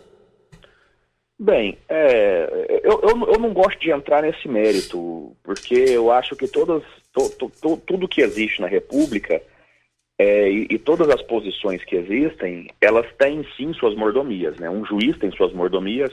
Bem, 1.39 1.77
é, 1.89 2.81
eu, 2.83 3.01
eu, 3.03 3.33
eu, 3.33 3.39
não 3.39 3.53
gosto 3.53 3.79
de 3.79 3.91
entrar 3.91 4.23
nesse 4.23 4.49
mérito, 4.49 5.37
porque 5.43 5.75
eu 5.75 6.11
acho 6.11 6.35
que 6.35 6.49
todas, 6.49 6.83
to, 7.13 7.29
to, 7.31 7.53
to, 7.61 7.77
tudo 7.87 8.09
que 8.09 8.23
existe 8.23 8.61
na 8.61 8.67
República 8.67 9.43
é, 10.19 10.51
e, 10.51 10.67
e, 10.71 10.79
todas 10.79 11.09
as 11.11 11.21
posições 11.23 11.85
que 11.85 11.97
existem, 11.97 12.69
elas 12.81 13.07
têm 13.19 13.47
sim 13.57 13.73
suas 13.75 13.95
mordomias. 13.95 14.57
Né? 14.57 14.71
Um 14.71 14.85
juiz 14.85 15.17
tem 15.19 15.31
suas 15.31 15.53
mordomias, 15.53 16.13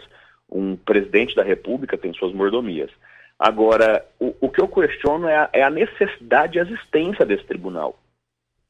um 0.51 0.76
presidente 0.76 1.36
da 1.36 1.43
República 1.43 1.97
tem 1.97 2.14
suas 2.14 2.34
mordomias. 2.34 2.91
Agora, 3.39 4.06
o, 4.20 4.36
o 4.41 4.49
que 4.49 4.62
eu 4.62 4.68
questiono 4.68 5.28
é 5.28 5.38
a, 5.38 5.49
é 5.54 5.64
a 5.64 5.70
necessidade 5.70 6.54
de 6.54 6.60
existência 6.60 7.26
desse 7.26 7.45
tribunal. 7.45 7.97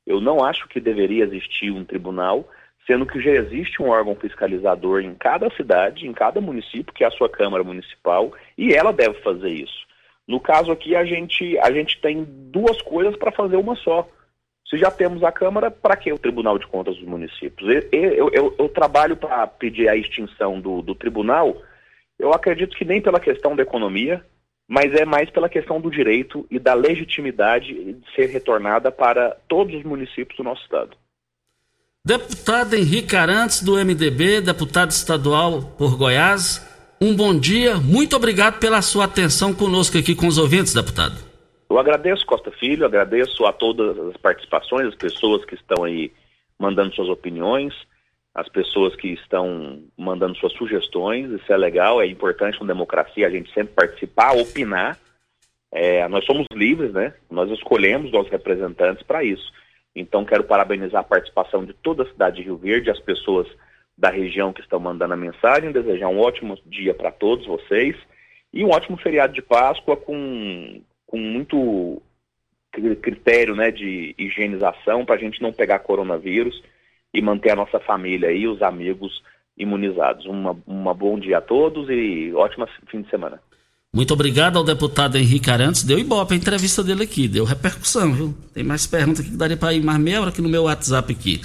Eu 0.05 0.21
não 0.21 0.43
acho 0.43 0.67
que 0.67 0.79
deveria 0.79 1.23
existir 1.23 1.71
um 1.71 1.85
tribunal, 1.85 2.47
sendo 2.85 3.05
que 3.05 3.21
já 3.21 3.31
existe 3.31 3.81
um 3.81 3.89
órgão 3.89 4.15
fiscalizador 4.15 5.01
em 5.01 5.15
cada 5.15 5.49
cidade, 5.51 6.07
em 6.07 6.13
cada 6.13 6.41
município, 6.41 6.93
que 6.93 7.03
é 7.03 7.07
a 7.07 7.11
sua 7.11 7.29
Câmara 7.29 7.63
Municipal, 7.63 8.33
e 8.57 8.73
ela 8.73 8.91
deve 8.91 9.15
fazer 9.21 9.49
isso. 9.49 9.87
No 10.27 10.39
caso 10.39 10.71
aqui, 10.71 10.95
a 10.95 11.03
gente, 11.05 11.57
a 11.59 11.71
gente 11.71 11.99
tem 11.99 12.23
duas 12.23 12.81
coisas 12.81 13.15
para 13.15 13.31
fazer 13.31 13.55
uma 13.55 13.75
só. 13.75 14.07
Se 14.73 14.79
já 14.79 14.89
temos 14.89 15.23
a 15.23 15.31
Câmara, 15.31 15.69
para 15.69 15.95
que 15.95 16.11
o 16.11 16.17
Tribunal 16.17 16.57
de 16.57 16.65
Contas 16.65 16.95
dos 16.95 17.07
Municípios? 17.07 17.85
Eu, 17.91 18.31
eu, 18.33 18.55
eu, 18.57 18.67
trabalho 18.67 19.15
para 19.15 19.45
pedir 19.45 19.87
a 19.87 19.95
extinção 19.95 20.59
do, 20.59 20.81
do 20.81 20.95
tribunal, 20.95 21.61
eu 22.17 22.33
acredito 22.33 22.75
que 22.75 22.83
nem 22.83 22.99
pela 22.99 23.19
questão 23.19 23.55
da 23.55 23.61
economia, 23.61 24.25
mas 24.67 24.91
é 24.95 25.05
mais 25.05 25.29
pela 25.29 25.47
questão 25.47 25.79
do 25.79 25.91
direito 25.91 26.47
e 26.49 26.57
da 26.57 26.73
legitimidade 26.73 27.71
de 27.71 28.15
ser 28.15 28.31
retornada 28.31 28.91
para 28.91 29.37
todos 29.47 29.75
os 29.75 29.83
municípios 29.83 30.37
do 30.37 30.43
nosso 30.43 30.63
Estado. 30.63 30.97
Deputado 32.03 32.73
Henrique 32.73 33.15
Arantes, 33.15 33.61
do 33.61 33.73
MDB, 33.75 34.41
deputado 34.41 34.89
estadual 34.89 35.61
por 35.77 35.95
Goiás, 35.95 36.67
um 36.99 37.15
bom 37.15 37.37
dia, 37.37 37.77
muito 37.77 38.15
obrigado 38.15 38.57
pela 38.57 38.81
sua 38.81 39.05
atenção 39.05 39.53
conosco 39.53 39.99
aqui 39.99 40.15
com 40.15 40.25
os 40.25 40.39
ouvintes, 40.39 40.73
deputado. 40.73 41.32
Eu 41.73 41.79
agradeço, 41.79 42.23
Costa 42.23 42.51
Filho, 42.51 42.85
agradeço 42.85 43.47
a 43.47 43.51
todas 43.51 43.97
as 43.97 44.15
participações, 44.17 44.89
as 44.89 44.93
pessoas 44.93 45.43
que 45.43 45.55
estão 45.55 45.83
aí 45.83 46.13
mandando 46.59 46.93
suas 46.93 47.09
opiniões, 47.09 47.73
as 48.31 48.47
pessoas 48.47 48.95
que 48.95 49.07
estão 49.07 49.81
mandando 49.97 50.37
suas 50.37 50.53
sugestões, 50.53 51.31
isso 51.31 51.51
é 51.51 51.57
legal, 51.57 51.99
é 51.99 52.05
importante 52.05 52.61
na 52.61 52.67
democracia 52.67 53.25
a 53.25 53.29
gente 53.31 53.51
sempre 53.55 53.73
participar, 53.73 54.37
opinar. 54.37 54.99
É, 55.71 56.07
nós 56.09 56.23
somos 56.25 56.45
livres, 56.53 56.93
né? 56.93 57.15
Nós 57.27 57.49
escolhemos 57.49 58.11
nossos 58.11 58.31
representantes 58.31 59.01
para 59.01 59.23
isso. 59.23 59.51
Então 59.95 60.23
quero 60.23 60.43
parabenizar 60.43 61.01
a 61.01 61.03
participação 61.03 61.65
de 61.65 61.73
toda 61.73 62.03
a 62.03 62.07
cidade 62.07 62.35
de 62.35 62.43
Rio 62.43 62.57
Verde, 62.57 62.91
as 62.91 62.99
pessoas 62.99 63.47
da 63.97 64.11
região 64.11 64.53
que 64.53 64.61
estão 64.61 64.79
mandando 64.79 65.15
a 65.15 65.17
mensagem, 65.17 65.71
desejar 65.71 66.09
um 66.09 66.19
ótimo 66.19 66.55
dia 66.67 66.93
para 66.93 67.11
todos 67.11 67.47
vocês 67.47 67.95
e 68.53 68.63
um 68.63 68.69
ótimo 68.69 68.95
feriado 68.95 69.33
de 69.33 69.41
Páscoa 69.41 69.97
com 69.97 70.83
com 71.13 71.19
muito 71.19 72.01
critério 73.03 73.55
né, 73.55 73.69
de 73.69 74.15
higienização 74.17 75.05
para 75.05 75.13
a 75.13 75.17
gente 75.19 75.43
não 75.43 75.53
pegar 75.53 75.77
coronavírus 75.77 76.59
e 77.13 77.21
manter 77.21 77.51
a 77.51 77.55
nossa 77.55 77.79
família 77.79 78.31
e 78.31 78.47
os 78.47 78.63
amigos 78.63 79.21
imunizados. 79.55 80.25
Uma, 80.25 80.57
uma 80.65 80.91
bom 80.91 81.19
dia 81.19 81.37
a 81.37 81.41
todos 81.41 81.87
e 81.87 82.33
ótimo 82.33 82.67
fim 82.89 83.03
de 83.03 83.11
semana. 83.11 83.39
Muito 83.93 84.11
obrigado 84.11 84.57
ao 84.57 84.63
deputado 84.63 85.15
Henrique 85.15 85.51
Arantes. 85.51 85.83
Deu 85.83 85.99
ibope 85.99 86.33
a 86.33 86.37
entrevista 86.37 86.83
dele 86.83 87.03
aqui, 87.03 87.27
deu 87.27 87.45
repercussão, 87.45 88.11
viu? 88.11 88.35
Tem 88.51 88.63
mais 88.63 88.87
perguntas 88.87 89.19
aqui 89.19 89.29
que 89.29 89.37
daria 89.37 89.55
para 89.55 89.71
ir 89.71 89.83
mais 89.83 89.99
meia 89.99 90.19
hora 90.19 90.31
aqui 90.31 90.41
no 90.41 90.49
meu 90.49 90.63
WhatsApp 90.63 91.13
aqui. 91.13 91.41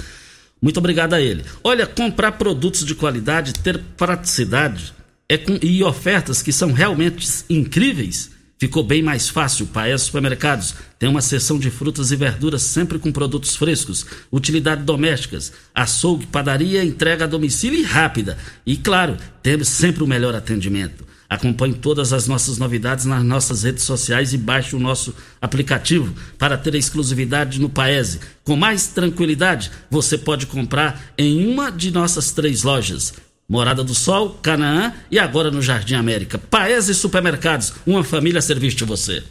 Muito 0.62 0.78
obrigado 0.78 1.12
a 1.12 1.20
ele. 1.20 1.44
Olha, 1.62 1.86
comprar 1.86 2.32
produtos 2.32 2.86
de 2.86 2.94
qualidade, 2.94 3.52
ter 3.52 3.78
praticidade 3.98 4.94
é 5.28 5.36
com, 5.36 5.58
e 5.62 5.84
ofertas 5.84 6.40
que 6.40 6.54
são 6.54 6.72
realmente 6.72 7.44
incríveis 7.50 8.37
Ficou 8.58 8.82
bem 8.82 9.02
mais 9.02 9.28
fácil. 9.28 9.66
Paes 9.66 10.02
Supermercados 10.02 10.74
tem 10.98 11.08
uma 11.08 11.22
seção 11.22 11.58
de 11.58 11.70
frutas 11.70 12.10
e 12.10 12.16
verduras 12.16 12.62
sempre 12.62 12.98
com 12.98 13.12
produtos 13.12 13.54
frescos, 13.54 14.04
utilidades 14.32 14.84
domésticas, 14.84 15.52
açougue, 15.72 16.26
padaria, 16.26 16.84
entrega 16.84 17.24
a 17.24 17.28
domicílio 17.28 17.78
e 17.78 17.84
rápida. 17.84 18.36
E 18.66 18.76
claro, 18.76 19.16
temos 19.42 19.68
sempre 19.68 20.02
o 20.02 20.08
melhor 20.08 20.34
atendimento. 20.34 21.06
Acompanhe 21.30 21.74
todas 21.74 22.12
as 22.12 22.26
nossas 22.26 22.56
novidades 22.56 23.04
nas 23.04 23.22
nossas 23.22 23.62
redes 23.62 23.84
sociais 23.84 24.32
e 24.32 24.38
baixe 24.38 24.74
o 24.74 24.80
nosso 24.80 25.14
aplicativo 25.40 26.12
para 26.38 26.56
ter 26.56 26.74
a 26.74 26.78
exclusividade 26.78 27.60
no 27.60 27.68
Paese. 27.68 28.18
Com 28.42 28.56
mais 28.56 28.88
tranquilidade, 28.88 29.70
você 29.90 30.16
pode 30.16 30.46
comprar 30.46 31.12
em 31.18 31.46
uma 31.46 31.70
de 31.70 31.90
nossas 31.90 32.32
três 32.32 32.62
lojas. 32.62 33.12
Morada 33.50 33.82
do 33.82 33.94
Sol, 33.94 34.38
Canaã 34.42 34.92
e 35.10 35.18
agora 35.18 35.50
no 35.50 35.62
Jardim 35.62 35.94
América. 35.94 36.36
Paese 36.36 36.94
Supermercados, 36.94 37.72
uma 37.86 38.04
família 38.04 38.40
a 38.40 38.42
serviço 38.42 38.76
de 38.76 38.84
você. 38.84 39.24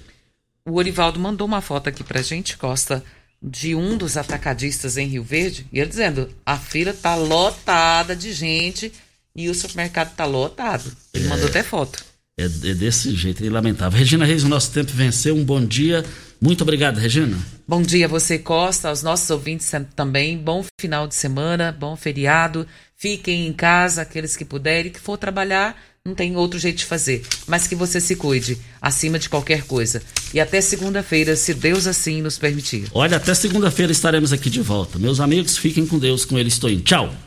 O 0.65 0.74
Orivaldo 0.74 1.20
mandou 1.20 1.45
uma 1.45 1.61
foto 1.61 1.88
aqui 1.88 2.03
pra 2.03 2.24
gente, 2.24 2.57
Costa, 2.57 3.03
de 3.39 3.76
um 3.76 3.95
dos 3.95 4.18
atacadistas 4.18 4.97
em 4.97 5.05
Rio 5.05 5.24
Verde, 5.24 5.68
e 5.72 5.80
ele 5.80 5.89
dizendo: 5.89 6.30
a 6.43 6.57
fila 6.57 6.95
tá 6.95 7.13
lotada 7.13 8.15
de 8.15 8.34
gente 8.34 8.91
e 9.36 9.49
o 9.49 9.53
supermercado 9.53 10.15
tá 10.15 10.26
lotado. 10.26 10.91
Ele 11.13 11.28
é, 11.28 11.30
mandou 11.30 11.47
até 11.47 11.61
foto. 11.61 12.03
É, 12.40 12.44
é 12.44 12.74
desse 12.76 13.16
jeito, 13.16 13.44
é 13.44 13.50
lamentável. 13.50 13.98
Regina 13.98 14.24
Reis, 14.24 14.44
o 14.44 14.48
nosso 14.48 14.72
tempo 14.72 14.92
venceu. 14.94 15.36
Um 15.36 15.44
bom 15.44 15.66
dia. 15.66 16.06
Muito 16.40 16.62
obrigado, 16.62 17.00
Regina. 17.00 17.36
Bom 17.68 17.82
dia 17.82 18.06
a 18.06 18.08
você, 18.10 18.38
Costa, 18.38 18.90
aos 18.90 19.02
nossos 19.02 19.28
ouvintes 19.32 19.72
também. 19.96 20.38
Bom 20.38 20.64
final 20.80 21.08
de 21.08 21.16
semana, 21.16 21.72
bom 21.72 21.96
feriado. 21.96 22.68
Fiquem 22.96 23.48
em 23.48 23.54
casa, 23.54 24.04
aqueles 24.04 24.36
que 24.36 24.46
puderem, 24.46 24.92
que 24.92 25.00
for 25.00 25.18
trabalhar, 25.18 25.76
não 26.06 26.14
tem 26.14 26.36
outro 26.36 26.60
jeito 26.60 26.78
de 26.78 26.86
fazer. 26.86 27.26
Mas 27.48 27.68
que 27.68 27.76
você 27.76 28.00
se 28.00 28.16
cuide, 28.16 28.60
acima 28.80 29.18
de 29.18 29.30
qualquer 29.30 29.64
coisa. 29.64 30.02
E 30.32 30.40
até 30.40 30.62
segunda-feira, 30.62 31.36
se 31.36 31.56
Deus 31.56 31.88
assim 31.88 32.22
nos 32.22 32.38
permitir. 32.38 32.88
Olha, 32.94 33.18
até 33.18 33.34
segunda-feira 33.34 33.92
estaremos 33.92 34.32
aqui 34.32 34.50
de 34.50 34.62
volta. 34.62 35.00
Meus 35.00 35.20
amigos, 35.20 35.58
fiquem 35.58 35.88
com 35.88 35.98
Deus, 35.98 36.24
com 36.24 36.38
ele 36.38 36.50
estou 36.50 36.70
indo. 36.70 36.84
Tchau. 36.84 37.26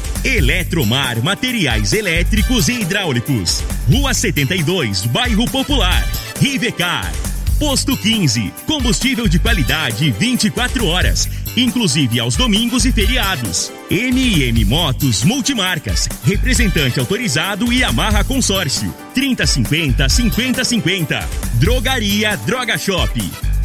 Eletromar 0.23 1.19
Materiais 1.23 1.93
Elétricos 1.93 2.69
e 2.69 2.81
Hidráulicos. 2.81 3.63
Rua 3.91 4.13
72, 4.13 5.07
Bairro 5.07 5.49
Popular. 5.49 6.07
Rivecar. 6.39 7.11
Posto 7.57 7.97
15. 7.97 8.53
Combustível 8.67 9.27
de 9.27 9.39
qualidade 9.39 10.11
24 10.11 10.85
horas, 10.85 11.27
inclusive 11.55 12.19
aos 12.19 12.35
domingos 12.35 12.85
e 12.85 12.91
feriados. 12.91 13.71
MM 13.89 14.65
Motos 14.65 15.23
Multimarcas. 15.23 16.07
Representante 16.23 16.99
autorizado 16.99 17.71
e 17.71 17.83
amarra 17.83 18.23
consórcio. 18.23 18.93
3050 19.13 20.09
5050. 20.09 21.29
Drogaria 21.55 22.35
Droga 22.37 22.77
Shop. 22.77 23.11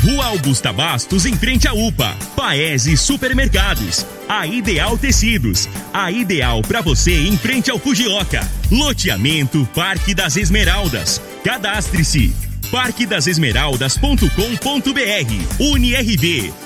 Rua 0.03 0.27
Augusta 0.27 0.73
Bastos, 0.73 1.27
em 1.27 1.37
frente 1.37 1.67
à 1.67 1.73
UPA. 1.73 2.15
Paese 2.37 2.97
Supermercados. 2.97 4.07
A 4.29 4.47
Ideal 4.47 4.97
Tecidos. 4.99 5.69
A 5.93 6.13
ideal 6.13 6.63
para 6.63 6.81
você 6.81 7.27
em 7.27 7.37
frente 7.37 7.71
ao 7.71 7.79
Fujioka. 7.79 8.49
Loteamento 8.71 9.69
Parque 9.75 10.15
das 10.15 10.37
Esmeraldas. 10.37 11.21
Cadastre-se. 11.43 12.33
parquedasesmeraldas.com.br. 12.71 15.61
UniRV. 15.61 16.66